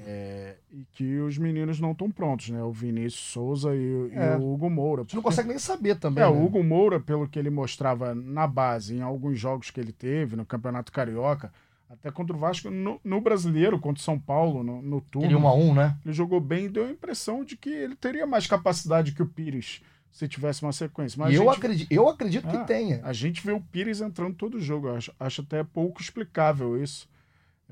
É, 0.06 0.56
e 0.72 0.86
que 0.94 1.18
os 1.20 1.38
meninos 1.38 1.80
não 1.80 1.92
estão 1.92 2.10
prontos, 2.12 2.50
né? 2.50 2.62
O 2.64 2.72
Vinícius 2.72 3.24
Souza 3.32 3.76
e, 3.76 3.94
o- 3.96 4.08
e 4.12 4.16
É. 4.16 4.36
o 4.36 4.54
Hugo 4.54 4.70
Moura. 4.70 5.04
Gente 5.04 5.16
não 5.16 5.22
consegue 5.22 5.50
nem 5.50 5.60
saber 5.60 5.96
também. 5.98 6.24
É, 6.24 6.28
né? 6.28 6.34
o 6.34 6.44
Hugo 6.44 6.64
Moura, 6.64 7.00
pelo 7.00 7.28
que 7.28 7.38
ele 7.40 7.50
mostrava 7.50 8.14
na 8.16 8.48
base, 8.48 8.96
em 8.96 9.02
alguns 9.02 9.40
jogos 9.40 9.70
que 9.72 9.80
ele 9.80 9.92
teve, 9.92 10.36
no 10.36 10.46
Campeonato 10.46 10.92
Carioca, 10.92 11.54
até 11.90 12.10
contra 12.12 12.36
o 12.36 12.40
Vasco, 12.40 12.70
no, 12.72 13.00
no 13.04 13.22
Brasileiro, 13.22 13.80
contra 13.80 14.02
o 14.02 14.04
São 14.04 14.18
Paulo, 14.20 14.64
no, 14.64 14.82
no 14.82 15.00
turno, 15.00 15.28
Queria 15.28 15.42
um 15.44 15.48
a 15.48 15.54
um, 15.54 15.74
né? 15.76 15.96
ele 16.04 16.14
jogou 16.14 16.42
bem 16.42 16.66
e 16.66 16.70
deu 16.70 16.86
a 16.88 16.92
impressão 16.92 17.44
de 17.46 17.56
que 17.56 17.70
ele 17.70 17.96
teria 17.96 18.26
mais 18.26 18.48
capacidade 18.48 19.12
que 19.12 19.22
o 19.22 19.28
Pires 19.28 19.82
se 20.12 20.28
tivesse 20.28 20.64
uma 20.64 20.72
sequência. 20.74 21.18
Mas 21.20 21.34
e 21.34 21.36
eu 21.38 21.44
gente- 21.46 21.56
acredito, 21.58 21.92
eu 21.92 22.08
acredito 22.10 22.48
que 22.48 22.56
Ah, 22.58 22.64
tenha. 22.64 23.00
a 23.04 23.14
gente 23.14 23.46
vê 23.46 23.52
o 23.52 23.62
Pires 23.62 24.02
entrando 24.02 24.36
todo 24.36 24.60
jogo. 24.60 24.90
Acho, 24.90 25.12
acho 25.20 25.42
até 25.42 25.64
pouco 25.64 26.02
explicável 26.02 26.82
isso. 26.82 27.08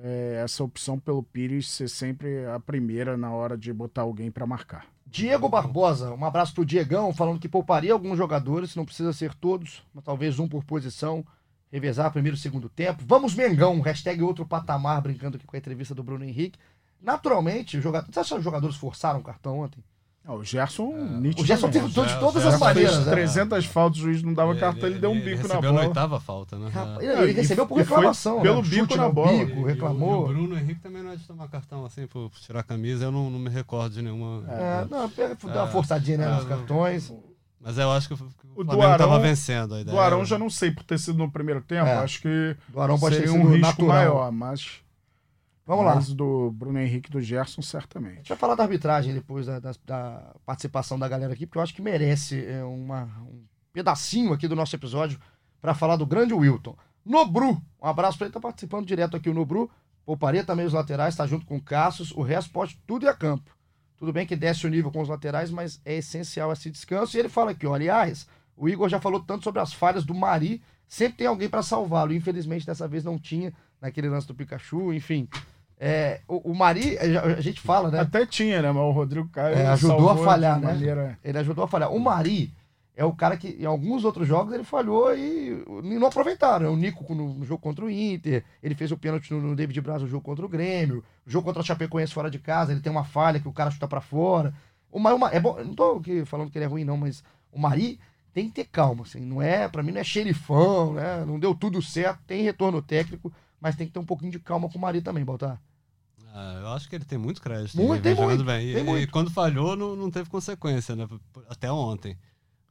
É, 0.04 0.42
essa 0.44 0.64
opção 0.64 0.98
pelo 1.00 1.22
Pires 1.22 1.70
ser 1.70 1.88
sempre 1.88 2.46
a 2.48 2.60
primeira 2.60 3.16
na 3.16 3.32
hora 3.32 3.56
de 3.56 3.72
botar 3.72 4.02
alguém 4.02 4.32
para 4.32 4.48
marcar. 4.48 4.88
Diego 5.06 5.48
Barbosa, 5.48 6.12
um 6.14 6.26
abraço 6.26 6.56
pro 6.56 6.66
Diegão, 6.66 7.14
falando 7.14 7.40
que 7.40 7.48
pouparia 7.48 7.94
alguns 7.94 8.18
jogadores, 8.18 8.76
não 8.76 8.86
precisa 8.86 9.14
ser 9.14 9.36
todos, 9.36 9.84
mas 9.94 10.04
talvez 10.04 10.40
um 10.40 10.48
por 10.48 10.64
posição, 10.64 11.24
revezar 11.72 12.12
primeiro 12.12 12.36
e 12.36 12.40
segundo 12.40 12.68
tempo. 12.68 13.04
Vamos 13.06 13.36
Mengão, 13.36 13.80
hashtag 13.82 14.24
outro 14.24 14.46
patamar, 14.46 15.02
brincando 15.02 15.38
aqui 15.38 15.46
com 15.46 15.56
a 15.56 15.60
entrevista 15.60 15.94
do 15.94 16.02
Bruno 16.02 16.24
Henrique. 16.24 16.58
Naturalmente, 17.02 17.80
jogador, 17.82 18.12
você 18.12 18.20
acha 18.20 18.36
que 18.36 18.40
os 18.40 18.44
jogadores 18.44 18.76
forçaram 18.78 19.20
o 19.20 19.24
cartão 19.24 19.60
ontem? 19.60 19.84
Ah, 20.24 20.36
o 20.36 20.44
Gerson, 20.44 20.84
O 20.90 20.94
nitidamente. 20.98 21.46
Gerson 21.46 21.70
tentou 21.72 22.06
de 22.06 22.20
todas 22.20 22.46
as 22.46 22.60
maneiras. 22.60 22.94
fez 22.94 23.06
né? 23.08 23.12
300 23.12 23.66
faltas, 23.66 24.00
o 24.00 24.04
juiz 24.04 24.22
não 24.22 24.34
dava 24.36 24.56
cartão, 24.56 24.88
ele, 24.88 25.00
deu 25.00 25.10
um 25.10 25.16
bico 25.20 25.30
na 25.48 25.56
recebeu 25.56 25.62
bola. 25.72 25.74
na 25.82 25.88
oitava 25.88 26.20
falta, 26.20 26.58
né? 26.60 26.70
Rapaz, 26.70 27.00
É. 27.00 27.14
ele, 27.14 27.22
ele 27.24 27.32
recebeu 27.34 27.66
por 27.66 27.78
reclamação. 27.80 28.40
pelo 28.40 28.58
né? 28.58 28.70
bico 28.70 28.76
Chute 28.84 28.98
na 28.98 29.10
bola. 29.10 29.46
bico, 29.46 29.60
o- 29.62 29.66
reclamou. 29.66 30.22
E 30.22 30.24
o 30.24 30.28
Bruno 30.28 30.56
Henrique 30.58 30.80
também 30.80 31.02
não 31.02 31.12
é 31.12 31.16
de 31.16 31.24
tomar 31.24 31.48
cartão 31.48 31.84
assim 31.86 32.06
por 32.06 32.30
tirar 32.40 32.60
a 32.60 32.64
camisa, 32.64 33.06
eu 33.06 33.12
não, 33.12 33.32
não 33.32 33.40
me 33.40 33.50
recordo 33.50 33.94
de 33.96 34.02
nenhuma. 34.04 34.44
É, 34.48 34.86
não, 34.92 35.10
pega, 35.10 35.36
dá 35.44 35.64
uma 35.64 35.68
É. 35.70 35.72
forçadinha 35.72 36.18
né, 36.20 36.26
É, 36.28 36.36
nos 36.36 36.46
cartões. 36.46 37.12
Mas 37.60 37.78
eu 37.80 37.92
acho 37.92 38.08
que 38.08 38.14
o, 38.14 38.18
o 38.18 38.62
O 38.62 38.66
Flamengo 38.66 38.92
estava 38.92 39.14
Arão- 39.14 39.22
vencendo 39.24 39.74
a 39.76 39.82
ideia. 39.82 39.96
Do 39.96 40.00
Arão 40.00 40.24
já 40.24 40.38
não 40.38 40.50
sei 40.52 40.70
por 40.70 40.84
ter 40.84 41.00
sido 41.00 41.18
no 41.18 41.32
primeiro 41.32 41.62
tempo, 41.62 41.88
É. 41.88 41.98
acho 41.98 42.22
que 42.22 42.56
Do 42.70 42.80
Arão 42.80 43.00
pode 43.00 43.16
sido 43.18 43.34
um 43.34 43.50
risco 43.50 43.60
natural. 43.60 43.88
maior, 43.88 44.32
mas, 44.32 44.68
Vamos 45.66 45.86
lá. 45.86 45.96
mas 45.96 46.14
do 46.14 46.52
Bruno 46.52 46.80
Henrique 46.80 47.10
e 47.10 47.12
do 47.12 47.22
Gerson, 47.22 47.62
A 47.62 47.64
certamente. 47.64 48.16
gente 48.18 48.30
vai 48.30 48.38
falar 48.38 48.56
da 48.56 48.64
arbitragem 48.64 49.14
depois 49.14 49.46
da, 49.46 49.60
da- 49.60 49.72
da 49.86 50.36
participação 50.46 50.98
da 51.00 51.08
galera 51.08 51.34
aqui, 51.34 51.46
porque 51.46 51.58
eu 51.58 51.62
acho 51.62 51.74
que 51.74 51.82
merece 51.82 52.44
é, 52.46 52.64
uma- 52.64 53.06
um 53.22 53.44
pedacinho 53.72 54.34
aqui 54.34 54.48
do 54.48 54.56
nosso 54.56 54.76
episódio 54.76 55.20
para 55.62 55.74
falar 55.74 55.96
do 55.96 56.06
grande 56.06 56.34
Wilton. 56.34 56.76
Nobru, 57.06 57.62
um 57.82 57.88
abraço 57.88 58.18
para 58.18 58.28
ele, 58.28 58.34
tá 58.34 58.40
participando 58.40 58.86
direto 58.86 59.16
aqui 59.16 59.30
o 59.30 59.34
Nobru. 59.34 59.70
Pouparia 60.06 60.44
também 60.44 60.66
os 60.66 60.74
laterais, 60.74 61.16
tá 61.16 61.26
junto 61.28 61.46
com 61.46 61.56
o 61.58 61.62
Cassius, 61.62 62.12
o 62.12 62.22
resto 62.22 62.52
pode 62.52 62.80
tudo 62.88 63.06
ir 63.06 63.10
a 63.10 63.14
campo. 63.14 63.56
Tudo 63.98 64.12
bem 64.12 64.26
que 64.26 64.36
desce 64.36 64.66
o 64.66 64.70
nível 64.70 64.92
com 64.92 65.00
os 65.02 65.08
laterais, 65.08 65.52
mas 65.52 65.80
é 65.86 65.96
essencial 65.98 66.52
esse 66.52 66.72
descanso. 66.72 67.16
E 67.16 67.20
ele 67.20 67.30
fala 67.30 67.52
aqui, 67.52 67.68
ó, 67.68 67.76
aliás, 67.76 68.28
o 68.58 68.68
Igor 68.68 68.90
já 68.90 69.00
falou 69.00 69.20
tanto 69.22 69.44
sobre 69.44 69.62
as 69.62 69.72
falhas 69.72 70.04
do 70.04 70.14
Mari, 70.16 70.62
sempre 70.88 71.20
tem 71.20 71.28
alguém 71.28 71.48
para 71.48 71.62
salvá-lo. 71.62 72.12
Infelizmente, 72.14 72.66
dessa 72.66 72.88
vez 72.88 73.04
não 73.04 73.18
tinha, 73.20 73.54
naquele 73.82 74.08
lance 74.10 74.28
do 74.28 74.36
Pikachu, 74.36 74.94
enfim. 74.94 75.28
É, 75.80 76.22
o, 76.28 76.52
o 76.52 76.56
Mari, 76.56 76.98
a 77.00 77.24
a 77.38 77.42
gente 77.42 77.60
fala, 77.60 77.90
né? 77.90 78.00
Até 78.00 78.26
tinha, 78.26 78.62
né? 78.62 78.72
Mas 78.72 78.84
o 78.84 78.92
Rodrigo 78.92 79.28
Caio 79.30 79.56
É, 79.56 79.66
ajudou 79.68 80.10
a 80.12 80.18
falhar, 80.18 80.60
né? 80.60 80.68
maneira- 80.68 81.18
Ele 81.24 81.38
ajudou 81.40 81.64
a 81.64 81.68
falhar. 81.68 81.92
O 81.92 82.00
Mari 82.00 82.54
é 82.96 83.04
o 83.04 83.14
cara 83.14 83.36
que 83.36 83.58
em 83.60 83.66
alguns 83.66 84.06
outros 84.06 84.28
jogos 84.28 84.54
ele 84.54 84.64
falhou 84.64 85.16
e 85.18 85.64
não 85.84 86.06
aproveitaram. 86.06 86.72
O 86.72 86.78
Nico 86.78 87.16
no, 87.16 87.34
no 87.34 87.44
jogo 87.46 87.60
contra 87.64 87.84
o 87.84 87.90
Inter, 87.90 88.44
ele 88.62 88.76
fez 88.76 88.92
o 88.92 88.98
pênalti 88.98 89.34
no, 89.34 89.42
no 89.42 89.56
David 89.56 89.82
Braz 89.82 90.04
no 90.04 90.08
jogo 90.08 90.24
contra 90.24 90.46
o 90.46 90.50
Grêmio, 90.50 91.04
o 91.26 91.30
jogo 91.32 91.46
contra 91.46 91.64
o 91.64 91.66
Chapecoense 91.66 92.14
fora 92.14 92.30
de 92.30 92.38
casa, 92.38 92.72
ele 92.72 92.82
tem 92.82 92.92
uma 92.92 93.04
falha 93.04 93.40
que 93.40 93.48
o 93.48 93.54
cara 93.54 93.72
chuta 93.72 93.88
pra 93.88 94.02
fora. 94.02 94.54
O 94.92 95.00
Mari, 95.00 95.18
é 95.36 95.40
bom, 95.40 95.58
não 95.64 95.74
tô 95.74 96.00
falando 96.28 96.52
que 96.52 96.60
ele 96.60 96.66
é 96.66 96.68
ruim 96.68 96.84
não, 96.84 96.98
mas 96.98 97.24
o 97.52 97.58
Mari 97.60 98.00
tem 98.34 98.46
que 98.50 98.54
ter 98.54 98.66
calma, 98.66 99.02
assim, 99.04 99.20
não 99.22 99.42
é, 99.42 99.68
para 99.68 99.82
mim 99.82 99.92
não 99.92 100.00
é 100.02 100.04
xerifão, 100.04 100.94
né? 100.94 101.24
Não 101.26 101.40
deu 101.40 101.56
tudo 101.56 101.82
certo, 101.82 102.20
tem 102.28 102.44
retorno 102.44 102.82
técnico, 102.84 103.34
mas 103.62 103.76
tem 103.76 103.86
que 103.88 103.94
ter 103.94 104.00
um 104.00 104.06
pouquinho 104.06 104.32
de 104.32 104.40
calma 104.40 104.68
com 104.68 104.78
o 104.78 104.82
Mari 104.82 105.02
também, 105.02 105.24
Baltar. 105.24 105.62
Ah, 106.34 106.60
eu 106.62 106.68
acho 106.70 106.90
que 106.90 106.96
ele 106.96 107.06
tem 107.06 107.18
muito 107.18 107.42
crédito. 107.42 107.76
Muito, 107.78 108.02
tem 108.02 108.16
jogando 108.16 108.30
muito, 108.30 108.46
bem. 108.46 108.70
E- 108.70 108.74
tem 108.74 108.82
e, 108.84 108.86
muito. 108.86 109.12
quando 109.12 109.30
falhou, 109.30 109.76
não, 109.76 109.96
não 109.96 110.10
teve 110.10 110.30
consequência, 110.30 110.96
né? 110.96 111.08
Até 111.50 111.72
ontem. 111.72 112.18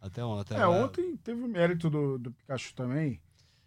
Até 0.01 0.25
ontem. 0.25 0.55
É, 0.57 0.67
ontem 0.67 1.17
teve 1.19 1.43
o 1.43 1.49
mérito 1.49 1.91
do, 1.91 2.19
do 2.19 2.33
Pikachu 2.33 2.75
também, 2.75 3.21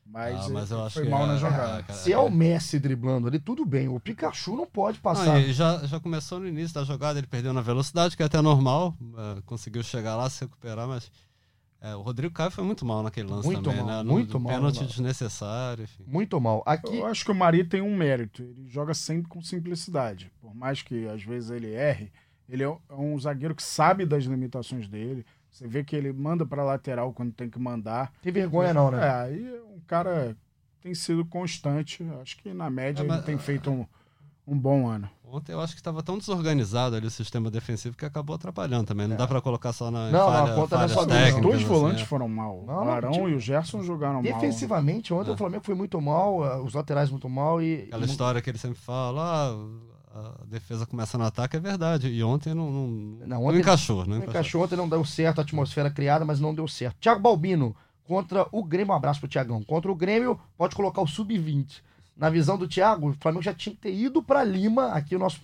mas, 0.03 0.45
Ah, 0.45 0.49
mas 0.49 0.71
eu 0.71 0.83
acho 0.83 0.95
foi 0.95 1.03
que 1.03 1.09
mal 1.09 1.25
é- 1.25 1.27
na 1.27 1.35
é, 1.35 1.37
jogada. 1.37 1.83
cara, 1.83 1.99
Se 1.99 2.11
é 2.11 2.17
o 2.17 2.29
Messi 2.31 2.79
driblando 2.79 3.27
ali, 3.27 3.39
tudo 3.39 3.63
bem. 3.67 3.87
O 3.87 3.99
Pikachu 3.99 4.55
não 4.55 4.65
pode 4.65 4.99
passar. 4.99 5.25
Não, 5.27 5.39
e 5.39 5.53
já, 5.53 5.85
já 5.85 5.99
começou 5.99 6.39
no 6.39 6.47
início 6.47 6.73
da 6.73 6.83
jogada, 6.83 7.19
ele 7.19 7.27
perdeu 7.27 7.53
na 7.53 7.61
velocidade, 7.61 8.17
que 8.17 8.23
é 8.23 8.25
até 8.25 8.41
normal, 8.41 8.97
eh, 8.99 9.41
conseguiu 9.45 9.83
chegar 9.83 10.15
lá, 10.15 10.27
se 10.27 10.43
recuperar, 10.43 10.87
mas 10.87 11.11
é, 11.83 11.95
o 11.95 12.01
Rodrigo 12.01 12.33
Caio 12.33 12.49
foi 12.49 12.63
muito 12.63 12.85
mal 12.85 13.03
naquele 13.03 13.27
lance 13.29 13.45
Muito 13.45 13.61
também, 13.63 13.77
mal, 13.83 13.87
né? 13.97 14.03
No- 14.03 14.11
muito 14.13 14.39
mal, 14.39 14.53
Pênalti 14.53 14.85
desnecessário, 14.85 15.83
enfim. 15.83 16.03
Muito 16.07 16.39
mal. 16.39 16.63
Aqui, 16.65 16.97
Eu 16.97 17.05
acho 17.05 17.25
que 17.25 17.31
o 17.31 17.35
Mari 17.35 17.63
tem 17.63 17.81
um 17.81 17.95
mérito. 17.95 18.41
Ele 18.41 18.65
joga 18.67 18.93
sempre 18.93 19.27
com 19.29 19.41
simplicidade. 19.41 20.31
Por 20.41 20.55
mais 20.55 20.81
que 20.81 21.07
às 21.07 21.21
vezes 21.23 21.49
ele 21.51 21.73
erre, 21.73 22.11
ele 22.49 22.63
é 22.63 22.69
um- 22.69 23.15
é 23.17 23.19
zagueiro 23.19 23.53
que 23.55 23.63
sabe 23.63 24.05
das 24.05 24.23
limitações 24.23 24.87
dele. 24.87 25.25
Você 25.51 25.67
vê 25.67 25.83
que 25.83 25.95
ele 25.95 26.11
manda 26.11 26.45
para 26.45 26.63
lateral 26.63 27.13
quando 27.13 27.31
tem 27.33 27.49
que 27.49 27.59
mandar. 27.59 28.11
tem 28.21 28.31
vergonha 28.33 28.73
não, 28.73 28.87
É, 28.87 28.91
né? 28.91 29.09
aí 29.11 29.45
é 29.55 29.61
um 29.75 29.79
cara 29.85 30.35
tem 30.81 30.93
sido 30.95 31.23
constante. 31.25 32.03
Acho 32.21 32.37
que 32.37 32.53
na 32.53 32.69
média 32.69 33.03
É, 33.03 33.05
mas- 33.05 33.17
ele 33.17 33.25
tem 33.25 33.37
feito 33.37 33.69
um, 33.69 33.85
um 34.45 34.57
bom 34.57 34.87
ano. 34.87 35.09
Ontem 35.25 35.51
eu 35.53 35.59
acho 35.61 35.73
que 35.73 35.79
estava 35.79 36.03
tão 36.03 36.17
desorganizado 36.17 36.95
ali 36.95 37.07
o 37.07 37.11
sistema 37.11 37.49
defensivo 37.49 37.97
que 37.97 38.05
acabou 38.05 38.35
atrapalhando 38.35 38.85
também. 38.85 39.07
Não 39.07 39.15
É. 39.15 39.17
dá 39.17 39.25
pra 39.25 39.41
colocar 39.41 39.73
só 39.73 39.89
na 39.89 40.11
Não, 40.11 40.27
falha, 40.27 40.45
não, 40.45 40.51
a 40.51 40.55
conta 40.55 40.77
não 40.77 40.83
é 40.83 40.87
só 40.87 40.95
não. 40.95 41.01
Os 41.07 41.07
técnicas. 41.13 41.41
dois 41.41 41.55
assim, 41.55 41.65
volantes 41.65 42.01
é. 42.03 42.05
foram 42.05 42.27
mal. 42.27 42.63
Não, 42.67 42.73
o 42.81 42.85
não, 42.85 42.91
Arão 42.91 43.11
tipo, 43.13 43.29
e 43.29 43.33
o 43.35 43.39
Gerson 43.39 43.81
jogaram 43.81 44.15
mal. 44.15 44.23
Defensivamente, 44.23 45.11
ontem 45.13 45.31
É. 45.31 45.33
o 45.33 45.37
Flamengo 45.37 45.63
foi 45.65 45.73
muito 45.73 45.99
mal, 45.99 46.63
os 46.63 46.73
laterais 46.75 47.09
muito 47.09 47.27
mal 47.27 47.61
e. 47.61 47.83
Aquela 47.87 48.05
história 48.05 48.41
que 48.41 48.49
ele 48.49 48.59
sempre 48.59 48.77
fala, 48.77 49.55
ah, 50.13 50.33
a 50.41 50.45
defesa 50.45 50.85
começa 50.85 51.17
no 51.17 51.23
ataque, 51.23 51.57
é 51.57 51.59
verdade. 51.59 52.09
E 52.09 52.23
ontem 52.23 52.53
não, 52.53 52.69
não, 52.69 52.87
Não, 52.87 53.27
não 53.27 53.45
ontem- 53.45 53.59
encaixou. 53.61 54.01
Não 54.01 54.05
Não 54.05 54.17
encaixou. 54.17 54.29
encaixou 54.29 54.63
ontem, 54.65 54.75
não 54.75 54.87
deu 54.87 55.03
certo 55.03 55.39
a 55.39 55.41
atmosfera 55.41 55.89
criada, 55.89 56.23
mas 56.23 56.39
não 56.39 56.53
deu 56.53 56.67
certo. 56.67 56.97
Thiago 56.99 57.19
Balbino 57.21 57.75
contra 58.05 58.45
o 58.51 58.63
Grêmio, 58.63 58.93
um 58.93 58.97
abraço 58.97 59.19
pro 59.19 59.27
Thiagão. 59.29 59.63
Contra 59.63 59.91
o 59.91 59.95
Grêmio, 59.95 60.39
pode 60.55 60.75
colocar 60.75 61.01
o 61.01 61.07
sub-20. 61.07 61.81
Na 62.15 62.29
visão 62.29 62.57
do 62.57 62.67
Thiago, 62.67 63.09
o 63.09 63.13
Flamengo 63.19 63.41
já 63.43 63.53
tinha 63.53 63.75
que 63.75 63.81
ter 63.81 63.93
ido 63.93 64.21
pra 64.21 64.43
Lima, 64.43 64.87
aqui 64.93 65.15
o 65.15 65.19
nosso. 65.19 65.41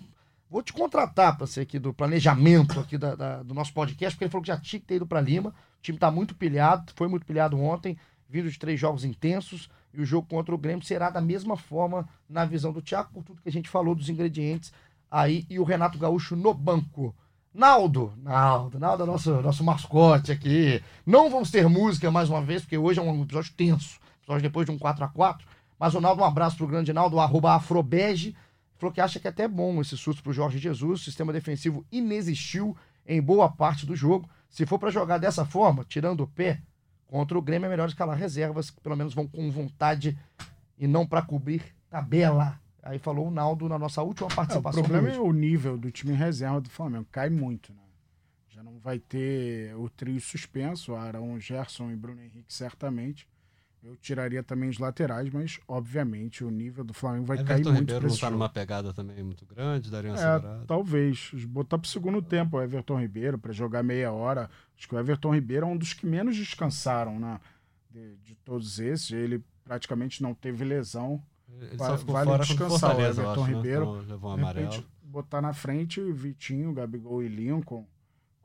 Vou 0.48 0.62
te 0.62 0.72
contratar 0.72 1.36
pra 1.36 1.46
ser 1.46 1.60
aqui 1.60 1.78
do 1.78 1.92
planejamento 1.94 2.80
aqui 2.80 2.98
da- 2.98 3.14
da- 3.14 3.42
do 3.42 3.54
nosso 3.54 3.72
podcast, 3.72 4.14
porque 4.16 4.24
ele 4.24 4.30
falou 4.30 4.42
que 4.42 4.48
já 4.48 4.56
tinha 4.58 4.80
que 4.80 4.86
ter 4.86 4.96
ido 4.96 5.06
pra 5.06 5.20
Lima. 5.20 5.50
O 5.50 5.82
time 5.82 5.98
tá 5.98 6.10
muito 6.10 6.34
pilhado, 6.34 6.92
foi 6.96 7.08
muito 7.08 7.24
pilhado 7.26 7.58
ontem, 7.60 7.96
vindo 8.28 8.50
de 8.50 8.58
três 8.58 8.78
jogos 8.78 9.04
intensos, 9.04 9.68
e 9.92 10.00
o 10.00 10.04
jogo 10.04 10.26
contra 10.28 10.54
o 10.54 10.58
Grêmio 10.58 10.84
será 10.84 11.10
da 11.10 11.20
mesma 11.20 11.56
forma 11.56 12.08
na 12.28 12.44
visão 12.44 12.72
do 12.72 12.82
Thiago, 12.82 13.10
por 13.12 13.24
tudo 13.24 13.40
que 13.42 13.48
a 13.48 13.52
gente 13.52 13.68
falou 13.68 13.94
dos 13.94 14.08
ingredientes 14.08 14.72
aí, 15.10 15.44
e 15.50 15.58
o 15.58 15.64
Renato 15.64 15.98
Gaúcho 15.98 16.36
no 16.36 16.54
banco. 16.54 17.14
Naldo, 17.52 18.12
Naldo, 18.22 18.78
Naldo 18.78 19.02
é 19.02 19.06
nosso, 19.06 19.32
nosso 19.42 19.64
mascote 19.64 20.30
aqui. 20.30 20.80
Não 21.04 21.28
vamos 21.28 21.50
ter 21.50 21.68
música 21.68 22.08
mais 22.10 22.28
uma 22.30 22.40
vez, 22.40 22.62
porque 22.62 22.78
hoje 22.78 23.00
é 23.00 23.02
um 23.02 23.22
episódio 23.22 23.52
tenso. 23.56 23.98
Episódio 24.22 24.42
depois 24.42 24.66
de 24.66 24.70
um 24.72 24.78
4x4. 24.78 25.44
Mas 25.80 25.94
o 25.94 26.00
Naldo, 26.00 26.20
um 26.20 26.26
abraço 26.26 26.58
pro 26.58 26.66
grande 26.66 26.92
Naldo, 26.92 27.18
arroba 27.18 27.54
afrobege. 27.54 28.36
Falou 28.76 28.92
que 28.92 29.00
acha 29.00 29.18
que 29.18 29.26
é 29.26 29.30
até 29.30 29.48
bom 29.48 29.80
esse 29.80 29.96
susto 29.96 30.22
pro 30.22 30.30
Jorge 30.30 30.58
Jesus. 30.58 31.00
O 31.00 31.04
sistema 31.04 31.32
defensivo 31.32 31.86
inexistiu 31.90 32.76
em 33.06 33.20
boa 33.20 33.48
parte 33.48 33.86
do 33.86 33.96
jogo. 33.96 34.28
Se 34.50 34.66
for 34.66 34.78
para 34.78 34.90
jogar 34.90 35.16
dessa 35.16 35.46
forma, 35.46 35.82
tirando 35.88 36.20
o 36.20 36.26
pé, 36.26 36.60
contra 37.06 37.38
o 37.38 37.40
Grêmio 37.40 37.64
é 37.64 37.70
melhor 37.70 37.88
escalar 37.88 38.14
reservas, 38.14 38.68
que 38.68 38.78
pelo 38.80 38.94
menos 38.94 39.14
vão 39.14 39.26
com 39.26 39.50
vontade 39.50 40.18
e 40.78 40.86
não 40.86 41.06
para 41.06 41.22
cobrir 41.22 41.62
tabela. 41.88 42.60
Aí 42.82 42.98
falou 42.98 43.28
o 43.28 43.30
Naldo 43.30 43.66
na 43.66 43.78
nossa 43.78 44.02
última 44.02 44.28
É, 44.28 44.32
o 44.32 44.36
participação. 44.36 44.82
problema 44.82 45.08
é 45.08 45.18
o 45.18 45.32
nível 45.32 45.78
do 45.78 45.90
time 45.90 46.12
reserva 46.12 46.60
do 46.60 46.68
Flamengo. 46.68 47.06
Cai 47.10 47.30
muito, 47.30 47.72
né? 47.72 47.80
Já 48.50 48.62
não 48.62 48.78
vai 48.78 48.98
ter 48.98 49.74
o 49.76 49.88
trio 49.88 50.20
suspenso, 50.20 50.94
Arão, 50.94 51.40
Gerson 51.40 51.90
e 51.90 51.96
Bruno 51.96 52.20
Henrique, 52.20 52.52
certamente. 52.52 53.26
Eu 53.82 53.96
tiraria 53.96 54.42
também 54.42 54.68
os 54.68 54.78
laterais, 54.78 55.30
mas, 55.32 55.58
obviamente, 55.66 56.44
o 56.44 56.50
nível 56.50 56.84
do 56.84 56.92
Flamengo 56.92 57.24
vai 57.24 57.38
cair 57.38 57.60
Everton 57.60 57.70
muito 57.72 57.80
Ribeiro 57.80 58.00
para 58.00 58.08
não 58.10 58.14
tá 58.16 58.20
jogo. 58.26 58.32
numa 58.32 58.48
pegada 58.48 58.92
também 58.92 59.22
muito 59.24 59.46
grande, 59.46 59.90
daria 59.90 60.10
uma 60.12 60.20
É, 60.20 60.64
talvez. 60.66 61.30
Botar 61.46 61.78
pro 61.78 61.88
segundo 61.88 62.20
tempo 62.20 62.58
o 62.58 62.62
Everton 62.62 63.00
Ribeiro 63.00 63.38
para 63.38 63.52
jogar 63.52 63.82
meia 63.82 64.12
hora. 64.12 64.50
Acho 64.76 64.86
que 64.86 64.94
o 64.94 64.98
Everton 64.98 65.34
Ribeiro 65.34 65.64
é 65.64 65.68
um 65.68 65.76
dos 65.78 65.94
que 65.94 66.04
menos 66.06 66.36
descansaram, 66.36 67.18
né? 67.18 67.40
De, 67.90 68.16
de 68.18 68.34
todos 68.34 68.78
esses. 68.78 69.10
Ele 69.12 69.42
praticamente 69.64 70.22
não 70.22 70.34
teve 70.34 70.62
lesão. 70.64 71.22
Ele 71.48 71.76
Vale- 71.76 71.92
só 71.92 71.98
ficou 71.98 72.12
vale 72.14 72.30
fora 72.30 72.42
o 72.42 72.46
descansar 72.46 72.96
o 72.96 73.00
Everton 73.00 73.30
acho, 73.32 73.40
né? 73.40 73.56
Ribeiro. 73.56 74.02
Então, 74.04 74.18
um 74.22 74.32
amarelo. 74.32 74.70
repente, 74.70 74.86
botar 75.02 75.40
na 75.40 75.52
frente 75.54 76.00
Vitinho, 76.12 76.72
Gabigol 76.74 77.22
e 77.22 77.28
Lincoln, 77.28 77.86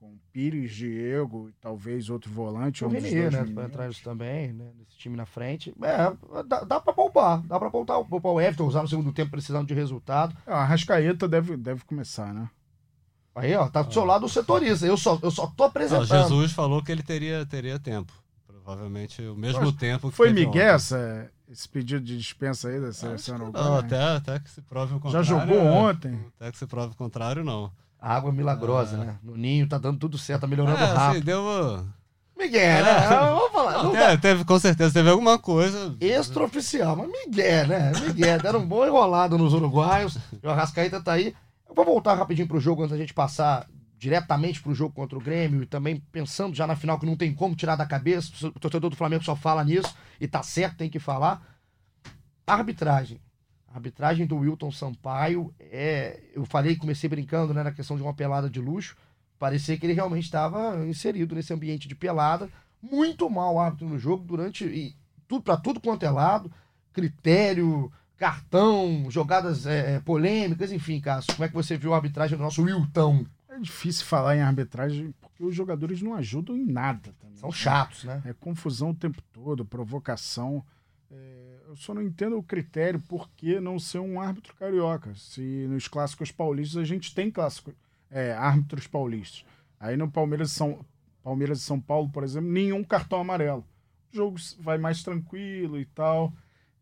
com 0.05 0.17
Pires, 0.31 0.71
Diego 0.73 1.49
e 1.49 1.53
talvez 1.53 2.09
outro 2.09 2.31
volante. 2.31 2.83
O 2.83 2.87
um 2.87 2.91
Renier, 2.91 3.31
dois 3.31 3.33
né? 3.33 3.41
meninos. 3.41 3.65
Entrar 3.65 3.89
isso 3.89 4.03
também, 4.03 4.53
né? 4.53 4.71
Nesse 4.77 4.97
time 4.97 5.17
na 5.17 5.25
frente. 5.25 5.73
É, 5.81 6.43
dá, 6.43 6.63
dá 6.63 6.79
pra 6.79 6.93
poupar. 6.93 7.41
Dá 7.41 7.59
pra 7.59 7.71
poupar, 7.71 8.03
poupar 8.03 8.31
o 8.31 8.39
Everton, 8.39 8.65
usar 8.65 8.81
no 8.83 8.87
segundo 8.87 9.11
tempo 9.11 9.31
precisando 9.31 9.67
de 9.67 9.73
resultado. 9.73 10.35
É, 10.45 10.53
A 10.53 10.63
Rascaeta 10.63 11.27
deve, 11.27 11.57
deve 11.57 11.83
começar, 11.85 12.33
né? 12.33 12.49
Aí, 13.33 13.53
ó, 13.55 13.67
tá 13.67 13.81
do 13.81 13.91
seu 13.91 14.05
lado 14.05 14.25
o 14.25 14.29
setorista. 14.29 14.85
Eu 14.85 14.95
só, 14.95 15.19
eu 15.21 15.31
só 15.31 15.47
tô 15.47 15.63
Não, 15.63 15.69
apresentando. 15.69 16.05
Jesus 16.05 16.51
falou 16.53 16.81
que 16.83 16.91
ele 16.91 17.03
teria, 17.03 17.45
teria 17.45 17.79
tempo. 17.79 18.13
Provavelmente 18.45 19.21
o 19.21 19.35
mesmo 19.35 19.65
Mas 19.65 19.75
tempo 19.75 20.09
que 20.09 20.15
Foi 20.15 20.31
Miguel 20.31 20.75
essa, 20.75 21.29
esse 21.47 21.67
pedido 21.67 22.03
de 22.03 22.17
dispensa 22.17 22.69
aí 22.69 22.79
da 22.79 22.93
seleção? 22.93 23.37
Não, 23.37 23.77
até, 23.77 24.01
até 24.01 24.39
que 24.39 24.49
se 24.49 24.61
prove 24.61 24.93
o 24.93 24.97
Já 24.97 25.01
contrário. 25.01 25.27
jogou 25.27 25.57
é. 25.57 25.71
ontem? 25.71 26.25
Até 26.39 26.51
que 26.51 26.57
se 26.57 26.65
prove 26.65 26.93
o 26.93 26.97
contrário, 26.97 27.43
não. 27.43 27.71
Água 28.07 28.31
milagrosa, 28.31 28.97
né? 28.97 29.15
No 29.23 29.35
ninho 29.35 29.67
tá 29.67 29.79
dando 29.79 29.97
tudo 29.97 30.15
certo, 30.17 30.41
tá 30.41 30.47
melhorando 30.47 30.77
É, 30.77 30.83
assim, 30.83 30.95
rápido. 30.95 31.23
deu. 31.25 31.41
uma- 31.41 31.85
Miguel, 32.37 32.83
né? 32.83 33.07
Vamos 33.09 33.51
falar. 33.51 33.83
Não, 33.83 33.93
dá- 33.93 34.17
teve, 34.17 34.45
com 34.45 34.59
certeza 34.59 34.93
teve 34.93 35.09
alguma 35.09 35.39
coisa. 35.39 35.95
Extraoficial, 35.99 36.95
mas 36.95 37.09
Miguel, 37.09 37.67
né? 37.67 37.91
Miguel, 38.05 38.39
deram 38.41 38.59
um 38.59 38.67
bom 38.67 38.85
enrolado 38.85 39.37
nos 39.37 39.53
uruguaios. 39.53 40.17
O 40.43 40.49
Arrascaeta 40.49 41.01
tá 41.01 41.13
aí. 41.13 41.33
Eu 41.67 41.73
vou 41.73 41.83
voltar 41.85 42.13
rapidinho 42.13 42.47
pro 42.47 42.59
jogo 42.59 42.83
antes 42.83 42.91
da 42.91 42.97
gente 42.97 43.13
passar 43.13 43.65
diretamente 43.97 44.61
pro 44.61 44.75
jogo 44.75 44.93
contra 44.93 45.17
o 45.17 45.21
Grêmio 45.21 45.63
e 45.63 45.65
também 45.65 45.95
pensando 46.11 46.53
já 46.55 46.67
na 46.67 46.75
final 46.75 46.99
que 46.99 47.05
não 47.07 47.15
tem 47.15 47.33
como 47.33 47.55
tirar 47.55 47.75
da 47.75 47.85
cabeça. 47.87 48.31
O 48.47 48.59
torcedor 48.59 48.89
do 48.91 48.95
Flamengo 48.95 49.23
só 49.23 49.35
fala 49.35 49.63
nisso 49.63 49.95
e 50.21 50.27
tá 50.27 50.43
certo, 50.43 50.77
tem 50.77 50.89
que 50.91 50.99
falar. 50.99 51.41
Arbitragem. 52.45 53.19
A 53.75 53.77
arbitragem 53.77 54.25
do 54.25 54.37
Wilton 54.37 54.71
Sampaio 54.71 55.53
é. 55.59 56.21
Eu 56.33 56.45
falei, 56.45 56.77
comecei 56.77 57.09
brincando 57.09 57.53
né, 57.53 57.61
na 57.61 57.73
questão 57.73 57.97
de 57.97 58.01
uma 58.01 58.13
pelada 58.13 58.49
de 58.49 58.61
luxo. 58.61 58.95
Parecia 59.37 59.77
que 59.77 59.85
ele 59.85 59.91
realmente 59.91 60.23
estava 60.23 60.87
inserido 60.87 61.35
nesse 61.35 61.53
ambiente 61.53 61.85
de 61.85 61.93
pelada. 61.93 62.49
Muito 62.81 63.29
mal 63.29 63.55
o 63.55 63.59
árbitro 63.59 63.89
no 63.89 63.99
jogo 63.99 64.23
durante. 64.23 64.63
E 64.63 64.95
tudo, 65.27 65.43
para 65.43 65.57
tudo 65.57 65.81
quanto 65.81 66.05
é 66.05 66.09
lado. 66.09 66.49
Critério, 66.93 67.91
cartão, 68.15 69.11
jogadas 69.11 69.65
é, 69.65 69.95
é, 69.95 69.99
polêmicas, 69.99 70.71
enfim, 70.71 71.01
Cássio. 71.01 71.35
Como 71.35 71.43
é 71.43 71.49
que 71.49 71.53
você 71.53 71.75
viu 71.75 71.91
a 71.93 71.97
arbitragem 71.97 72.37
do 72.37 72.43
nosso 72.45 72.63
Wilton? 72.63 73.25
É 73.49 73.59
difícil 73.59 74.05
falar 74.05 74.37
em 74.37 74.41
arbitragem 74.41 75.13
porque 75.19 75.43
os 75.43 75.53
jogadores 75.53 76.01
não 76.01 76.15
ajudam 76.15 76.55
em 76.55 76.65
nada. 76.65 77.13
Também. 77.19 77.35
São 77.35 77.51
chatos, 77.51 78.05
né? 78.05 78.21
É 78.23 78.31
confusão 78.31 78.91
o 78.91 78.95
tempo 78.95 79.21
todo, 79.33 79.65
provocação. 79.65 80.63
É, 81.11 81.54
eu 81.75 81.81
só 81.81 81.93
não 81.93 82.01
entendo 82.01 82.37
o 82.37 82.43
critério 82.43 83.01
por 83.01 83.29
que 83.31 83.59
não 83.59 83.77
ser 83.77 83.99
um 83.99 84.19
árbitro 84.19 84.55
carioca. 84.55 85.13
Se 85.15 85.67
nos 85.69 85.89
clássicos 85.89 86.31
paulistas 86.31 86.81
a 86.81 86.85
gente 86.85 87.13
tem 87.13 87.29
clássico, 87.29 87.73
é, 88.09 88.31
árbitros 88.31 88.87
paulistas. 88.87 89.45
Aí 89.77 89.97
no 89.97 90.09
Palmeiras 90.09 90.51
São, 90.51 90.85
Palmeiras 91.21 91.59
e 91.59 91.63
São 91.63 91.79
Paulo, 91.79 92.09
por 92.09 92.23
exemplo, 92.23 92.49
nenhum 92.49 92.81
cartão 92.81 93.19
amarelo. 93.19 93.65
O 94.13 94.15
jogo 94.15 94.37
vai 94.59 94.77
mais 94.77 95.03
tranquilo 95.03 95.77
e 95.77 95.85
tal. 95.85 96.33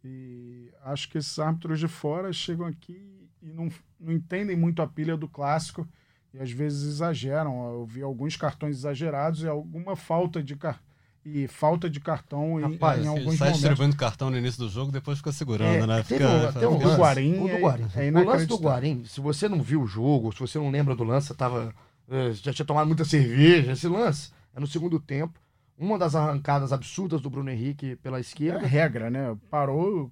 E 0.03 0.71
acho 0.83 1.09
que 1.09 1.17
esses 1.17 1.39
árbitros 1.39 1.79
de 1.79 1.87
fora 1.87 2.31
chegam 2.31 2.67
aqui 2.67 3.27
e 3.41 3.51
não, 3.51 3.69
não 3.99 4.13
entendem 4.13 4.55
muito 4.55 4.81
a 4.81 4.87
pilha 4.87 5.17
do 5.17 5.27
clássico 5.27 5.87
e 6.31 6.39
às 6.39 6.51
vezes 6.51 6.83
exageram. 6.83 7.73
Eu 7.73 7.85
vi 7.85 8.03
alguns 8.03 8.37
cartões 8.37 8.77
exagerados 8.77 9.41
e 9.41 9.47
alguma 9.47 9.95
falta 9.95 10.43
de 10.43 10.55
car 10.55 10.79
e 11.25 11.47
falta 11.47 11.89
de 11.89 11.99
cartão 11.99 12.59
Rapaz, 12.59 13.01
em, 13.01 13.05
em 13.05 13.07
alguns 13.07 13.37
sai 13.37 13.49
momentos. 13.49 13.59
distribuindo 13.61 13.95
cartão 13.95 14.29
no 14.29 14.37
início 14.37 14.59
do 14.59 14.69
jogo, 14.69 14.91
depois 14.91 15.17
fica 15.19 15.31
segurando, 15.31 15.83
É, 15.83 15.87
né? 15.87 16.03
Fica, 16.03 16.27
fica- 16.47 16.59
tem 16.59 16.67
um 16.67 16.75
o 16.75 16.79
do 16.79 16.85
lance, 16.87 16.99
Guarim 17.01 17.37
o 17.39 17.41
do 17.43 17.49
é- 17.49 17.59
Guarim. 17.61 17.85
é 17.95 18.11
o 18.11 18.25
lance 18.25 18.45
do. 18.45 18.57
Guarim, 18.57 19.05
se 19.05 19.21
você 19.21 19.47
não 19.47 19.61
viu 19.61 19.81
o 19.81 19.87
jogo, 19.87 20.33
se 20.33 20.39
você 20.39 20.57
não 20.59 20.69
lembra 20.69 20.95
do 20.95 21.03
lance, 21.03 21.27
você 21.27 21.33
tava, 21.33 21.73
eh, 22.09 22.31
já 22.33 22.51
tinha 22.53 22.65
tomado 22.65 22.87
muita 22.87 23.05
cerveja. 23.05 23.71
Esse 23.71 23.87
lance 23.87 24.31
é 24.55 24.59
no 24.59 24.67
segundo 24.67 24.99
tempo. 24.99 25.39
Uma 25.77 25.97
das 25.97 26.13
arrancadas 26.13 26.71
absurdas 26.73 27.19
do 27.21 27.29
Bruno 27.29 27.49
Henrique 27.49 27.95
pela 27.95 28.17
É 28.17 28.21
esquerda. 28.21 28.65
regra, 28.67 29.09
né? 29.09 29.35
Parou 29.49 30.11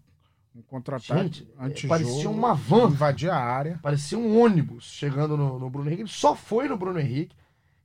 um 0.55 0.61
contra-ataque 0.63 1.47
antes 1.59 1.87
parecia 1.87 2.29
uma 2.29 2.53
van. 2.53 2.87
Invadir 2.89 3.29
a 3.29 3.37
área. 3.37 3.79
Parecia 3.81 4.17
um 4.17 4.39
ônibus 4.41 4.85
chegando 4.85 5.37
no, 5.37 5.59
no 5.59 5.69
Bruno 5.69 5.87
Henrique. 5.87 6.01
Ele 6.03 6.09
só 6.09 6.35
foi 6.35 6.67
no 6.67 6.75
Bruno 6.77 6.99
Henrique. 6.99 7.35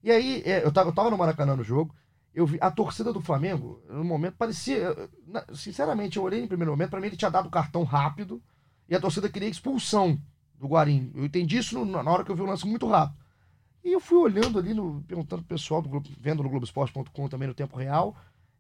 E 0.03 0.11
aí, 0.11 0.43
é, 0.45 0.65
eu, 0.65 0.73
tava, 0.73 0.89
eu 0.89 0.93
tava 0.95 1.11
no 1.11 1.19
Maracanã 1.19 1.55
no 1.55 1.63
jogo. 1.63 1.95
Eu 2.37 2.45
vi 2.45 2.59
a 2.61 2.71
torcida 2.71 3.15
do 3.15 3.21
Flamengo, 3.23 3.83
no 3.89 4.05
momento, 4.05 4.37
parecia. 4.37 4.95
Sinceramente, 5.55 6.19
eu 6.19 6.23
olhei 6.23 6.43
no 6.43 6.47
primeiro 6.47 6.71
momento, 6.71 6.91
pra 6.91 7.01
mim 7.01 7.07
ele 7.07 7.17
tinha 7.17 7.31
dado 7.31 7.49
cartão 7.49 7.83
rápido. 7.83 8.43
E 8.87 8.95
a 8.95 9.01
torcida 9.01 9.27
queria 9.27 9.49
expulsão 9.49 10.21
do 10.55 10.69
Guarim. 10.69 11.11
Eu 11.15 11.25
entendi 11.25 11.57
isso 11.57 11.83
na 11.87 12.03
hora 12.03 12.23
que 12.23 12.31
eu 12.31 12.37
vi 12.37 12.43
o 12.43 12.47
lance 12.47 12.67
muito 12.67 12.87
rápido. 12.87 13.19
E 13.83 13.91
eu 13.91 14.01
fui 14.01 14.19
olhando 14.19 14.59
ali, 14.59 14.75
no, 14.75 15.03
perguntando 15.09 15.45
pro 15.45 15.57
pessoal, 15.57 15.81
do 15.81 15.89
Globo, 15.89 16.11
vendo 16.21 16.43
no 16.43 16.51
Globoesporte.com 16.51 17.27
também 17.27 17.49
no 17.49 17.55
tempo 17.55 17.79
real. 17.79 18.15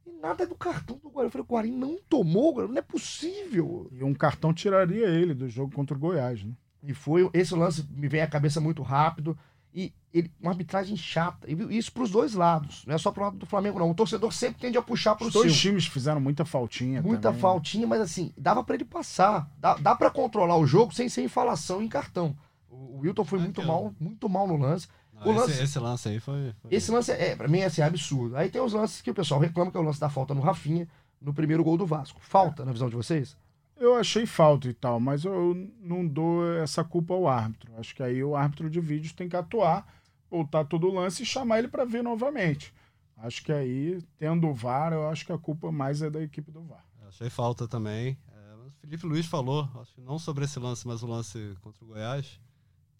E 0.06 0.10
nada 0.10 0.46
do 0.46 0.54
cartão 0.54 0.96
do 0.96 1.10
Guarim. 1.10 1.26
Eu 1.26 1.30
falei, 1.30 1.46
o 1.46 1.52
Guarim 1.52 1.76
não 1.76 1.98
tomou, 2.08 2.66
não 2.66 2.78
é 2.78 2.82
possível. 2.82 3.90
E 3.92 4.02
um 4.02 4.14
cartão 4.14 4.54
tiraria 4.54 5.08
ele 5.08 5.34
do 5.34 5.50
jogo 5.50 5.74
contra 5.74 5.94
o 5.94 6.00
Goiás, 6.00 6.42
né? 6.42 6.54
E 6.82 6.94
foi 6.94 7.28
esse 7.34 7.54
lance 7.54 7.86
me 7.90 8.08
vem 8.08 8.22
à 8.22 8.26
cabeça 8.26 8.58
muito 8.58 8.82
rápido 8.82 9.36
e 9.76 9.92
ele, 10.12 10.32
uma 10.40 10.50
arbitragem 10.52 10.96
chata. 10.96 11.46
E 11.50 11.76
isso 11.76 11.92
para 11.92 12.02
os 12.02 12.10
dois 12.10 12.32
lados, 12.32 12.82
não 12.86 12.94
é 12.94 12.98
só 12.98 13.12
pro 13.12 13.22
lado 13.24 13.36
do 13.36 13.44
Flamengo 13.44 13.78
não. 13.78 13.90
O 13.90 13.94
torcedor 13.94 14.32
sempre 14.32 14.58
tende 14.58 14.78
a 14.78 14.82
puxar 14.82 15.14
para 15.14 15.24
o 15.24 15.28
Os 15.28 15.34
dois 15.34 15.54
times 15.54 15.86
fizeram 15.86 16.18
muita 16.20 16.46
faltinha. 16.46 17.02
Muita 17.02 17.24
também, 17.28 17.36
né? 17.36 17.40
faltinha, 17.42 17.86
mas 17.86 18.00
assim, 18.00 18.32
dava 18.38 18.64
para 18.64 18.74
ele 18.74 18.86
passar. 18.86 19.48
Dá, 19.58 19.74
dá 19.74 19.94
para 19.94 20.10
controlar 20.10 20.56
o 20.56 20.66
jogo 20.66 20.94
sem 20.94 21.08
ser 21.10 21.22
infalação 21.22 21.82
em 21.82 21.88
cartão. 21.88 22.34
O, 22.70 22.96
o 22.96 22.98
Wilton 23.00 23.24
foi 23.24 23.38
muito 23.38 23.60
Aquilo. 23.60 23.74
mal, 23.74 23.94
muito 24.00 24.28
mal 24.30 24.46
no 24.48 24.56
lance. 24.56 24.88
Não, 25.12 25.26
o 25.26 25.30
esse, 25.30 25.38
lance- 25.40 25.62
esse 25.62 25.78
lance 25.78 26.08
aí 26.08 26.20
foi. 26.20 26.54
foi- 26.62 26.74
Esse 26.74 26.90
lance 26.90 27.12
é, 27.12 27.36
para 27.36 27.46
mim 27.48 27.60
assim, 27.62 27.82
é 27.82 27.84
absurdo. 27.84 28.34
Aí 28.36 28.48
tem 28.48 28.62
os 28.62 28.72
lances 28.72 29.02
que 29.02 29.10
o 29.10 29.14
pessoal 29.14 29.38
reclama 29.40 29.70
que 29.70 29.76
é 29.76 29.80
o 29.80 29.82
lance 29.82 30.00
da 30.00 30.08
falta 30.08 30.32
no 30.34 30.40
Rafinha 30.40 30.88
no 31.20 31.34
primeiro 31.34 31.62
gol 31.62 31.76
do 31.76 31.84
Vasco. 31.86 32.18
Falta 32.22 32.64
na 32.64 32.72
visão 32.72 32.88
de 32.88 32.96
vocês? 32.96 33.36
Eu 33.76 33.94
achei 33.94 34.24
falta 34.24 34.68
e 34.68 34.72
tal, 34.72 34.98
mas 34.98 35.24
eu 35.24 35.54
não 35.80 36.06
dou 36.06 36.44
essa 36.56 36.82
culpa 36.82 37.12
ao 37.12 37.28
árbitro. 37.28 37.70
Acho 37.76 37.94
que 37.94 38.02
aí 38.02 38.24
o 38.24 38.34
árbitro 38.34 38.70
de 38.70 38.80
vídeos 38.80 39.12
tem 39.12 39.28
que 39.28 39.36
atuar, 39.36 39.86
voltar 40.30 40.64
todo 40.64 40.86
o 40.86 40.94
lance 40.94 41.22
e 41.22 41.26
chamar 41.26 41.58
ele 41.58 41.68
para 41.68 41.84
ver 41.84 42.02
novamente. 42.02 42.72
Acho 43.18 43.42
que 43.42 43.52
aí, 43.52 44.02
tendo 44.18 44.46
o 44.46 44.54
VAR, 44.54 44.92
eu 44.92 45.08
acho 45.08 45.26
que 45.26 45.32
a 45.32 45.38
culpa 45.38 45.70
mais 45.70 46.00
é 46.00 46.08
da 46.08 46.22
equipe 46.22 46.50
do 46.50 46.62
VAR. 46.62 46.84
Achei 47.06 47.30
falta 47.30 47.68
também. 47.68 48.16
É, 48.32 48.54
o 48.54 48.70
Felipe 48.80 49.06
Luiz 49.06 49.26
falou, 49.26 49.68
acho 49.80 49.94
que 49.94 50.00
não 50.00 50.18
sobre 50.18 50.44
esse 50.44 50.58
lance, 50.58 50.86
mas 50.86 51.02
o 51.02 51.06
lance 51.06 51.56
contra 51.60 51.84
o 51.84 51.88
Goiás, 51.88 52.40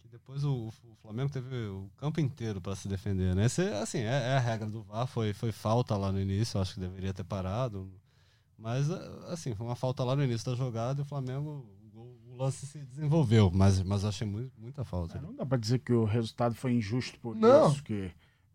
que 0.01 0.09
depois 0.09 0.45
o, 0.45 0.69
o 0.69 0.95
Flamengo 1.03 1.31
teve 1.31 1.55
o 1.67 1.91
campo 1.97 2.21
inteiro 2.21 2.61
para 2.61 2.77
se 2.77 2.87
defender, 2.87 3.35
né? 3.35 3.47
Esse, 3.47 3.63
assim, 3.75 3.99
é, 3.99 4.33
é 4.33 4.37
a 4.37 4.41
regra 4.41 4.69
do 4.69 4.83
VAR, 4.83 5.07
foi, 5.07 5.33
foi 5.33 5.53
falta 5.53 5.97
lá 5.97 6.13
no 6.13 6.21
início, 6.21 6.61
acho 6.61 6.75
que 6.75 6.81
deveria 6.81 7.13
ter 7.13 7.25
parado. 7.25 7.91
Mas, 8.59 8.91
assim, 9.29 9.55
foi 9.55 9.67
uma 9.67 9.77
falta 9.77 10.03
lá 10.03 10.17
no 10.17 10.25
início 10.25 10.51
da 10.51 10.57
jogada 10.57 11.01
e 11.01 11.03
o 11.03 11.07
Flamengo, 11.07 11.67
o, 11.95 12.33
o 12.33 12.37
lance 12.37 12.67
se 12.67 12.79
desenvolveu, 12.79 13.51
mas, 13.53 13.83
mas 13.83 14.05
achei 14.05 14.27
muito, 14.27 14.53
muita 14.59 14.85
falta. 14.85 15.21
Não 15.21 15.35
dá 15.35 15.45
para 15.45 15.59
dizer 15.59 15.79
que 15.81 15.93
o 15.93 16.05
resultado 16.05 16.55
foi 16.55 16.73
injusto 16.73 17.19
por 17.21 17.37
Não. 17.37 17.71
isso, 17.71 17.83
que 17.83 18.11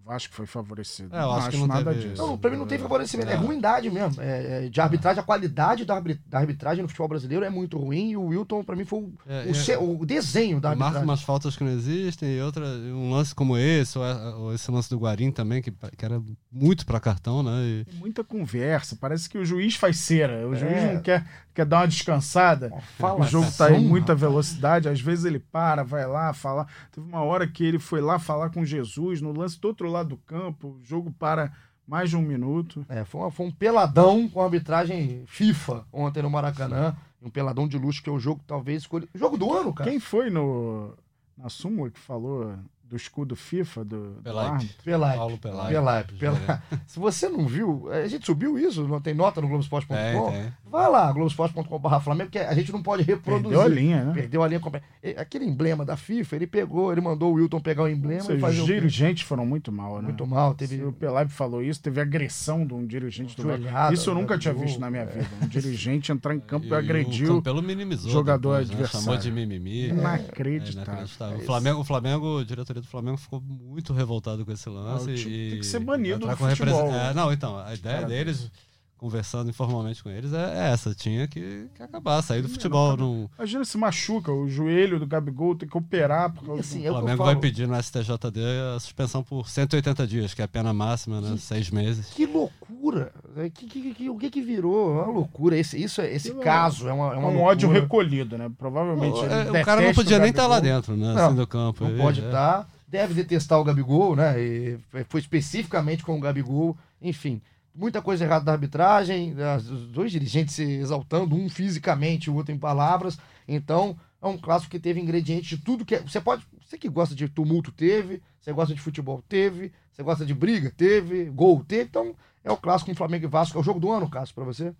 Vasco 0.05 0.33
foi 0.33 0.45
favorecido. 0.45 1.15
É, 1.15 1.21
eu 1.21 1.31
acho 1.31 1.49
que 1.51 1.57
não 1.57 1.67
nada 1.67 1.93
teve- 1.93 2.09
disso. 2.09 2.21
Não, 2.21 2.37
pra 2.37 2.49
mim 2.51 2.57
não 2.57 2.67
tem 2.67 2.77
favorecimento, 2.79 3.29
é, 3.29 3.33
É. 3.33 3.35
ruindade 3.35 3.89
mesmo. 3.89 4.21
É, 4.21 4.65
é, 4.65 4.69
de 4.69 4.81
arbitragem, 4.81 5.21
a 5.21 5.23
qualidade 5.23 5.85
da, 5.85 5.95
arbit- 5.95 6.21
da 6.27 6.39
arbitragem 6.39 6.81
no 6.81 6.87
futebol 6.87 7.07
brasileiro 7.07 7.45
é 7.45 7.49
muito 7.49 7.77
ruim 7.77 8.11
e 8.11 8.17
o 8.17 8.25
Wilton, 8.25 8.63
pra 8.63 8.75
mim, 8.75 8.83
foi 8.85 8.99
o, 8.99 9.13
É, 9.27 9.45
o 9.51 9.71
é- 9.71 9.77
o 10.01 10.05
desenho 10.05 10.59
da 10.59 10.69
Marca 10.69 10.83
arbitragem. 10.85 11.09
umas 11.09 11.21
faltas 11.21 11.55
que 11.55 11.63
não 11.63 11.71
existem 11.71 12.29
e 12.37 12.41
outra, 12.41 12.65
um 12.65 13.11
lance 13.11 13.33
como 13.35 13.57
esse, 13.57 13.97
ou, 13.97 14.03
ou 14.39 14.53
esse 14.53 14.69
lance 14.71 14.89
do 14.89 14.97
Guarim 14.97 15.31
também, 15.31 15.61
que, 15.61 15.71
que 15.71 16.05
era 16.05 16.21
muito 16.51 16.85
para 16.85 16.99
cartão, 16.99 17.41
né? 17.43 17.51
E- 17.63 17.85
Tem 17.85 17.99
muita 17.99 18.23
conversa, 18.23 18.97
parece 18.99 19.29
que 19.29 19.37
o 19.37 19.45
juiz 19.45 19.75
faz 19.75 19.97
cera. 19.97 20.47
O 20.47 20.55
juiz 20.55 20.71
É. 20.73 20.93
não 20.95 21.01
quer, 21.01 21.25
quer 21.53 21.65
dar 21.65 21.81
uma 21.81 21.87
descansada. 21.87 22.71
Uma 22.99 23.15
O 23.15 23.23
jogo 23.23 23.51
tá 23.51 23.71
em 23.71 23.83
muita 23.85 24.13
rapaz. 24.13 24.19
velocidade, 24.19 24.89
às 24.89 24.99
vezes 24.99 25.25
ele 25.25 25.39
para, 25.39 25.83
vai 25.83 26.05
lá 26.07 26.33
falar. 26.33 26.67
Teve 26.91 27.07
uma 27.07 27.21
hora 27.23 27.47
que 27.47 27.63
ele 27.63 27.79
foi 27.79 28.01
lá 28.01 28.17
falar 28.19 28.49
com 28.49 28.65
Jesus 28.65 29.21
no 29.21 29.31
lance 29.31 29.59
do 29.59 29.67
outro 29.67 29.89
lado 29.91 30.09
do 30.09 30.17
campo, 30.17 30.77
o 30.79 30.83
jogo 30.83 31.11
para 31.11 31.51
mais 31.87 32.09
de 32.09 32.15
um 32.17 32.21
minuto. 32.21 32.85
É, 32.87 33.03
foi, 33.03 33.21
uma- 33.21 33.31
foi 33.31 33.45
um 33.47 33.51
peladão 33.51 34.27
com 34.29 34.41
arbitragem 34.41 35.23
FIFA 35.27 35.85
ontem 35.91 36.23
no 36.23 36.29
Maracanã. 36.29 36.95
Um 37.21 37.29
peladão 37.29 37.67
de 37.67 37.77
luxo, 37.77 38.01
que 38.01 38.09
é 38.09 38.11
o 38.13 38.19
jogo, 38.19 38.41
talvez, 38.47 38.87
jogo 39.13 39.37
do 39.37 39.53
ano, 39.53 39.71
cara. 39.73 39.89
Quem 39.89 39.99
foi 39.99 40.29
no 40.31 40.93
na 41.37 41.49
súmula 41.49 41.89
que 41.91 41.99
falou 41.99 42.53
do 42.91 42.97
escudo 42.97 43.37
FIFA 43.37 43.85
do, 43.85 44.17
Pelaipe. 44.21 45.17
Paulo 45.17 45.37
Pelaipe. 45.37 45.73
Pelaipe, 45.73 46.13
Pelaipe. 46.15 46.61
Se 46.85 46.99
você 46.99 47.29
não 47.29 47.47
viu, 47.47 47.89
a 47.89 48.05
gente 48.05 48.25
subiu 48.25 48.59
isso, 48.59 48.85
não 48.85 48.99
tem 48.99 49.13
nota 49.13 49.39
no 49.39 49.47
Globoesporte.com? 49.47 49.95
Tem, 49.95 50.41
tem. 50.41 50.53
Vai 50.69 50.89
lá, 50.89 51.11
globoesporte.com.br 51.11 51.99
Flamengo, 52.01 52.29
que 52.29 52.39
a 52.39 52.53
gente 52.53 52.71
não 52.71 52.81
pode 52.81 53.03
reproduzir. 53.03 53.57
Perdeu 53.57 53.61
a 53.61 53.67
linha, 53.67 54.03
né? 54.03 54.13
Perdeu 54.13 54.43
a 54.43 54.47
linha 54.47 54.59
completa. 54.59 54.85
Aquele 55.17 55.45
emblema 55.45 55.85
da 55.85 55.95
FIFA, 55.95 56.35
ele 56.35 56.47
pegou, 56.47 56.91
ele 56.91 57.01
mandou 57.01 57.31
o 57.31 57.35
Wilton 57.35 57.59
pegar 57.61 57.83
o 57.83 57.87
emblema 57.89 58.21
seja, 58.21 58.37
e 58.37 58.39
fazer 58.39 58.61
os 58.61 58.67
dirigentes 58.67 59.23
foram 59.23 59.45
muito 59.45 59.71
mal, 59.71 59.97
né? 59.97 60.09
Muito 60.09 60.27
mal, 60.27 60.51
Se 60.51 60.57
teve 60.57 60.83
o 60.83 60.91
Pelaipe 60.91 61.31
falou 61.31 61.63
isso, 61.63 61.81
teve 61.81 61.99
agressão 62.01 62.65
de 62.65 62.73
um 62.73 62.85
dirigente 62.85 63.35
do. 63.35 63.43
Joelhada, 63.43 63.93
Isso 63.93 64.09
eu 64.09 64.15
nunca 64.15 64.37
tinha 64.37 64.53
Gabigol, 64.53 64.67
visto 64.67 64.79
na 64.79 64.89
minha 64.91 65.03
é. 65.03 65.05
vida. 65.05 65.29
Um 65.41 65.47
dirigente 65.47 66.11
entrar 66.11 66.35
em 66.35 66.39
campo 66.39 66.65
e, 66.65 66.69
E 66.69 66.71
o 66.71 66.75
agrediu. 66.75 67.35
Campelo 67.35 67.61
minimizou. 67.61 68.11
jogador 68.11 68.59
depois, 68.59 68.69
né? 68.69 68.73
adversário. 68.75 69.05
Chamou 69.05 69.19
de 69.19 69.31
mimimi. 69.31 69.89
Inacreditável. 69.89 70.93
É 70.93 70.97
inacreditável. 70.97 71.37
É 71.37 71.41
O. 71.41 71.45
Flamengo, 71.45 71.79
o 71.79 71.83
Flamengo, 71.83 72.39
a 72.39 72.43
diretoria 72.81 72.83
do 72.83 72.87
Flamengo 72.87 73.17
ficou 73.17 73.41
muito 73.41 73.93
revoltado 73.93 74.45
com 74.45 74.51
esse 74.51 74.69
lance. 74.69 75.09
Ah, 75.09 75.13
e 75.13 75.49
tem 75.51 75.59
que 75.59 75.65
ser 75.65 75.79
banido 75.79 76.27
do 76.27 76.35
futebol. 76.35 76.93
É, 76.93 77.13
não, 77.13 77.31
então, 77.31 77.57
a 77.57 77.73
ideia 77.73 78.05
deles, 78.05 78.51
conversando 78.97 79.49
informalmente 79.49 80.03
com 80.03 80.09
eles, 80.09 80.33
é, 80.33 80.67
é 80.67 80.71
essa. 80.71 80.93
Tinha 80.93 81.27
que, 81.27 81.69
que 81.73 81.83
acabar, 81.83 82.21
sair 82.21 82.41
do 82.41 82.49
futebol. 82.49 82.97
Não, 82.97 83.29
Imagina 83.37 83.65
se 83.65 83.77
machuca 83.77 84.31
o 84.31 84.47
joelho 84.47 84.99
do 84.99 85.07
Gabigol, 85.07 85.55
tem 85.55 85.69
que 85.69 85.77
operar 85.77 86.33
por 86.33 86.45
causa 86.45 86.61
assim, 86.61 86.81
do... 86.81 86.87
é 86.87 86.91
o 86.91 86.93
que 86.95 86.99
Flamengo 86.99 87.23
vai 87.23 87.35
pedir 87.35 87.67
no 87.67 87.81
STJD 87.81 88.39
a 88.75 88.79
suspensão 88.79 89.23
por 89.23 89.47
180 89.47 90.07
dias, 90.07 90.33
que 90.33 90.41
é 90.41 90.45
a 90.45 90.47
pena 90.47 90.73
máxima, 90.73 91.21
né? 91.21 91.37
Seis 91.37 91.69
meses. 91.69 92.07
Que 92.07 92.25
loucura! 92.25 93.13
Que, 93.53 93.65
que, 93.67 93.93
que- 93.93 94.09
o 94.09 94.17
que 94.17 94.29
que 94.29 94.41
virou? 94.41 94.99
É 94.99 95.03
uma 95.03 95.11
loucura. 95.13 95.57
Esse, 95.57 95.81
isso, 95.81 96.01
é- 96.01 96.13
esse 96.13 96.31
é- 96.31 96.35
caso 96.35 96.87
é 96.87 96.93
uma, 96.93 97.13
é 97.13 97.17
uma 97.17 97.27
um 97.27 97.31
loucura. 97.33 97.43
ódio 97.51 97.69
recolhido, 97.69 98.37
né? 98.37 98.49
Provavelmente. 98.57 99.17
ele 99.19 99.57
É, 99.57 99.61
o 99.61 99.65
cara 99.65 99.81
não 99.81 99.93
podia 99.93 100.19
nem 100.19 100.29
estar 100.29 100.47
lá 100.47 100.55
Gabigol. 100.55 100.75
dentro, 100.77 100.97
né? 100.97 101.13
Não, 101.13 101.25
assim, 101.27 101.35
do 101.35 101.47
campo. 101.47 101.83
Não 101.87 101.97
pode 101.97 102.21
é. 102.21 102.25
estar. 102.25 102.69
Deve 102.87 103.13
detestar 103.13 103.59
o 103.59 103.63
Gabigol, 103.63 104.15
né? 104.15 104.39
E 104.41 104.77
foi 105.07 105.21
especificamente 105.21 106.03
com 106.03 106.17
o 106.17 106.19
Gabigol. 106.19 106.77
Enfim, 107.01 107.41
muita 107.73 108.01
coisa 108.01 108.25
errada 108.25 108.43
da 108.45 108.51
arbitragem. 108.51 109.33
Os 109.57 109.87
dois 109.87 110.11
dirigentes 110.11 110.55
se 110.55 110.63
exaltando, 110.63 111.33
um 111.35 111.49
fisicamente, 111.49 112.29
o 112.29 112.35
outro 112.35 112.53
em 112.53 112.57
palavras. 112.57 113.17
Então, 113.47 113.95
é 114.21 114.27
um 114.27 114.37
clássico 114.37 114.71
que 114.71 114.79
teve 114.79 114.99
ingredientes 114.99 115.47
de 115.49 115.57
tudo 115.57 115.85
que. 115.85 115.95
é- 115.95 116.01
Você 116.01 116.19
pode. 116.19 116.43
Você 116.65 116.77
que 116.77 116.89
gosta 116.89 117.15
de 117.15 117.27
tumulto, 117.29 117.71
teve. 117.71 118.21
Você 118.41 118.51
gosta 118.51 118.73
de 118.73 118.81
futebol, 118.81 119.23
teve. 119.27 119.71
Você 119.91 120.03
gosta 120.03 120.25
de 120.25 120.33
briga, 120.33 120.71
teve. 120.75 121.25
Gol, 121.25 121.63
teve. 121.67 121.83
Então, 121.83 122.13
é 122.43 122.51
o 122.51 122.57
clássico 122.57 122.89
com 122.91 122.95
Flamengo 122.95 123.25
e 123.25 123.27
Vasco. 123.27 123.57
É 123.57 123.61
o 123.61 123.63
jogo 123.63 123.79
do 123.79 123.91
ano, 123.91 124.09
Cássio, 124.09 124.35
pra 124.35 124.43
você? 124.43 124.73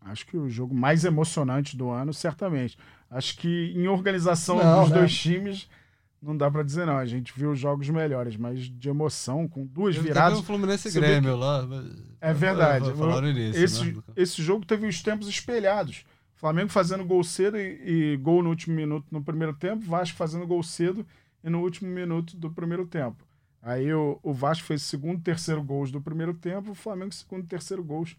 Acho 0.00 0.26
que 0.26 0.36
o 0.36 0.48
jogo 0.50 0.74
mais 0.74 1.04
emocionante 1.04 1.76
do 1.76 1.88
ano, 1.90 2.12
certamente. 2.12 2.76
Acho 3.10 3.36
que 3.38 3.72
em 3.76 3.86
organização 3.86 4.56
Não, 4.58 4.80
dos 4.82 4.90
né? 4.90 4.98
dois 4.98 5.16
times, 5.16 5.68
não 6.20 6.36
dá 6.36 6.50
pra 6.50 6.62
dizer 6.62 6.86
não. 6.86 6.96
A 6.96 7.06
gente 7.06 7.32
viu 7.36 7.54
jogos 7.54 7.88
melhores, 7.88 8.36
mas 8.36 8.60
de 8.68 8.88
emoção, 8.88 9.46
com 9.46 9.64
duas 9.64 9.94
Teve 9.94 10.08
viradas. 10.08 10.30
também 10.30 10.42
o 10.42 10.46
Fluminense 10.46 10.88
e 10.88 10.92
Grêmio 10.92 11.36
lá. 11.36 11.64
mas- 11.66 11.86
É 12.20 12.32
verdade. 12.32 12.90
Vou 12.92 13.08
falar 13.08 13.20
no 13.20 13.28
início. 13.28 13.62
Esse, 13.62 13.84
né? 13.92 14.02
esse 14.16 14.42
jogo 14.42 14.64
teve 14.66 14.86
os 14.88 15.00
tempos 15.02 15.28
espelhados. 15.28 16.04
Flamengo 16.34 16.70
fazendo 16.70 17.04
gol 17.04 17.22
cedo 17.22 17.56
e, 17.56 18.12
e 18.14 18.16
gol 18.16 18.42
no 18.42 18.48
último 18.50 18.74
minuto 18.74 19.06
no 19.12 19.22
primeiro 19.22 19.52
tempo, 19.54 19.84
Vasco 19.86 20.16
fazendo 20.16 20.44
gol 20.44 20.62
cedo 20.64 21.06
e 21.44 21.48
no 21.48 21.60
último 21.60 21.88
minuto 21.88 22.36
do 22.36 22.50
primeiro 22.50 22.84
tempo. 22.86 23.22
Aí 23.62 23.94
o, 23.94 24.18
o 24.22 24.32
Vasco 24.32 24.66
fez 24.66 24.82
segundo 24.82 25.20
e 25.20 25.22
terceiro 25.22 25.62
gols 25.62 25.92
do 25.92 26.00
primeiro 26.00 26.34
tempo, 26.34 26.72
o 26.72 26.74
Flamengo 26.74 27.14
segundo 27.14 27.44
e 27.44 27.46
terceiro 27.46 27.82
gols 27.84 28.16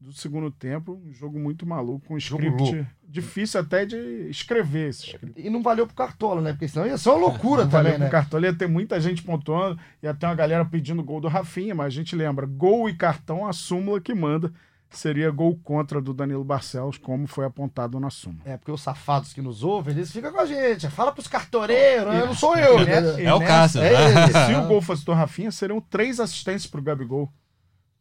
do 0.00 0.12
segundo 0.12 0.50
tempo. 0.50 1.00
Um 1.04 1.12
jogo 1.12 1.38
muito 1.38 1.66
maluco, 1.66 2.06
com 2.06 2.14
um 2.14 2.18
script 2.18 2.86
difícil 3.02 3.60
até 3.60 3.84
de 3.84 3.96
escrever 4.28 4.90
esse 4.90 5.06
script. 5.06 5.40
E 5.40 5.50
não 5.50 5.62
valeu 5.62 5.86
pro 5.86 5.96
Cartola, 5.96 6.40
né? 6.40 6.52
Porque 6.52 6.68
senão 6.68 6.86
ia 6.86 6.96
ser 6.96 7.08
uma 7.08 7.18
loucura 7.18 7.64
Não 7.64 7.70
também, 7.70 7.92
valeu 7.92 7.98
né? 7.98 8.06
pro 8.06 8.12
Cartola, 8.12 8.46
ia 8.46 8.54
ter 8.54 8.68
muita 8.68 9.00
gente 9.00 9.22
pontuando, 9.22 9.78
ia 10.00 10.14
ter 10.14 10.26
uma 10.26 10.34
galera 10.34 10.64
pedindo 10.64 11.02
gol 11.02 11.20
do 11.20 11.28
Rafinha, 11.28 11.74
mas 11.74 11.86
a 11.86 11.90
gente 11.90 12.14
lembra, 12.14 12.46
gol 12.46 12.88
e 12.88 12.94
cartão, 12.94 13.46
a 13.46 13.52
súmula 13.52 14.00
que 14.00 14.14
manda 14.14 14.52
seria 14.98 15.30
gol 15.30 15.58
contra 15.62 16.00
do 16.00 16.14
Danilo 16.14 16.44
Barcelos, 16.44 16.98
como 16.98 17.26
foi 17.26 17.44
apontado 17.44 18.00
na 18.00 18.10
súmula. 18.10 18.42
É, 18.44 18.56
porque 18.56 18.72
os 18.72 18.80
safados 18.80 19.32
que 19.32 19.42
nos 19.42 19.62
ouvem, 19.62 19.94
eles 19.94 20.10
ficam 20.10 20.32
com 20.32 20.40
a 20.40 20.46
gente. 20.46 20.88
Fala 20.88 21.12
pros 21.12 21.28
cartoreiros, 21.28 22.12
né? 22.12 22.24
não 22.24 22.34
sou 22.34 22.56
eu, 22.56 22.80
E 22.80 22.84
né? 22.84 23.22
e 23.22 23.24
É 23.24 23.34
o 23.34 23.40
Cássio. 23.40 23.80
É 23.82 23.92
ele. 23.92 24.32
Se 24.32 24.54
o 24.54 24.66
gol 24.66 24.80
fosse 24.80 25.04
do 25.04 25.12
Rafinha, 25.12 25.50
seriam 25.50 25.80
três 25.80 26.18
assistências 26.20 26.66
pro 26.66 26.82
Gabigol. 26.82 27.30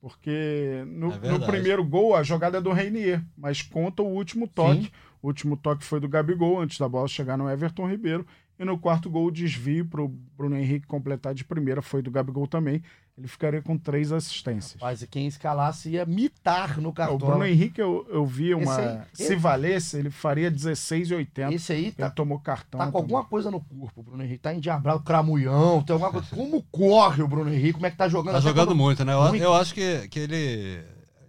Porque 0.01 0.83
no, 0.87 1.11
É 1.13 1.31
no 1.31 1.39
primeiro 1.45 1.83
gol 1.83 2.15
a 2.15 2.21
jogada 2.21 2.59
é 2.59 2.61
do 2.61 2.71
Reinier, 2.71 3.23
mas 3.35 3.61
conta 3.61 4.03
o 4.03 4.07
último 4.07 4.47
toque. 4.47 4.83
Sim. 4.83 4.91
O 5.21 5.27
último 5.27 5.57
toque 5.57 5.83
foi 5.83 5.99
do 5.99 6.07
Gabigol 6.07 6.61
antes 6.61 6.77
da 6.77 6.87
bola 6.87 7.07
chegar 7.07 7.35
no 7.35 7.49
Everton 7.49 7.87
Ribeiro. 7.87 8.25
E 8.57 8.63
no 8.63 8.77
quarto 8.77 9.09
gol, 9.09 9.25
o 9.25 9.31
desvio 9.31 9.85
pro 9.85 10.07
Bruno 10.07 10.57
Henrique 10.57 10.87
completar 10.87 11.33
de 11.33 11.43
primeira 11.43 11.81
foi 11.81 12.01
do 12.01 12.09
Gabigol 12.09 12.47
também. 12.47 12.81
Ele 13.17 13.27
ficaria 13.27 13.61
com 13.61 13.77
três 13.77 14.11
assistências. 14.11 14.77
Mas 14.81 15.01
e 15.01 15.07
quem 15.07 15.25
escalasse 15.27 15.89
ia 15.89 16.05
mitar 16.05 16.79
no 16.81 16.89
o 16.89 16.93
Cartola. 16.93 17.17
Bruno 17.19 17.45
Henrique, 17.45 17.79
eu, 17.79 18.05
eu 18.09 18.25
vi 18.25 18.53
uma. 18.53 18.75
Aí- 18.77 18.99
se 19.13 19.23
esse- 19.23 19.35
valesse, 19.37 19.97
ele 19.97 20.09
faria 20.09 20.49
16,80. 20.51 21.53
Esse 21.53 21.71
aí 21.73 21.83
Ele 21.85 21.91
tá, 21.93 22.09
tomou 22.09 22.39
cartão. 22.39 22.77
tá 22.79 22.91
com 22.91 22.97
alguma 22.97 23.23
coisa 23.23 23.49
no 23.49 23.61
corpo, 23.61 24.01
o 24.01 24.03
Bruno 24.03 24.21
Henrique. 24.23 24.39
Tá 24.39 24.53
endiabrado, 24.53 25.01
cramulhão, 25.01 25.81
tem 25.81 25.93
alguma 25.93 26.11
coisa. 26.11 26.27
Como 26.33 26.61
corre 26.63 27.23
o 27.23 27.27
Bruno 27.27 27.53
Henrique? 27.53 27.73
Como 27.73 27.85
é 27.85 27.91
que 27.91 27.97
tá 27.97 28.07
jogando? 28.09 28.33
Tá 28.33 28.39
Até 28.39 28.47
jogando 28.49 28.67
quando- 28.67 28.77
muito, 28.77 29.05
né? 29.05 29.13
Eu, 29.13 29.35
eu 29.35 29.53
acho 29.53 29.73
que, 29.73 30.07
que 30.09 30.19
ele 30.19 30.83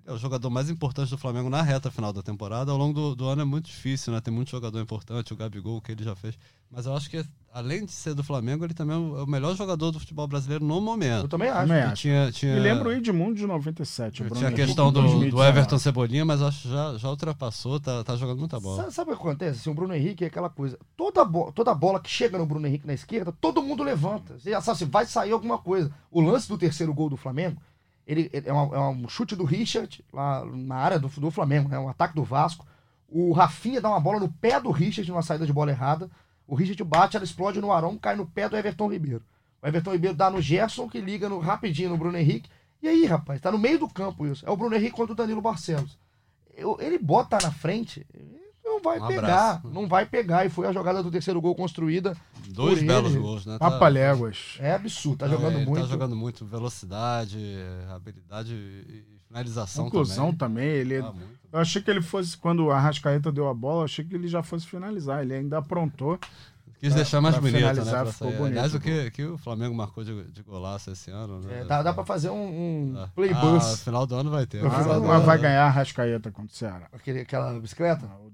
é 0.07 0.13
o 0.13 0.19
jogador 0.19 0.49
mais 0.51 0.71
importante 0.71 1.11
do 1.11 1.19
Flamengo 1.19 1.51
na 1.51 1.61
reta 1.63 1.91
final 1.91 2.13
da 2.13 2.23
temporada. 2.23 2.71
Ao 2.71 2.79
longo 2.79 2.93
do, 2.95 3.17
do 3.17 3.27
ano 3.27 3.43
é 3.43 3.45
muito 3.45 3.67
difícil, 3.67 4.13
né? 4.13 4.21
Tem 4.21 4.33
muito 4.33 4.51
jogador 4.51 4.81
importante, 4.81 5.33
o 5.33 5.37
Gabigol, 5.37 5.81
que 5.81 5.91
ele 5.93 6.05
já 6.05 6.15
fez. 6.15 6.39
Mas 6.71 6.87
eu 6.87 6.97
acho 6.97 7.09
que, 7.11 7.25
além 7.53 7.85
de 7.85 7.93
ser 7.93 8.15
do 8.15 8.23
Flamengo, 8.25 8.65
ele 8.65 8.75
também 8.75 8.97
é 8.97 8.99
o 8.99 9.23
é 9.23 9.27
melhor 9.27 9.57
jogador 9.57 9.91
do 9.91 9.99
futebol 10.01 10.27
brasileiro 10.27 10.65
no 10.65 10.77
Eu 10.77 10.81
momento. 10.81 11.29
também 11.29 11.49
acho. 11.49 11.61
Também 11.63 11.77
E 11.79 11.83
acho. 11.83 11.95
tinha, 12.03 12.33
tinha, 12.33 12.57
E 12.57 12.61
lembra 12.61 12.89
o 12.89 12.93
Edmundo 12.93 13.35
de 13.35 13.47
97. 13.47 14.23
o 14.23 14.25
Bruno 14.27 14.39
tinha 14.39 14.51
a 14.51 14.53
questão 14.53 14.93
do, 14.93 15.01
do 15.01 15.09
2019. 15.09 15.49
Everton 15.49 15.79
Cebolinha, 15.79 16.25
mas 16.25 16.41
eu 16.41 16.47
acho 16.49 16.63
que 16.63 16.69
já, 16.69 16.97
já 16.99 17.09
ultrapassou, 17.11 17.81
tá, 17.81 18.05
tá 18.05 18.17
jogando 18.17 18.39
muita 18.39 18.61
bola. 18.61 18.83
Sabe, 18.83 18.95
sabe 18.95 19.11
o 19.11 19.15
que 19.17 19.21
acontece? 19.21 19.61
Assim, 19.61 19.71
o 19.71 19.75
Bruno 19.75 19.95
Henrique 19.95 20.23
é 20.25 20.29
aquela 20.29 20.51
coisa. 20.51 20.79
Toda, 20.97 21.25
bo 21.25 21.51
toda 21.53 21.75
bola 21.75 21.99
que 22.01 22.11
chega 22.11 22.37
no 22.39 22.47
Bruno 22.47 22.67
Henrique 22.67 22.87
na 22.87 22.95
esquerda, 22.95 23.33
todo 23.41 23.63
mundo 23.63 23.83
levanta. 23.83 24.39
Você 24.39 24.51
já 24.51 24.61
sabe, 24.61 24.77
assim, 24.77 24.85
vai 24.87 25.07
sair 25.07 25.33
alguma 25.33 25.59
coisa. 25.59 25.91
O 26.11 26.21
lance 26.21 26.49
do 26.49 26.59
terceiro 26.59 26.93
gol 26.95 27.09
do 27.09 27.17
Flamengo, 27.17 27.61
ele, 28.07 28.31
ele 28.33 28.49
é, 28.49 28.53
uma- 28.53 28.77
é 28.77 28.81
um 28.81 29.09
chute 29.09 29.35
do 29.35 29.45
Richard 29.45 30.05
lá 30.13 30.45
na 30.45 30.77
área 30.77 30.99
do, 30.99 31.09
do 31.09 31.31
Flamengo, 31.31 31.69
né? 31.69 31.79
Um 31.79 31.89
ataque 31.89 32.15
do 32.15 32.23
Vasco. 32.25 32.67
O 33.09 33.33
Rafinha 33.33 33.81
dá 33.81 33.89
uma 33.89 34.01
bola 34.01 34.21
no 34.21 34.29
pé 34.29 34.61
do 34.61 34.71
Richard 34.71 35.09
numa 35.11 35.23
saída 35.23 35.47
de 35.47 35.53
bola 35.53 35.71
errada. 35.71 36.11
O 36.47 36.55
Richard 36.55 36.83
bate, 36.85 37.17
ela 37.17 37.25
explode 37.25 37.61
no 37.61 37.73
Arão, 37.73 37.99
cai 37.99 38.15
no 38.17 38.27
pé 38.27 38.49
do 38.49 38.57
Everton 38.57 38.89
Ribeiro. 38.91 39.25
O 39.63 39.67
Everton 39.67 39.93
Ribeiro 39.93 40.17
dá 40.17 40.31
no 40.31 40.41
Gerson, 40.41 40.89
que 40.89 41.01
liga 41.01 41.29
no, 41.29 41.39
rapidinho 41.39 41.91
no 41.91 41.97
Bruno 41.97 42.17
Henrique. 42.17 42.49
E 42.83 42.89
aí, 42.89 43.05
rapaz, 43.07 43.41
tá 43.41 43.51
no 43.51 43.59
meio 43.59 43.79
do 43.79 43.89
campo 43.89 44.27
isso. 44.27 44.47
É 44.47 44.51
o 44.51 44.57
Bruno 44.57 44.77
Henrique 44.77 44.93
contra 44.97 45.13
o 45.13 45.17
Danilo 45.17 45.41
Barcelos. 45.41 45.99
Eu- 46.55 46.79
ele 46.81 46.99
bota 46.99 47.39
na 47.43 47.51
frente, 47.51 48.07
não 48.77 48.83
vai 48.83 48.99
Um 49.01 49.07
pegar. 49.07 49.21
abraço. 49.51 49.69
Não 49.69 49.89
vai 49.89 50.07
pegar. 50.07 50.47
E 50.47 50.49
foi 50.49 50.67
a 50.67 50.73
jogada 50.73 51.03
do 51.03 51.11
terceiro 51.11 51.41
gol 51.41 51.55
construída. 51.55 52.17
Dois 52.49 52.79
por 52.79 52.87
belos 52.87 53.13
ele. 53.13 53.21
gols, 53.21 53.47
né? 53.47 53.59
Tá- 53.59 53.71
Papaléguas. 53.71 54.57
É 54.61 54.73
absurdo, 54.75 55.19
tá 55.19 55.27
Não, 55.27 55.35
jogando 55.35 55.57
ele 55.57 55.67
muito. 55.67 55.83
Tá 55.83 55.89
jogando 55.89 56.17
muito. 56.17 56.45
Velocidade, 56.45 57.39
habilidade 57.95 58.55
e 58.55 59.05
finalização 59.29 59.85
Conclusão 59.87 60.33
também. 60.35 60.65
também. 60.67 60.81
Ele, 60.81 61.03
Tá 61.03 61.13
muito. 61.13 61.39
eu 61.53 61.59
achei 61.59 61.83
que 61.83 61.91
ele 61.91 62.03
fosse, 62.03 62.37
quando 62.37 62.65
o 62.67 62.71
Arrascaeta 62.71 63.33
deu 63.33 63.49
a 63.49 63.55
bola, 63.55 63.81
eu 63.81 63.85
achei 63.85 64.05
que 64.05 64.15
ele 64.15 64.29
já 64.29 64.43
fosse 64.43 64.67
finalizar. 64.67 65.23
Ele 65.23 65.35
ainda 65.35 65.59
aprontou. 65.59 66.19
Quis 66.79 66.91
Pra- 66.91 66.97
deixar 67.03 67.21
mais 67.23 67.39
bonito, 67.39 67.59
né? 67.59 68.05
ficou 68.13 68.33
bonito 68.33 68.47
Aliás, 68.49 68.75
o 68.75 68.79
que, 68.81 69.11
que 69.11 69.25
o 69.25 69.39
Flamengo 69.39 69.75
marcou 69.75 70.05
de, 70.05 70.25
de 70.25 70.43
golaço 70.43 70.91
esse 70.91 71.11
ano, 71.11 71.41
né? 71.41 71.61
É, 71.61 71.65
dá, 71.65 71.83
dá 71.83 71.95
pra 71.95 72.05
fazer 72.05 72.29
um, 72.29 72.35
um 72.37 72.95
Ah, 72.99 73.09
playbus. 73.15 73.65
Ah, 73.65 73.77
final 73.79 74.07
do 74.07 74.15
ano 74.15 74.31
vai 74.31 74.45
ter. 74.45 74.59
Ah, 74.65 74.71
final 74.71 75.01
do 75.01 75.07
mas 75.07 75.17
ano, 75.17 75.25
vai 75.25 75.39
ganhar 75.39 75.65
Arrascaeta 75.65 76.31
contra 76.31 76.53
o 76.53 76.55
Ceará. 76.57 76.87
Aquele, 76.93 77.21
aquela 77.21 77.59
bicicleta. 77.59 78.05
O 78.07 78.31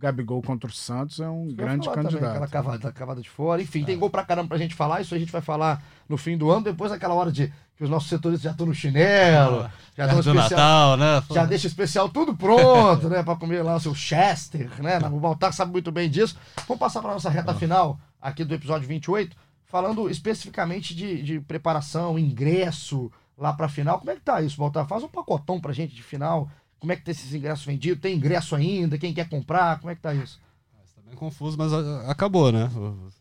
Gabigol 0.00 0.40
contra 0.40 0.70
o 0.70 0.72
Santos 0.72 1.20
é 1.20 1.28
um 1.28 1.48
ia 1.48 1.54
grande 1.54 1.84
falar 1.84 1.96
também, 1.96 2.12
candidato. 2.12 2.30
aquela 2.30 2.48
cavada, 2.48 2.92
cavada 2.92 3.20
de 3.20 3.28
fora. 3.28 3.60
Enfim, 3.60 3.84
tem 3.84 3.98
gol 3.98 4.08
pra 4.08 4.24
caramba 4.24 4.48
pra 4.48 4.58
gente 4.58 4.74
falar. 4.74 5.02
Isso 5.02 5.14
a 5.14 5.18
gente 5.18 5.30
vai 5.30 5.42
falar 5.42 5.82
no 6.08 6.16
fim 6.16 6.38
do 6.38 6.50
ano, 6.50 6.64
depois 6.64 6.90
daquela 6.90 7.12
hora 7.12 7.30
de 7.30 7.52
que 7.76 7.84
os 7.84 7.90
nossos 7.90 8.08
setores 8.08 8.40
já 8.40 8.52
estão 8.52 8.66
no 8.66 8.74
chinelo. 8.74 9.62
Já 9.96 10.06
Perto 10.06 10.18
estão 10.20 10.34
especial. 10.34 10.96
Natal, 10.96 10.96
né? 10.96 11.22
Já 11.30 11.44
deixa 11.44 11.66
o 11.66 11.68
especial 11.68 12.08
tudo 12.08 12.34
pronto, 12.34 13.08
né? 13.10 13.22
Pra 13.22 13.36
comer 13.36 13.62
lá 13.62 13.76
o 13.76 13.80
seu 13.80 13.94
Chester, 13.94 14.70
né? 14.82 14.98
O 15.12 15.20
Baltar 15.20 15.52
sabe 15.52 15.70
muito 15.72 15.92
bem 15.92 16.08
disso. 16.08 16.36
Vamos 16.66 16.80
passar 16.80 17.02
pra 17.02 17.12
nossa 17.12 17.28
reta 17.28 17.54
final 17.54 17.98
aqui 18.20 18.42
do 18.42 18.54
episódio 18.54 18.88
28, 18.88 19.36
falando 19.66 20.08
especificamente 20.08 20.94
de, 20.94 21.22
de 21.22 21.40
preparação, 21.40 22.18
ingresso 22.18 23.12
lá 23.36 23.52
pra 23.52 23.68
final. 23.68 23.98
Como 23.98 24.10
é 24.10 24.14
que 24.14 24.20
tá 24.20 24.40
isso, 24.40 24.58
Baltar? 24.58 24.86
Faz 24.86 25.02
um 25.02 25.08
pacotão 25.08 25.60
pra 25.60 25.72
gente 25.72 25.94
de 25.94 26.02
final. 26.02 26.50
Como 26.80 26.90
é 26.92 26.96
que 26.96 27.04
tá 27.04 27.10
esses 27.10 27.32
ingressos 27.32 27.64
vendidos? 27.64 28.00
Tem 28.00 28.16
ingresso 28.16 28.56
ainda? 28.56 28.98
Quem 28.98 29.12
quer 29.14 29.28
comprar? 29.28 29.78
Como 29.78 29.90
é 29.90 29.94
que 29.94 30.00
tá 30.00 30.12
isso? 30.14 30.40
Tá 30.96 31.02
bem 31.06 31.14
confuso, 31.14 31.56
mas 31.58 31.72
ah, 31.72 32.10
acabou, 32.10 32.50
né? 32.50 32.68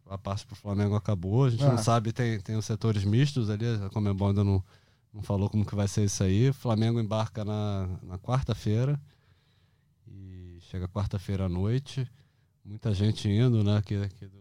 A 0.10 0.18
parte 0.18 0.46
pro 0.46 0.56
Flamengo 0.56 0.96
acabou. 0.96 1.46
A 1.46 1.50
gente 1.50 1.64
Ah. 1.64 1.70
não 1.70 1.78
sabe, 1.78 2.12
tem, 2.14 2.40
tem 2.40 2.56
os 2.56 2.66
setores 2.66 3.04
mistos 3.04 3.50
ali. 3.50 3.66
A 3.68 3.90
Comembol 3.90 4.30
ainda 4.30 4.44
não, 4.44 4.64
não 5.14 5.22
falou 5.22 5.50
como 5.50 5.66
que 5.66 5.76
vai 5.76 5.88
ser 5.88 6.06
isso 6.06 6.24
aí. 6.24 6.50
O 6.50 6.54
Flamengo 6.54 7.00
embarca 7.00 7.44
na, 7.44 7.88
na 8.04 8.18
quarta-feira. 8.18 9.00
E 10.08 10.58
chega 10.62 10.88
quarta-feira 10.88 11.46
à 11.46 11.50
noite. 11.50 12.08
Muita 12.64 12.94
gente 12.94 13.28
indo, 13.28 13.64
né? 13.64 13.78
Aqui, 13.78 13.96
aqui 13.96 14.26
do, 14.26 14.39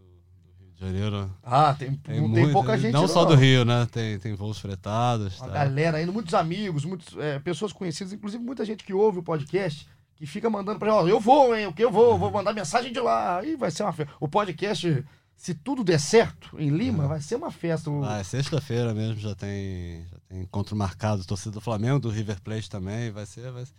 de 0.79 0.87
Janeiro. 0.87 1.31
Ah, 1.43 1.74
tem, 1.79 1.93
Tem, 1.95 2.20
não 2.20 2.33
tem 2.33 2.43
muito- 2.45 2.53
pouca 2.53 2.79
gente 2.79 2.93
Não 2.93 3.09
só 3.09 3.24
do 3.24 3.35
Rio, 3.35 3.64
né? 3.64 3.87
Tem, 3.91 4.18
tem 4.18 4.35
voos 4.35 4.59
fretados. 4.59 5.39
Uma 5.41 5.49
tá? 5.49 5.55
galera 5.55 6.01
indo, 6.03 6.12
muitos 6.12 6.35
amigos, 6.35 6.85
muitas 6.85 7.16
é, 7.16 7.39
pessoas 7.41 7.72
conhecidas, 7.72 8.12
inclusive 8.12 8.43
muita 8.43 8.64
gente 8.64 8.85
que 8.85 8.95
ouve 8.95 9.18
o 9.18 9.22
podcast, 9.22 9.89
que 10.16 10.26
fica 10.26 10.49
mandando 10.49 10.79
pra 10.79 10.91
gente, 10.91 10.99
ó, 11.03 11.09
eu 11.09 11.20
vou, 11.20 11.57
hein, 11.57 11.66
o 11.66 11.72
que 11.72 11.85
eu 11.85 11.91
vou, 11.91 12.16
vou 12.18 12.31
mandar 12.31 12.53
mensagem 12.53 12.93
de 12.93 13.01
lá. 13.01 13.39
Aí 13.39 13.57
vai 13.57 13.70
ser 13.70 13.83
uma 13.83 13.93
festa. 13.93 14.12
O 14.20 14.29
podcast, 14.29 15.05
se 15.37 15.55
tudo 15.55 15.83
der 15.85 15.99
certo 16.01 16.57
em 16.59 16.68
Lima, 16.70 17.07
vai 17.09 17.20
ser 17.20 17.35
uma 17.37 17.51
festa. 17.51 17.91
Ah, 18.05 18.18
é 18.18 18.24
sexta-feira 18.24 18.95
mesmo, 18.95 19.16
já 19.20 19.35
tem, 19.35 20.05
já 20.11 20.18
tem 20.29 20.43
encontro 20.43 20.76
marcado, 20.76 21.24
torcida 21.24 21.53
do 21.53 21.61
Flamengo, 21.61 21.99
do 21.99 22.11
River 22.11 22.41
Plate 22.41 22.70
também, 22.70 23.11
vai 23.11 23.26
ser... 23.26 23.51
Vai 23.51 23.64
ser... 23.66 23.72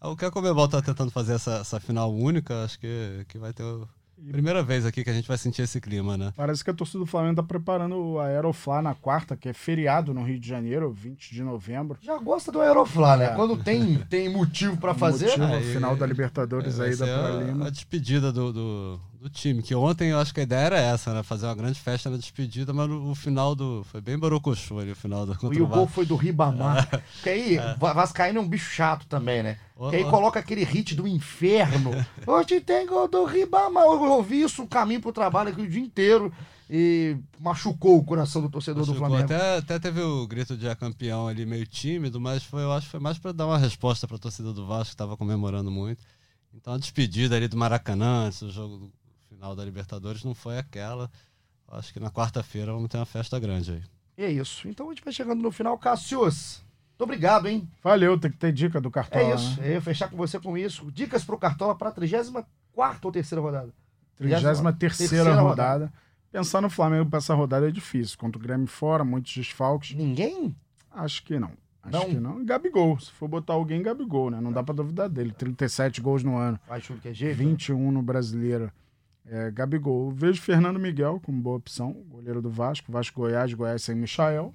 Ah, 0.00 0.08
O 0.08 0.16
que 0.16 0.24
a 0.24 0.30
Comebol 0.30 0.66
tá 0.66 0.80
tentando 0.80 1.10
fazer 1.10 1.34
essa, 1.34 1.56
essa 1.58 1.78
final 1.78 2.12
única, 2.12 2.64
acho 2.64 2.78
que, 2.80 3.24
que 3.28 3.38
vai 3.38 3.52
ter... 3.52 3.64
o- 4.28 4.30
Primeira 4.32 4.62
vez 4.62 4.84
aqui 4.86 5.02
que 5.04 5.10
a 5.10 5.12
gente 5.12 5.26
vai 5.28 5.36
sentir 5.38 5.62
esse 5.62 5.80
clima, 5.80 6.16
né? 6.16 6.32
Parece 6.36 6.62
que 6.64 6.70
a 6.70 6.74
torcida 6.74 6.98
do 7.00 7.06
Flamengo 7.06 7.36
tá 7.36 7.42
preparando 7.42 8.18
a 8.18 8.26
Aeroflá 8.26 8.80
na 8.82 8.94
quarta, 8.94 9.36
que 9.36 9.48
é 9.48 9.52
feriado 9.52 10.12
no 10.14 10.22
Rio 10.22 10.38
de 10.38 10.48
Janeiro, 10.48 10.90
20 10.92 11.32
de 11.34 11.42
novembro. 11.42 11.98
Já 12.00 12.16
gosta 12.18 12.52
do 12.52 12.60
Aeroflá, 12.60 13.16
né? 13.16 13.26
É. 13.26 13.34
Quando 13.34 13.56
tem, 13.56 13.96
tem 14.10 14.28
motivo 14.28 14.76
pra 14.76 14.94
fazer. 14.94 15.26
Motivo, 15.26 15.44
a 15.44 15.60
e- 15.60 15.72
final 15.72 15.96
da 15.96 16.06
Libertadores 16.06 16.76
Vai 16.78 16.88
aí 16.90 16.96
da 16.96 17.06
ser 17.06 17.18
Praia 17.18 17.36
a, 17.36 17.40
Lima. 17.42 17.66
a 17.66 17.70
despedida 17.70 18.32
do, 18.32 18.52
do, 18.52 19.00
do 19.20 19.28
time, 19.28 19.62
que 19.62 19.74
ontem 19.74 20.08
eu 20.08 20.18
acho 20.18 20.32
que 20.32 20.40
a 20.40 20.42
ideia 20.42 20.60
era 20.66 20.78
essa, 20.80 21.12
né? 21.12 21.22
Fazer 21.22 21.44
uma 21.44 21.54
grande 21.54 21.78
festa 21.78 22.08
na 22.08 22.16
despedida, 22.16 22.72
mas 22.72 22.90
o, 22.90 23.10
o 23.10 23.14
final 23.14 23.54
do... 23.54 23.84
Foi 23.84 24.00
bem 24.00 24.18
barocochô 24.18 24.78
ali, 24.78 24.92
o 24.92 24.96
final 24.96 25.26
do... 25.26 25.36
E 25.52 25.60
o 25.60 25.64
o 25.64 25.68
gol 25.68 25.86
foi 25.86 26.06
do 26.06 26.16
Ribamar. 26.16 26.88
Porque 26.88 27.28
aí, 27.28 27.58
Va- 27.78 27.92
Vascaíno 27.92 28.38
é 28.38 28.42
um 28.42 28.48
bicho 28.48 28.70
chato 28.70 29.06
também, 29.06 29.42
né? 29.42 29.58
Que 29.90 29.96
aí 29.96 30.04
coloca 30.04 30.40
aquele 30.40 30.64
hit 30.64 30.94
do 30.94 31.06
inferno. 31.06 31.90
Hoje 32.26 32.60
tem 32.60 32.86
gol 32.86 33.06
do 33.08 33.24
Ribamar. 33.26 33.84
Eu 33.84 34.02
ouvi 34.10 34.40
isso 34.42 34.62
no 34.62 34.68
caminho 34.68 35.00
pro 35.02 35.12
trabalho 35.12 35.50
aqui 35.50 35.60
o 35.60 35.68
dia 35.68 35.82
inteiro 35.82 36.32
e 36.68 37.16
machucou 37.38 37.98
o 37.98 38.04
coração 38.04 38.40
do 38.40 38.48
torcedor 38.48 38.84
do 38.86 38.92
Machucou. 38.92 39.08
Flamengo. 39.08 39.32
Até, 39.34 39.56
até 39.58 39.78
teve 39.78 40.00
o 40.00 40.26
grito 40.26 40.56
de 40.56 40.66
a 40.68 40.74
campeão 40.74 41.28
ali 41.28 41.44
meio 41.44 41.66
tímido, 41.66 42.18
mas 42.20 42.42
foi, 42.42 42.62
eu 42.62 42.72
acho 42.72 42.86
que 42.86 42.90
foi 42.92 43.00
mais 43.00 43.18
para 43.18 43.32
dar 43.32 43.46
uma 43.46 43.58
resposta 43.58 44.06
para 44.06 44.16
a 44.16 44.20
torcida 44.20 44.52
do 44.52 44.66
Vasco, 44.66 44.86
que 44.86 44.94
estava 44.94 45.16
comemorando 45.16 45.70
muito. 45.70 46.02
Então 46.54 46.74
a 46.74 46.78
despedida 46.78 47.36
ali 47.36 47.46
do 47.48 47.56
Maracanã, 47.56 48.30
do 48.40 48.50
jogo 48.50 48.76
do 48.76 48.99
final 49.30 49.54
da 49.56 49.64
Libertadores, 49.64 50.24
não 50.24 50.34
foi 50.34 50.58
aquela. 50.58 51.10
Acho 51.68 51.92
que 51.92 52.00
na 52.00 52.10
quarta-feira 52.10 52.72
vamos 52.72 52.88
ter 52.88 52.96
uma 52.98 53.06
festa 53.06 53.38
grande 53.38 53.72
aí. 53.72 53.82
E 54.18 54.24
é 54.24 54.30
isso. 54.30 54.68
Então 54.68 54.86
a 54.86 54.90
gente 54.92 55.04
vai 55.04 55.12
chegando 55.12 55.40
no 55.40 55.52
final. 55.52 55.78
Cassius, 55.78 56.64
muito 56.90 57.02
obrigado, 57.04 57.46
hein? 57.48 57.68
Valeu, 57.82 58.18
tem 58.18 58.30
que 58.30 58.36
ter 58.36 58.52
dica 58.52 58.80
do 58.80 58.90
Cartola, 58.90 59.22
É 59.24 59.34
isso. 59.34 59.60
né? 59.60 59.68
Eu 59.68 59.72
ia 59.74 59.80
fechar 59.80 60.10
com 60.10 60.16
você 60.16 60.38
com 60.38 60.58
isso. 60.58 60.90
Dicas 60.90 61.24
pro 61.24 61.38
Cartola 61.38 61.74
para 61.74 61.88
a 61.90 61.92
34 61.92 63.00
ou 63.04 63.12
terceira 63.12 63.40
rodada? 63.40 63.72
33 64.16 64.98
Terceira 64.98 65.34
rodada. 65.40 65.92
Pensar 66.30 66.60
no 66.60 66.68
Flamengo 66.68 67.08
pra 67.08 67.18
essa 67.18 67.34
rodada 67.34 67.68
é 67.68 67.70
difícil. 67.70 68.18
Contra 68.18 68.38
o 68.38 68.42
Grêmio 68.42 68.66
fora, 68.66 69.02
muitos 69.04 69.32
desfalques. 69.34 69.96
Ninguém? 69.96 70.54
Acho 70.90 71.22
que 71.24 71.38
não. 71.38 71.52
Acho 71.82 71.96
Não? 71.96 72.04
que 72.04 72.14
não. 72.20 72.44
Gabigol. 72.44 73.00
Se 73.00 73.10
for 73.12 73.26
botar 73.26 73.54
alguém, 73.54 73.82
Gabigol, 73.82 74.30
né? 74.30 74.38
Não 74.40 74.52
dá 74.52 74.62
pra 74.62 74.74
duvidar 74.74 75.08
dele. 75.08 75.32
37 75.32 76.00
gols 76.02 76.22
no 76.22 76.36
ano. 76.36 76.60
Vai 76.68 76.80
chulo 76.80 77.00
que 77.00 77.08
é 77.08 77.14
jeito. 77.14 77.38
21 77.38 77.90
no 77.90 78.02
brasileiro. 78.02 78.70
É, 79.26 79.50
Gabigol. 79.50 80.10
Vejo 80.10 80.40
Fernando 80.40 80.78
Miguel 80.78 81.20
como 81.22 81.40
boa 81.40 81.56
opção, 81.56 81.92
goleiro 82.08 82.40
do 82.42 82.50
Vasco. 82.50 82.90
Vasco 82.90 83.20
Goiás, 83.20 83.52
Goiás 83.52 83.82
sem 83.82 83.94
Michael. 83.94 84.54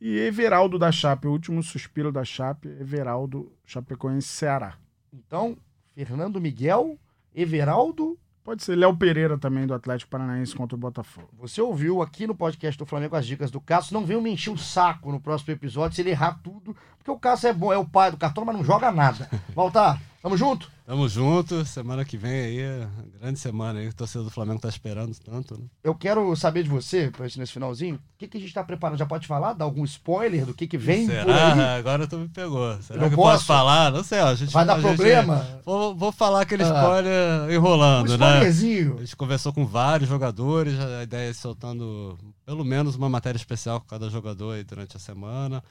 E 0.00 0.16
Everaldo 0.18 0.78
da 0.78 0.92
Chape, 0.92 1.26
o 1.26 1.32
último 1.32 1.62
suspiro 1.62 2.12
da 2.12 2.24
Chape, 2.24 2.68
Everaldo 2.68 3.52
Chapecoense 3.64 4.28
Ceará. 4.28 4.76
Então, 5.12 5.56
Fernando 5.94 6.40
Miguel, 6.40 6.96
Everaldo. 7.34 8.18
Pode 8.44 8.62
ser 8.62 8.76
Léo 8.76 8.96
Pereira 8.96 9.36
também 9.36 9.66
do 9.66 9.74
Atlético 9.74 10.10
Paranaense 10.10 10.54
contra 10.54 10.74
o 10.74 10.78
Botafogo. 10.78 11.28
Você 11.34 11.60
ouviu 11.60 12.00
aqui 12.00 12.26
no 12.26 12.34
podcast 12.34 12.78
do 12.78 12.86
Flamengo 12.86 13.14
as 13.14 13.26
dicas 13.26 13.50
do 13.50 13.60
Cássio. 13.60 13.92
Não 13.92 14.06
venham 14.06 14.22
me 14.22 14.30
encher 14.30 14.50
o 14.50 14.56
saco 14.56 15.12
no 15.12 15.20
próximo 15.20 15.52
episódio 15.52 15.94
se 15.94 16.00
ele 16.00 16.10
errar 16.10 16.40
tudo, 16.42 16.74
porque 17.08 17.12
o 17.12 17.18
Cássio 17.18 17.48
é 17.48 17.52
bom, 17.52 17.72
é 17.72 17.78
o 17.78 17.84
pai 17.86 18.10
do 18.10 18.16
cartão, 18.16 18.44
mas 18.44 18.54
não 18.56 18.64
joga 18.64 18.90
nada. 18.92 19.28
Voltar, 19.54 20.00
tamo 20.22 20.36
junto? 20.36 20.70
Tamo 20.86 21.06
junto. 21.06 21.66
Semana 21.66 22.02
que 22.02 22.16
vem 22.16 22.32
aí, 22.32 22.60
é 22.60 22.88
grande 23.20 23.38
semana 23.38 23.78
aí. 23.78 23.88
O 23.88 23.94
torcedor 23.94 24.24
do 24.24 24.30
Flamengo 24.30 24.58
tá 24.58 24.68
esperando 24.70 25.14
tanto, 25.22 25.54
né? 25.58 25.66
Eu 25.84 25.94
quero 25.94 26.34
saber 26.34 26.62
de 26.62 26.70
você, 26.70 27.12
nesse 27.36 27.52
finalzinho, 27.52 27.96
o 27.96 28.00
que, 28.16 28.26
que 28.26 28.38
a 28.38 28.40
gente 28.40 28.54
tá 28.54 28.64
preparando? 28.64 28.98
Já 28.98 29.04
pode 29.04 29.26
falar? 29.26 29.52
Dar 29.52 29.66
algum 29.66 29.84
spoiler 29.84 30.46
do 30.46 30.54
que, 30.54 30.66
que 30.66 30.78
vem 30.78 31.06
Será? 31.06 31.76
Agora 31.76 32.06
tu 32.06 32.16
me 32.16 32.28
pegou. 32.28 32.80
Será 32.80 33.00
Não 33.02 33.08
que 33.08 33.14
eu 33.14 33.18
posso? 33.18 33.32
posso 33.34 33.44
falar? 33.46 33.92
Não 33.92 34.02
sei, 34.02 34.20
ó. 34.20 34.28
A 34.28 34.34
gente, 34.34 34.50
Vai 34.52 34.64
dar 34.64 34.74
a 34.76 34.80
gente- 34.80 34.96
problema? 34.96 35.46
Vou, 35.64 35.94
vou 35.94 36.10
falar 36.10 36.40
aquele 36.40 36.62
Ah. 36.62 36.66
spoiler 36.80 37.42
Um 37.42 37.50
enrolando, 37.50 38.08
né? 38.16 38.26
spoilerzinho. 38.26 38.96
A 38.96 39.00
gente 39.00 39.16
conversou 39.16 39.52
com 39.52 39.66
vários 39.66 40.08
jogadores, 40.08 40.78
a 40.80 41.02
ideia 41.02 41.28
é 41.30 41.34
soltando 41.34 42.18
pelo 42.46 42.64
menos 42.64 42.96
uma 42.96 43.10
matéria 43.10 43.36
especial 43.36 43.78
com 43.80 43.86
cada 43.86 44.08
jogador 44.08 44.52
aí 44.54 44.64
durante 44.64 44.96
a 44.96 45.00
semana. 45.00 45.62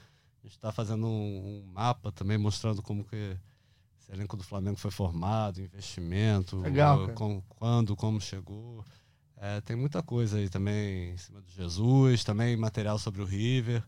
A 0.48 0.50
gente 0.50 0.56
está 0.56 0.72
fazendo 0.72 1.06
um, 1.06 1.66
um 1.66 1.74
mapa 1.74 2.10
também 2.10 2.38
mostrando 2.38 2.82
como 2.82 3.04
que 3.04 3.38
esse 4.00 4.14
elenco 4.14 4.38
do 4.38 4.44
Flamengo 4.46 4.78
foi 4.78 4.90
formado, 4.90 5.60
investimento, 5.62 6.62
Legal, 6.62 7.10
quando, 7.50 7.98
como 7.98 8.22
chegou. 8.22 8.82
É, 9.36 9.60
tem 9.60 9.76
muita 9.76 10.02
coisa 10.02 10.38
aí 10.38 10.48
também 10.48 11.12
em 11.12 11.18
cima 11.18 11.42
do 11.42 11.52
Jesus, 11.52 12.24
também 12.24 12.56
material 12.56 12.98
sobre 12.98 13.22
o 13.22 13.26
River. 13.26 13.84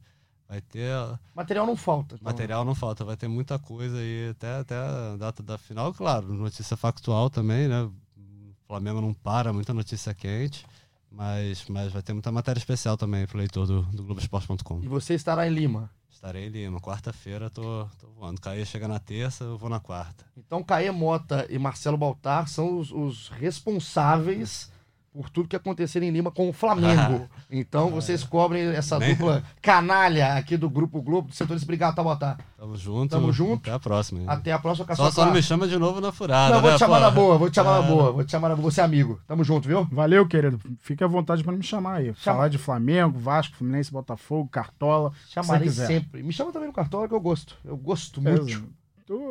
Vai 0.50 0.60
ter. 0.60 0.92
Material 1.34 1.66
não 1.66 1.78
falta. 1.78 2.16
então. 2.16 2.26
Material 2.26 2.66
não 2.66 2.76
falta, 2.76 3.06
vai 3.06 3.16
ter 3.16 3.30
muita 3.30 3.58
coisa 3.58 3.98
aí 3.98 4.30
até, 4.32 4.60
até 4.60 4.76
a 4.76 5.16
data 5.16 5.42
da 5.42 5.58
final, 5.58 5.94
claro, 5.94 6.34
notícia 6.34 6.76
factual 6.76 7.30
também, 7.30 7.70
né? 7.70 7.84
O 7.84 8.54
Flamengo 8.68 9.00
não 9.00 9.14
para, 9.14 9.54
muita 9.54 9.74
notícia 9.74 10.14
quente, 10.14 10.66
mas, 11.10 11.64
mas 11.70 11.94
vai 11.94 12.02
ter 12.02 12.12
muita 12.12 12.34
matéria 12.34 12.60
especial 12.60 12.98
também 12.98 13.26
pro 13.26 13.38
leitor 13.38 13.66
do, 13.66 13.84
do 13.84 14.04
Globoesporte.com. 14.04 14.82
E 14.84 14.88
você 14.90 15.14
estará 15.14 15.48
em 15.48 15.52
Lima. 15.52 15.90
Estarei 16.10 16.48
em 16.48 16.50
Lima, 16.50 16.80
quarta-feira 16.80 17.50
tô, 17.50 17.88
tô 18.00 18.08
voando. 18.10 18.42
Caí 18.42 18.66
chega 18.66 18.88
na 18.88 19.00
terça, 19.00 19.44
eu 19.44 19.58
vou 19.58 19.70
na 19.70 19.80
quarta. 19.80 20.26
Então, 20.36 20.64
Caê 20.64 20.92
Mota 20.92 21.46
e 21.50 21.58
Marcelo 21.58 21.98
Baltar 21.98 22.48
são 22.48 22.78
os, 22.78 22.92
os 22.92 23.30
responsáveis 23.30 24.72
por 25.20 25.30
tudo 25.30 25.50
que 25.50 25.56
acontecer 25.58 26.02
em 26.02 26.12
Lima 26.12 26.32
com 26.32 26.48
o 26.48 26.54
Flamengo. 26.54 27.28
Então, 27.52 27.90
vocês 27.90 28.24
cobrem 28.24 28.62
essa 28.76 29.00
Nem- 29.00 29.16
dupla 29.16 29.44
canalha 29.60 30.36
aqui 30.36 30.56
do 30.56 30.70
Grupo 30.70 31.02
Globo, 31.02 31.30
do 31.30 31.36
setores. 31.36 31.64
Obrigado, 31.64 31.96
tá, 31.96 32.04
Baltar. 32.04 32.38
Tamo 32.56 32.78
junto. 32.78 33.10
Tamo 33.10 33.34
junto. 33.34 33.62
Até 33.68 33.72
a 33.74 33.80
próxima. 33.80 34.20
hein? 34.20 34.26
Até 34.30 34.52
a 34.52 34.60
próxima, 34.60 34.86
Só, 34.86 34.90
Caçoca. 35.04 35.12
só 35.12 35.26
não 35.26 35.34
me 35.34 35.42
chama 35.42 35.68
de 35.68 35.76
novo 35.78 36.00
na 36.00 36.12
furada, 36.12 36.54
Não, 36.54 36.62
vou 36.62 36.70
né, 36.70 36.76
te 36.78 36.80
chamar 36.80 36.98
pô? 36.98 37.02
na 37.02 37.10
boa, 37.12 37.38
vou 37.40 37.50
te 37.50 37.56
chamar 37.56 37.72
na 37.82 37.86
Ah, 37.88 37.90
boa, 37.90 38.12
vou 38.12 38.24
te 38.24 38.30
chamar 38.32 38.50
na 38.50 38.56
boa. 38.56 38.70
Você 38.72 38.82
é 38.82 38.84
amigo. 38.84 39.20
Tamo 39.28 39.44
junto, 39.44 39.68
viu? 39.68 39.84
Valeu, 39.92 40.28
querido. 40.28 40.60
Fique 40.80 41.04
à 41.04 41.08
vontade 41.08 41.44
para 41.44 41.54
me 41.54 41.64
chamar 41.64 41.96
aí. 41.96 42.14
Falar 42.14 42.48
de 42.48 42.60
Flamengo, 42.60 43.18
Vasco, 43.18 43.56
Fluminense, 43.58 43.92
Botafogo, 43.92 44.48
Cartola. 44.50 45.12
Chamarei 45.30 45.70
sempre. 45.72 46.22
Me 46.22 46.32
chama 46.32 46.52
também 46.54 46.68
no 46.68 46.74
cartola 46.74 47.08
que 47.08 47.16
eu 47.16 47.20
gosto. 47.20 47.56
Eu 47.66 47.76
gosto 47.76 48.22
muito. 48.22 48.64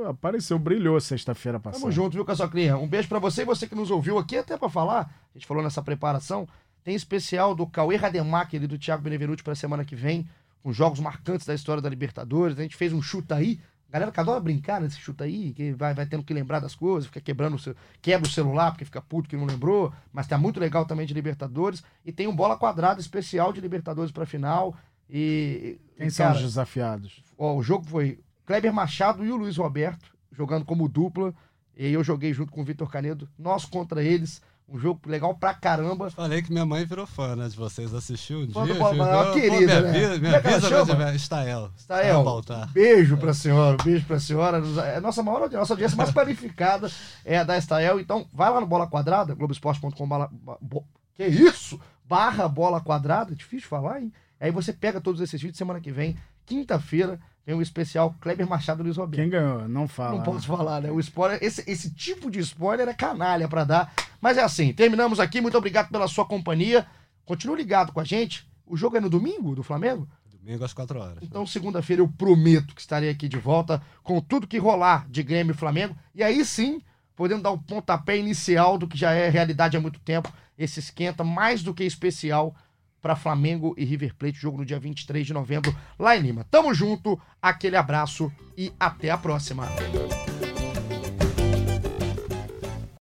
Apareceu, 0.09 0.59
brilhou 0.59 1.01
sexta-feira 1.01 1.61
passada. 1.61 1.81
Tamo 1.81 1.93
junto, 1.93 2.15
viu, 2.15 2.25
Caçoclinha? 2.25 2.77
Um 2.77 2.89
beijo 2.89 3.09
pra 3.09 3.19
você 3.19 3.43
e 3.43 3.45
você 3.45 3.67
que 3.67 3.75
nos 3.75 3.91
ouviu 3.91 4.19
aqui, 4.19 4.37
até 4.37 4.57
pra 4.57 4.69
falar. 4.69 5.11
A 5.35 5.39
gente 5.39 5.47
falou 5.47 5.63
nessa 5.63 5.83
preparação. 5.83 6.49
Tem 6.83 6.95
especial 6.95 7.55
do 7.55 7.67
Cauê 7.67 7.97
Rademacher 7.97 8.63
e 8.63 8.67
do 8.67 8.79
Thiago 8.79 9.03
Benevenuti 9.03 9.43
pra 9.43 9.55
semana 9.55 9.85
que 9.85 9.95
vem, 9.95 10.29
com 10.63 10.73
jogos 10.73 10.99
marcantes 10.99 11.47
da 11.47 11.55
história 11.55 11.81
da 11.81 11.89
Libertadores. 11.89 12.59
A 12.59 12.63
gente 12.63 12.77
fez 12.77 12.93
um 12.93 13.01
chuta 13.01 13.37
aí. 13.37 13.61
Galera 13.91 14.13
que 14.13 14.21
adora 14.21 14.41
brincar 14.41 14.81
nesse 14.81 14.99
chuta 14.99 15.25
aí, 15.25 15.53
que 15.55 15.73
vai, 15.73 15.95
vai 15.95 16.05
tendo 16.05 16.23
que 16.23 16.35
lembrar 16.35 16.61
das 16.61 16.75
coisas, 16.75 17.07
fica 17.07 17.23
quebrando 17.23 17.55
o 17.55 17.59
seu, 17.59 17.75
quebra 18.03 18.29
o 18.29 18.31
celular 18.31 18.71
porque 18.71 18.85
fica 18.85 19.01
puto 19.01 19.31
que 19.31 19.37
não 19.37 19.47
lembrou, 19.47 19.91
mas 20.13 20.27
tá 20.27 20.37
muito 20.37 20.61
legal 20.61 20.85
também 20.85 21.07
de 21.07 21.15
Libertadores. 21.15 21.83
E 22.05 22.13
tem 22.13 22.27
um 22.27 22.37
bola 22.37 22.59
quadrada 22.59 23.01
especial 23.01 23.53
de 23.53 23.61
Libertadores 23.61 24.13
pra 24.13 24.27
final. 24.27 24.77
E. 25.09 25.79
Quem 25.97 26.09
e, 26.09 26.11
são 26.11 26.27
cara, 26.27 26.37
os 26.37 26.43
desafiados? 26.43 27.23
Ó, 27.39 27.57
o 27.57 27.63
jogo 27.63 27.87
foi 27.87 28.19
Kleber 28.49 28.73
Machado 28.73 29.23
e 29.25 29.31
o 29.31 29.37
Luiz 29.37 29.59
Roberto 29.59 30.11
jogando 30.33 30.65
como 30.65 30.89
dupla. 30.89 31.35
E 31.77 31.93
eu 31.93 32.03
joguei 32.03 32.33
junto 32.33 32.51
com 32.51 32.63
o 32.63 32.65
Vitor 32.65 32.91
Canedo. 32.91 33.29
Nós 33.39 33.67
contra 33.67 34.03
eles. 34.03 34.41
Um 34.67 34.79
jogo 34.79 35.01
legal 35.07 35.35
pra 35.35 35.53
caramba. 35.55 36.11
Falei 36.11 36.43
que 36.43 36.51
minha 36.53 36.65
mãe 36.67 36.85
virou 36.85 37.07
fã, 37.07 37.35
né, 37.37 37.47
de 37.49 37.57
vocês. 37.57 37.93
Assistiu 37.95 38.41
um 38.41 38.51
Fã 38.51 38.65
dia. 38.65 38.75
do 38.75 38.79
Bola- 38.81 38.93
ficou- 38.95 39.07
uma 39.07 39.25
pô, 39.27 39.33
querida, 39.33 39.81
me 39.83 39.89
né? 39.93 39.99
é 39.99 40.39
ela 40.39 40.57
avisa, 40.57 40.97
mas- 40.97 41.15
Estael. 41.17 41.71
Estael, 41.77 42.25
beijo 42.73 43.17
pra 43.19 43.33
senhora, 43.35 43.77
beijo 43.83 44.05
pra 44.07 44.19
senhora. 44.21 44.63
É 44.95 44.99
nossa 45.01 45.23
maior 45.23 45.37
audiência, 45.43 45.59
nossa 45.61 45.73
audiência 45.75 45.97
mais 45.97 46.11
qualificada 46.13 46.91
é 47.25 47.39
a 47.39 47.45
da 47.45 47.57
Estael. 47.57 47.99
Então, 48.01 48.27
vai 48.33 48.51
lá 48.51 48.61
no 48.61 48.67
Bola 48.67 48.87
Quadrada, 48.87 49.35
globoesporte.com. 49.35 50.85
Que 51.15 51.27
isso? 51.27 51.79
Barra 52.05 52.49
Bola 52.49 52.81
Quadrada, 52.81 53.35
difícil 53.35 53.69
falar, 53.69 54.01
hein? 54.01 54.13
Aí 54.41 54.51
você 54.51 54.73
pega 54.73 55.01
todos 55.01 55.21
esses 55.21 55.41
vídeos 55.41 55.57
semana 55.59 55.81
que 55.81 55.91
vem, 55.91 56.17
quinta-feira, 56.47 57.19
tem 57.49 57.55
um 57.55 57.63
especial 57.63 58.15
Kleber 58.21 58.47
Machado 58.47 58.83
e 58.83 58.85
Luiz 58.85 58.99
Roberto. 58.99 59.23
Quem 59.23 59.31
ganhou? 59.31 59.67
Não 59.67 59.89
fala. 59.89 60.11
Não 60.11 60.19
né? 60.19 60.25
posso 60.27 60.47
falar, 60.47 60.83
né? 60.83 60.91
O 60.91 61.01
spoiler, 61.01 61.39
esse, 61.43 61.65
esse 61.67 61.91
tipo 61.95 62.31
de 62.31 62.41
spoiler 62.41 62.87
é 62.87 62.93
canalha 62.93 63.49
pra 63.49 63.65
dar. 63.65 63.91
Mas 64.21 64.37
é 64.37 64.43
assim, 64.43 64.71
terminamos 64.75 65.19
aqui. 65.19 65.41
Muito 65.41 65.57
obrigado 65.57 65.89
pela 65.89 66.07
sua 66.09 66.27
companhia. 66.27 66.87
Continue 67.25 67.57
ligado 67.57 67.91
com 67.91 68.01
a 68.01 68.05
gente. 68.05 68.47
O 68.67 68.77
jogo 68.77 68.99
é 68.99 69.01
no 69.01 69.09
domingo 69.09 69.55
do 69.55 69.63
Flamengo? 69.63 70.07
Domingo 70.31 70.63
às 70.63 70.75
4 70.75 71.01
horas. 71.01 71.19
Então, 71.23 71.47
segunda-feira, 71.47 72.03
eu 72.03 72.09
prometo 72.09 72.75
que 72.75 72.83
estarei 72.83 73.09
aqui 73.09 73.27
de 73.27 73.39
volta 73.39 73.81
com 74.03 74.21
tudo 74.21 74.47
que 74.47 74.59
rolar 74.59 75.09
de 75.09 75.23
Grêmio 75.23 75.55
e 75.55 75.57
Flamengo. 75.57 75.97
E 76.15 76.23
aí 76.23 76.45
sim, 76.45 76.83
podendo 77.17 77.45
dar 77.45 77.51
o 77.51 77.57
pontapé 77.57 78.19
inicial 78.19 78.77
do 78.77 78.87
que 78.87 78.99
já 78.99 79.13
é 79.13 79.31
realidade 79.31 79.75
há 79.75 79.81
muito 79.81 80.01
tempo. 80.01 80.31
Esse 80.59 80.81
esquenta 80.81 81.25
mais 81.25 81.63
do 81.63 81.73
que 81.73 81.83
especial 81.83 82.55
para 83.01 83.17
Flamengo 83.17 83.75
e 83.77 83.85
River 83.85 84.15
Plate, 84.15 84.39
jogo 84.39 84.59
no 84.59 84.65
dia 84.65 84.79
23 84.79 85.27
de 85.27 85.33
novembro, 85.33 85.75
lá 85.99 86.17
em 86.17 86.21
Lima. 86.21 86.45
Tamo 86.51 86.75
junto, 86.75 87.21
aquele 87.41 87.77
abraço 87.77 88.33
e 88.57 88.73
até 88.79 89.11
a 89.11 89.19
próxima. 89.19 89.67